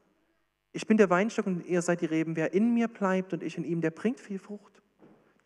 ich 0.72 0.88
bin 0.88 0.98
der 0.98 1.10
Weinstock 1.10 1.48
und 1.48 1.66
ihr 1.66 1.82
seid 1.82 2.02
die 2.02 2.06
Reben, 2.06 2.36
wer 2.36 2.54
in 2.54 2.74
mir 2.74 2.88
bleibt 2.88 3.34
und 3.34 3.44
ich 3.44 3.58
in 3.58 3.64
ihm, 3.64 3.82
der 3.82 3.92
bringt 3.92 4.20
viel 4.20 4.40
Frucht. 4.40 4.82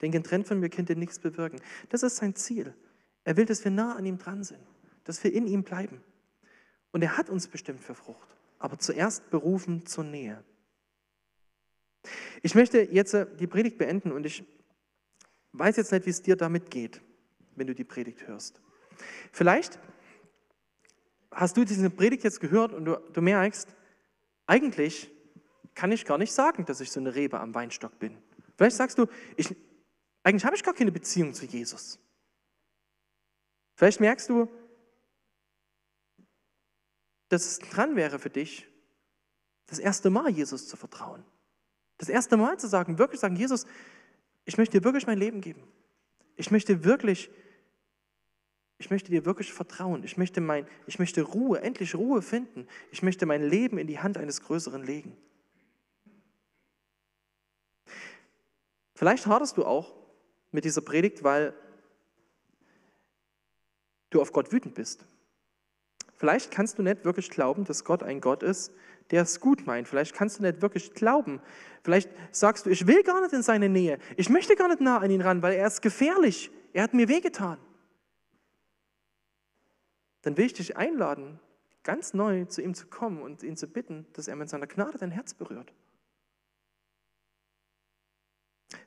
Denn 0.01 0.11
getrennt 0.11 0.47
von 0.47 0.59
mir 0.59 0.69
könnt 0.69 0.89
ihr 0.89 0.97
nichts 0.97 1.19
bewirken. 1.19 1.61
Das 1.89 2.03
ist 2.03 2.17
sein 2.17 2.35
Ziel. 2.35 2.73
Er 3.23 3.37
will, 3.37 3.45
dass 3.45 3.63
wir 3.63 3.71
nah 3.71 3.95
an 3.95 4.05
ihm 4.05 4.17
dran 4.17 4.43
sind, 4.43 4.61
dass 5.05 5.23
wir 5.23 5.31
in 5.31 5.47
ihm 5.47 5.63
bleiben. 5.63 6.03
Und 6.91 7.01
er 7.01 7.17
hat 7.17 7.29
uns 7.29 7.47
bestimmt 7.47 7.81
für 7.81 7.95
Frucht, 7.95 8.27
aber 8.59 8.77
zuerst 8.77 9.29
berufen 9.29 9.85
zur 9.85 10.03
Nähe. 10.03 10.43
Ich 12.41 12.53
möchte 12.53 12.81
jetzt 12.81 13.13
äh, 13.13 13.25
die 13.37 13.47
Predigt 13.47 13.77
beenden 13.77 14.11
und 14.11 14.25
ich 14.25 14.43
weiß 15.53 15.77
jetzt 15.77 15.91
nicht, 15.91 16.05
wie 16.05 16.09
es 16.09 16.21
dir 16.21 16.35
damit 16.35 16.69
geht, 16.69 17.01
wenn 17.55 17.67
du 17.67 17.75
die 17.75 17.83
Predigt 17.83 18.27
hörst. 18.27 18.61
Vielleicht 19.31 19.79
hast 21.31 21.57
du 21.57 21.63
diese 21.63 21.89
Predigt 21.89 22.23
jetzt 22.23 22.39
gehört 22.39 22.73
und 22.73 22.85
du, 22.85 22.97
du 23.13 23.21
merkst, 23.21 23.67
eigentlich 24.45 25.09
kann 25.75 25.91
ich 25.91 26.05
gar 26.05 26.17
nicht 26.17 26.33
sagen, 26.33 26.65
dass 26.65 26.81
ich 26.81 26.91
so 26.91 26.99
eine 26.99 27.15
Rebe 27.15 27.39
am 27.39 27.55
Weinstock 27.55 27.97
bin. 27.99 28.17
Vielleicht 28.57 28.75
sagst 28.75 28.97
du, 28.97 29.07
ich, 29.35 29.55
eigentlich 30.23 30.45
habe 30.45 30.55
ich 30.55 30.63
gar 30.63 30.73
keine 30.73 30.91
Beziehung 30.91 31.33
zu 31.33 31.45
Jesus. 31.45 31.99
Vielleicht 33.75 33.99
merkst 33.99 34.29
du, 34.29 34.51
dass 37.29 37.45
es 37.45 37.59
dran 37.59 37.95
wäre 37.95 38.19
für 38.19 38.29
dich, 38.29 38.67
das 39.65 39.79
erste 39.79 40.09
Mal 40.09 40.29
Jesus 40.29 40.67
zu 40.67 40.77
vertrauen. 40.77 41.25
Das 41.97 42.09
erste 42.09 42.37
Mal 42.37 42.59
zu 42.59 42.67
sagen, 42.67 42.99
wirklich 42.99 43.19
sagen, 43.19 43.35
Jesus, 43.35 43.65
ich 44.45 44.57
möchte 44.57 44.79
dir 44.79 44.83
wirklich 44.83 45.07
mein 45.07 45.17
Leben 45.17 45.41
geben. 45.41 45.63
Ich 46.35 46.51
möchte 46.51 46.83
wirklich, 46.83 47.29
ich 48.77 48.89
möchte 48.89 49.11
dir 49.11 49.25
wirklich 49.25 49.53
vertrauen. 49.53 50.03
Ich 50.03 50.17
möchte, 50.17 50.41
mein, 50.41 50.67
ich 50.87 50.99
möchte 50.99 51.21
Ruhe, 51.21 51.61
endlich 51.61 51.95
Ruhe 51.95 52.21
finden. 52.21 52.67
Ich 52.91 53.03
möchte 53.03 53.25
mein 53.25 53.43
Leben 53.43 53.77
in 53.77 53.87
die 53.87 53.99
Hand 53.99 54.17
eines 54.17 54.41
Größeren 54.41 54.83
legen. 54.83 55.15
Vielleicht 58.95 59.27
haderst 59.27 59.57
du 59.57 59.65
auch 59.65 59.93
mit 60.51 60.65
dieser 60.65 60.81
Predigt, 60.81 61.23
weil 61.23 61.53
du 64.09 64.21
auf 64.21 64.31
Gott 64.31 64.51
wütend 64.51 64.75
bist. 64.75 65.05
Vielleicht 66.15 66.51
kannst 66.51 66.77
du 66.77 66.83
nicht 66.83 67.03
wirklich 67.03 67.29
glauben, 67.29 67.65
dass 67.65 67.83
Gott 67.83 68.03
ein 68.03 68.21
Gott 68.21 68.43
ist, 68.43 68.71
der 69.11 69.23
es 69.23 69.39
gut 69.39 69.65
meint. 69.65 69.87
Vielleicht 69.87 70.13
kannst 70.13 70.39
du 70.39 70.43
nicht 70.43 70.61
wirklich 70.61 70.93
glauben. 70.93 71.41
Vielleicht 71.83 72.09
sagst 72.31 72.65
du, 72.65 72.69
ich 72.69 72.87
will 72.87 73.03
gar 73.03 73.21
nicht 73.21 73.33
in 73.33 73.43
seine 73.43 73.69
Nähe. 73.69 73.99
Ich 74.17 74.29
möchte 74.29 74.55
gar 74.55 74.67
nicht 74.67 74.81
nah 74.81 74.99
an 74.99 75.11
ihn 75.11 75.21
ran, 75.21 75.41
weil 75.41 75.53
er 75.53 75.67
ist 75.67 75.81
gefährlich. 75.81 76.51
Er 76.71 76.83
hat 76.83 76.93
mir 76.93 77.07
wehgetan. 77.07 77.57
Dann 80.21 80.37
will 80.37 80.45
ich 80.45 80.53
dich 80.53 80.77
einladen, 80.77 81.39
ganz 81.83 82.13
neu 82.13 82.45
zu 82.45 82.61
ihm 82.61 82.73
zu 82.73 82.87
kommen 82.87 83.21
und 83.21 83.43
ihn 83.43 83.57
zu 83.57 83.67
bitten, 83.67 84.07
dass 84.13 84.27
er 84.27 84.35
mit 84.35 84.49
seiner 84.49 84.67
Gnade 84.67 84.97
dein 84.97 85.11
Herz 85.11 85.33
berührt. 85.33 85.73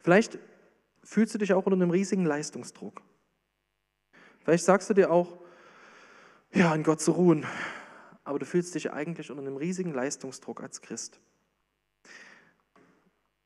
Vielleicht 0.00 0.38
fühlst 1.04 1.34
du 1.34 1.38
dich 1.38 1.52
auch 1.52 1.66
unter 1.66 1.76
einem 1.76 1.90
riesigen 1.90 2.24
Leistungsdruck. 2.24 3.02
Vielleicht 4.40 4.64
sagst 4.64 4.88
du 4.88 4.94
dir 4.94 5.10
auch, 5.10 5.38
ja, 6.52 6.72
an 6.72 6.82
Gott 6.82 7.00
zu 7.00 7.12
ruhen, 7.12 7.44
aber 8.26 8.38
du 8.38 8.46
fühlst 8.46 8.74
dich 8.74 8.92
eigentlich 8.92 9.30
unter 9.30 9.42
einem 9.42 9.56
riesigen 9.56 9.92
Leistungsdruck 9.92 10.62
als 10.62 10.82
Christ. 10.82 11.20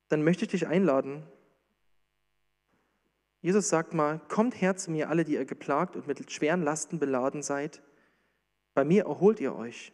Dann 0.09 0.25
möchte 0.25 0.45
ich 0.45 0.51
dich 0.51 0.67
einladen. 0.67 1.23
Jesus 3.43 3.69
sagt 3.69 3.95
mal, 3.95 4.21
kommt 4.29 4.61
her 4.61 4.77
zu 4.77 4.91
mir 4.91 5.09
alle, 5.09 5.25
die 5.25 5.35
ihr 5.35 5.45
geplagt 5.45 5.97
und 5.97 6.07
mit 6.07 6.31
schweren 6.33 6.63
Lasten 6.63 6.99
beladen 6.99 7.43
seid. 7.43 7.83
Bei 8.75 8.85
mir 8.85 9.05
erholt 9.05 9.41
ihr 9.41 9.55
euch. 9.55 9.93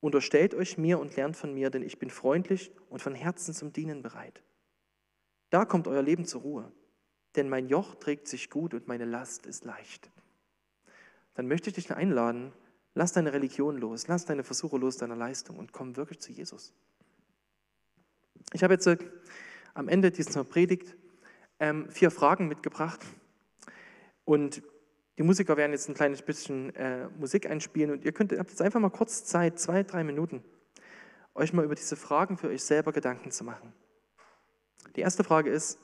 Unterstellt 0.00 0.54
euch 0.54 0.76
mir 0.76 0.98
und 0.98 1.16
lernt 1.16 1.36
von 1.36 1.54
mir, 1.54 1.70
denn 1.70 1.82
ich 1.82 1.98
bin 1.98 2.10
freundlich 2.10 2.70
und 2.90 3.00
von 3.00 3.14
Herzen 3.14 3.54
zum 3.54 3.72
Dienen 3.72 4.02
bereit. 4.02 4.42
Da 5.50 5.64
kommt 5.64 5.88
euer 5.88 6.02
Leben 6.02 6.26
zur 6.26 6.42
Ruhe, 6.42 6.72
denn 7.34 7.48
mein 7.48 7.68
Joch 7.68 7.94
trägt 7.94 8.28
sich 8.28 8.50
gut 8.50 8.74
und 8.74 8.88
meine 8.88 9.04
Last 9.04 9.46
ist 9.46 9.64
leicht. 9.64 10.10
Dann 11.34 11.48
möchte 11.48 11.70
ich 11.70 11.76
dich 11.76 11.92
einladen, 11.94 12.52
lass 12.96 13.12
deine 13.12 13.32
Religion 13.32 13.76
los, 13.76 14.08
lass 14.08 14.24
deine 14.24 14.42
Versuche 14.42 14.78
los 14.78 14.96
deiner 14.96 15.16
Leistung 15.16 15.58
und 15.58 15.70
komm 15.70 15.96
wirklich 15.96 16.18
zu 16.18 16.32
Jesus. 16.32 16.72
Ich 18.52 18.64
habe 18.64 18.74
jetzt 18.74 18.86
äh, 18.86 18.96
am 19.74 19.88
Ende 19.88 20.10
dieser 20.10 20.44
Predigt 20.44 20.96
ähm, 21.60 21.90
vier 21.90 22.10
Fragen 22.10 22.48
mitgebracht 22.48 23.00
und 24.24 24.62
die 25.18 25.22
Musiker 25.22 25.58
werden 25.58 25.72
jetzt 25.72 25.88
ein 25.88 25.94
kleines 25.94 26.22
bisschen 26.22 26.74
äh, 26.74 27.08
Musik 27.18 27.48
einspielen 27.48 27.90
und 27.90 28.04
ihr 28.04 28.12
könnt 28.12 28.32
habt 28.32 28.50
jetzt 28.50 28.62
einfach 28.62 28.80
mal 28.80 28.90
kurz 28.90 29.24
Zeit, 29.24 29.58
zwei, 29.58 29.82
drei 29.82 30.02
Minuten, 30.02 30.42
euch 31.34 31.52
mal 31.52 31.66
über 31.66 31.74
diese 31.74 31.96
Fragen 31.96 32.38
für 32.38 32.48
euch 32.48 32.64
selber 32.64 32.92
Gedanken 32.92 33.30
zu 33.30 33.44
machen. 33.44 33.74
Die 34.96 35.00
erste 35.02 35.22
Frage 35.22 35.50
ist, 35.50 35.78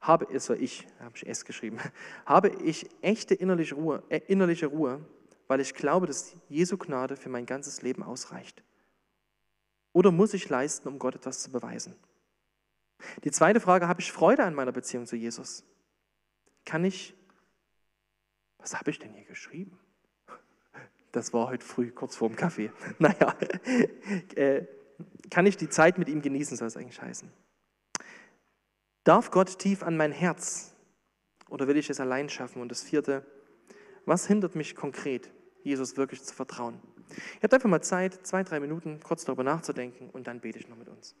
habe, 0.00 0.28
also 0.28 0.52
ich, 0.52 0.86
habe 1.00 1.16
ich 1.16 1.26
es 1.26 1.46
geschrieben, 1.46 1.78
habe 2.26 2.50
ich 2.50 2.90
echte 3.00 3.34
innerliche 3.34 3.74
Ruhe, 3.74 4.02
äh, 4.10 4.20
innerliche 4.26 4.66
Ruhe, 4.66 5.02
weil 5.48 5.60
ich 5.60 5.74
glaube, 5.74 6.06
dass 6.06 6.34
Jesu 6.48 6.76
Gnade 6.76 7.16
für 7.16 7.28
mein 7.28 7.46
ganzes 7.46 7.82
Leben 7.82 8.02
ausreicht? 8.02 8.62
Oder 9.92 10.10
muss 10.10 10.34
ich 10.34 10.48
leisten, 10.48 10.88
um 10.88 10.98
Gott 10.98 11.14
etwas 11.14 11.42
zu 11.42 11.50
beweisen? 11.50 11.96
Die 13.24 13.30
zweite 13.30 13.60
Frage, 13.60 13.88
habe 13.88 14.00
ich 14.00 14.12
Freude 14.12 14.44
an 14.44 14.54
meiner 14.54 14.72
Beziehung 14.72 15.06
zu 15.06 15.16
Jesus? 15.16 15.64
Kann 16.64 16.84
ich, 16.84 17.14
was 18.58 18.76
habe 18.76 18.90
ich 18.90 18.98
denn 18.98 19.12
hier 19.12 19.24
geschrieben? 19.24 19.78
Das 21.12 21.32
war 21.32 21.48
heute 21.48 21.64
früh, 21.64 21.90
kurz 21.92 22.16
vor 22.16 22.28
dem 22.28 22.36
Kaffee. 22.36 22.70
Naja, 22.98 23.34
äh, 24.34 24.66
kann 25.30 25.46
ich 25.46 25.56
die 25.56 25.68
Zeit 25.68 25.98
mit 25.98 26.08
ihm 26.08 26.20
genießen, 26.20 26.56
soll 26.56 26.68
es 26.68 26.76
eigentlich 26.76 27.00
heißen. 27.00 27.30
Darf 29.04 29.30
Gott 29.30 29.58
tief 29.58 29.82
an 29.82 29.96
mein 29.96 30.12
Herz 30.12 30.74
oder 31.48 31.68
will 31.68 31.76
ich 31.76 31.88
es 31.88 32.00
allein 32.00 32.28
schaffen? 32.28 32.60
Und 32.60 32.70
das 32.70 32.82
vierte, 32.82 33.24
was 34.06 34.26
hindert 34.26 34.54
mich 34.54 34.74
konkret, 34.74 35.30
Jesus 35.62 35.96
wirklich 35.96 36.22
zu 36.22 36.34
vertrauen? 36.34 36.80
Ihr 37.10 37.42
habt 37.42 37.54
einfach 37.54 37.68
mal 37.68 37.82
Zeit, 37.82 38.26
zwei, 38.26 38.42
drei 38.42 38.60
Minuten 38.60 39.00
kurz 39.00 39.24
darüber 39.24 39.44
nachzudenken 39.44 40.10
und 40.10 40.26
dann 40.26 40.40
bete 40.40 40.58
ich 40.58 40.68
noch 40.68 40.76
mit 40.76 40.88
uns. 40.88 41.14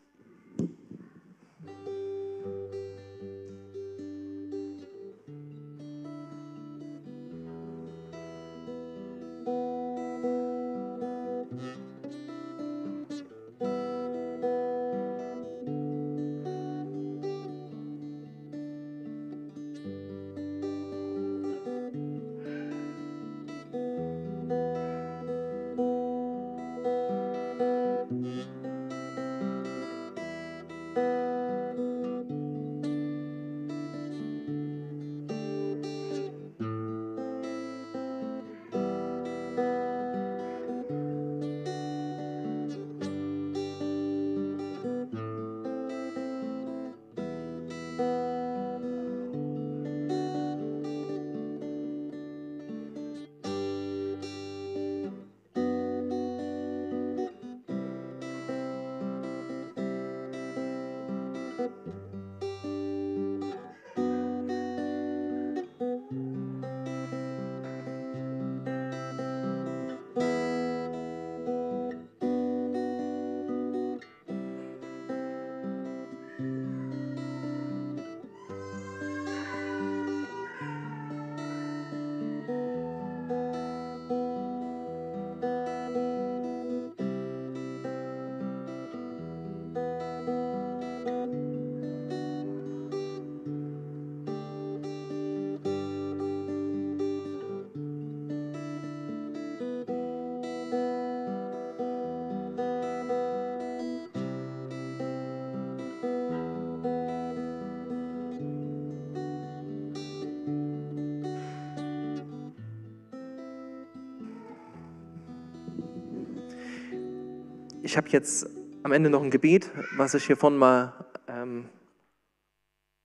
Ich 117.86 117.96
habe 117.96 118.08
jetzt 118.08 118.48
am 118.82 118.90
Ende 118.90 119.10
noch 119.10 119.22
ein 119.22 119.30
Gebet, 119.30 119.70
was 119.96 120.14
ich 120.14 120.26
hier 120.26 120.36
vorne 120.36 120.56
mal 120.56 121.06
ähm, 121.28 121.68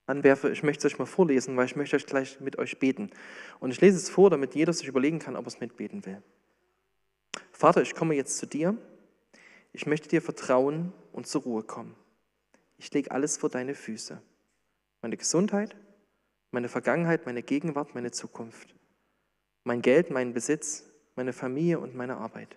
anwerfe. 0.06 0.50
Ich 0.50 0.64
möchte 0.64 0.84
es 0.84 0.92
euch 0.92 0.98
mal 0.98 1.06
vorlesen, 1.06 1.56
weil 1.56 1.66
ich 1.66 1.76
möchte 1.76 1.94
euch 1.94 2.04
gleich 2.04 2.40
mit 2.40 2.58
euch 2.58 2.80
beten. 2.80 3.10
Und 3.60 3.70
ich 3.70 3.80
lese 3.80 3.96
es 3.96 4.10
vor, 4.10 4.28
damit 4.28 4.56
jeder 4.56 4.72
sich 4.72 4.88
überlegen 4.88 5.20
kann, 5.20 5.36
ob 5.36 5.44
er 5.44 5.48
es 5.48 5.60
mitbeten 5.60 6.04
will. 6.04 6.20
Vater, 7.52 7.80
ich 7.80 7.94
komme 7.94 8.14
jetzt 8.14 8.38
zu 8.38 8.46
dir. 8.46 8.76
Ich 9.72 9.86
möchte 9.86 10.08
dir 10.08 10.20
vertrauen 10.20 10.92
und 11.12 11.28
zur 11.28 11.42
Ruhe 11.42 11.62
kommen. 11.62 11.94
Ich 12.76 12.92
lege 12.92 13.12
alles 13.12 13.36
vor 13.36 13.50
deine 13.50 13.76
Füße. 13.76 14.20
Meine 15.00 15.16
Gesundheit, 15.16 15.76
meine 16.50 16.68
Vergangenheit, 16.68 17.24
meine 17.24 17.44
Gegenwart, 17.44 17.94
meine 17.94 18.10
Zukunft. 18.10 18.74
Mein 19.62 19.80
Geld, 19.80 20.10
meinen 20.10 20.34
Besitz, 20.34 20.90
meine 21.14 21.32
Familie 21.32 21.78
und 21.78 21.94
meine 21.94 22.16
Arbeit. 22.16 22.56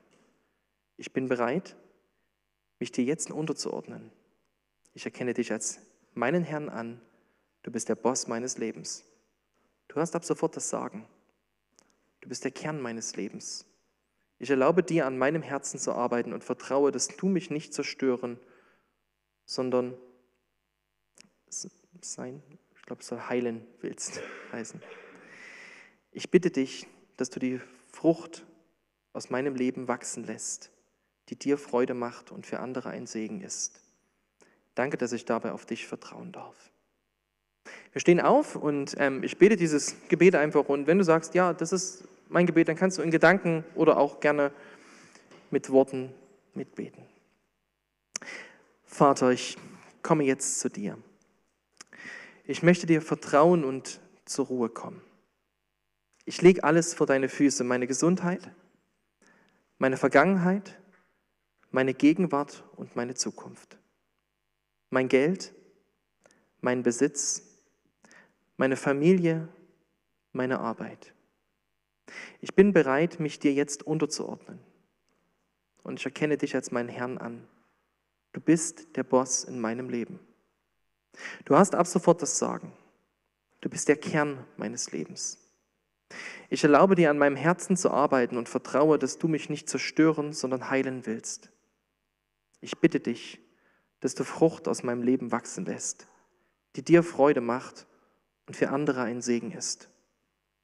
Ich 0.97 1.13
bin 1.13 1.27
bereit, 1.27 1.75
mich 2.79 2.91
dir 2.91 3.03
jetzt 3.03 3.31
unterzuordnen. 3.31 4.11
Ich 4.93 5.05
erkenne 5.05 5.33
dich 5.33 5.51
als 5.51 5.79
meinen 6.13 6.43
Herrn 6.43 6.69
an. 6.69 7.01
Du 7.63 7.71
bist 7.71 7.89
der 7.89 7.95
Boss 7.95 8.27
meines 8.27 8.57
Lebens. 8.57 9.03
Du 9.87 9.95
hast 9.97 10.15
ab 10.15 10.25
sofort 10.25 10.55
das 10.55 10.69
Sagen. 10.69 11.07
Du 12.21 12.29
bist 12.29 12.43
der 12.43 12.51
Kern 12.51 12.81
meines 12.81 13.15
Lebens. 13.15 13.65
Ich 14.39 14.49
erlaube 14.49 14.83
dir, 14.83 15.05
an 15.05 15.17
meinem 15.17 15.41
Herzen 15.41 15.79
zu 15.79 15.93
arbeiten 15.93 16.33
und 16.33 16.43
vertraue, 16.43 16.91
dass 16.91 17.07
du 17.07 17.27
mich 17.27 17.49
nicht 17.49 17.73
zerstören, 17.73 18.39
sondern 19.45 19.97
sein, 22.01 22.43
ich 22.75 22.81
glaube, 22.83 23.03
soll 23.03 23.19
heilen 23.19 23.65
willst, 23.81 24.21
heißen. 24.51 24.81
Ich 26.11 26.29
bitte 26.29 26.51
dich, 26.51 26.87
dass 27.17 27.29
du 27.29 27.39
die 27.39 27.59
Frucht 27.91 28.45
aus 29.13 29.29
meinem 29.29 29.55
Leben 29.55 29.87
wachsen 29.87 30.25
lässt, 30.25 30.71
die 31.29 31.35
dir 31.35 31.57
Freude 31.57 31.93
macht 31.93 32.31
und 32.31 32.45
für 32.45 32.59
andere 32.59 32.89
ein 32.89 33.07
Segen 33.07 33.41
ist. 33.41 33.79
Danke, 34.75 34.97
dass 34.97 35.11
ich 35.13 35.25
dabei 35.25 35.51
auf 35.51 35.65
dich 35.65 35.87
vertrauen 35.87 36.31
darf. 36.31 36.55
Wir 37.93 38.01
stehen 38.01 38.19
auf 38.19 38.55
und 38.55 38.95
ähm, 38.99 39.23
ich 39.23 39.37
bete 39.37 39.55
dieses 39.55 39.95
Gebet 40.09 40.35
einfach. 40.35 40.65
Und 40.65 40.85
wenn 40.85 40.97
du 40.97 41.03
sagst, 41.03 41.33
ja, 41.33 41.53
das 41.53 41.71
ist 41.71 42.03
mein 42.29 42.45
Gebet, 42.45 42.67
dann 42.67 42.75
kannst 42.75 42.97
du 42.97 43.01
in 43.01 43.11
Gedanken 43.11 43.63
oder 43.75 43.97
auch 43.97 44.19
gerne 44.19 44.51
mit 45.49 45.69
Worten 45.71 46.13
mitbeten. 46.53 47.03
Vater, 48.85 49.31
ich 49.31 49.57
komme 50.01 50.23
jetzt 50.23 50.59
zu 50.59 50.69
dir. 50.69 50.97
Ich 52.43 52.61
möchte 52.61 52.85
dir 52.85 53.01
vertrauen 53.01 53.63
und 53.63 53.99
zur 54.25 54.47
Ruhe 54.47 54.69
kommen. 54.69 55.01
Ich 56.25 56.41
lege 56.41 56.63
alles 56.63 56.93
vor 56.93 57.07
deine 57.07 57.29
Füße, 57.29 57.63
meine 57.63 57.87
Gesundheit, 57.87 58.49
meine 59.77 59.97
Vergangenheit, 59.97 60.77
meine 61.75 61.93
Gegenwart 61.93 62.63
und 62.77 62.95
meine 62.95 63.15
Zukunft. 63.15 63.77
Mein 64.91 65.09
Geld, 65.09 65.53
mein 66.61 66.83
Besitz, 66.83 67.43
meine 68.55 68.77
Familie, 68.77 69.49
meine 70.31 70.61
Arbeit. 70.61 71.13
Ich 72.39 72.55
bin 72.55 72.71
bereit, 72.71 73.19
mich 73.19 73.39
dir 73.39 73.51
jetzt 73.51 73.83
unterzuordnen. 73.83 74.57
Und 75.83 75.99
ich 75.99 76.05
erkenne 76.05 76.37
dich 76.37 76.55
als 76.55 76.71
meinen 76.71 76.87
Herrn 76.87 77.17
an. 77.17 77.45
Du 78.31 78.39
bist 78.39 78.95
der 78.95 79.03
Boss 79.03 79.43
in 79.43 79.59
meinem 79.59 79.89
Leben. 79.89 80.21
Du 81.43 81.57
hast 81.57 81.75
ab 81.75 81.87
sofort 81.87 82.21
das 82.21 82.39
Sagen. 82.39 82.71
Du 83.59 83.69
bist 83.69 83.89
der 83.89 83.97
Kern 83.97 84.45
meines 84.55 84.93
Lebens. 84.93 85.39
Ich 86.49 86.63
erlaube 86.63 86.95
dir 86.95 87.09
an 87.09 87.17
meinem 87.17 87.35
Herzen 87.35 87.75
zu 87.75 87.91
arbeiten 87.91 88.37
und 88.37 88.47
vertraue, 88.47 88.97
dass 88.97 89.17
du 89.17 89.27
mich 89.27 89.49
nicht 89.49 89.67
zerstören, 89.67 90.31
sondern 90.31 90.69
heilen 90.69 91.05
willst. 91.05 91.51
Ich 92.65 92.79
bitte 92.79 92.99
dich, 92.99 93.39
dass 93.99 94.15
du 94.15 94.23
Frucht 94.23 94.67
aus 94.67 94.81
meinem 94.81 95.03
Leben 95.03 95.31
wachsen 95.31 95.65
lässt, 95.65 96.07
die 96.75 96.83
dir 96.83 97.03
Freude 97.03 97.39
macht 97.39 97.85
und 98.47 98.55
für 98.55 98.69
andere 98.69 99.03
ein 99.03 99.21
Segen 99.21 99.51
ist. 99.51 99.91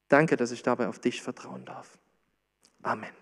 Danke, 0.08 0.36
dass 0.36 0.52
ich 0.52 0.64
dabei 0.64 0.88
auf 0.88 0.98
dich 0.98 1.22
vertrauen 1.22 1.64
darf. 1.64 2.00
Amen. 2.82 3.21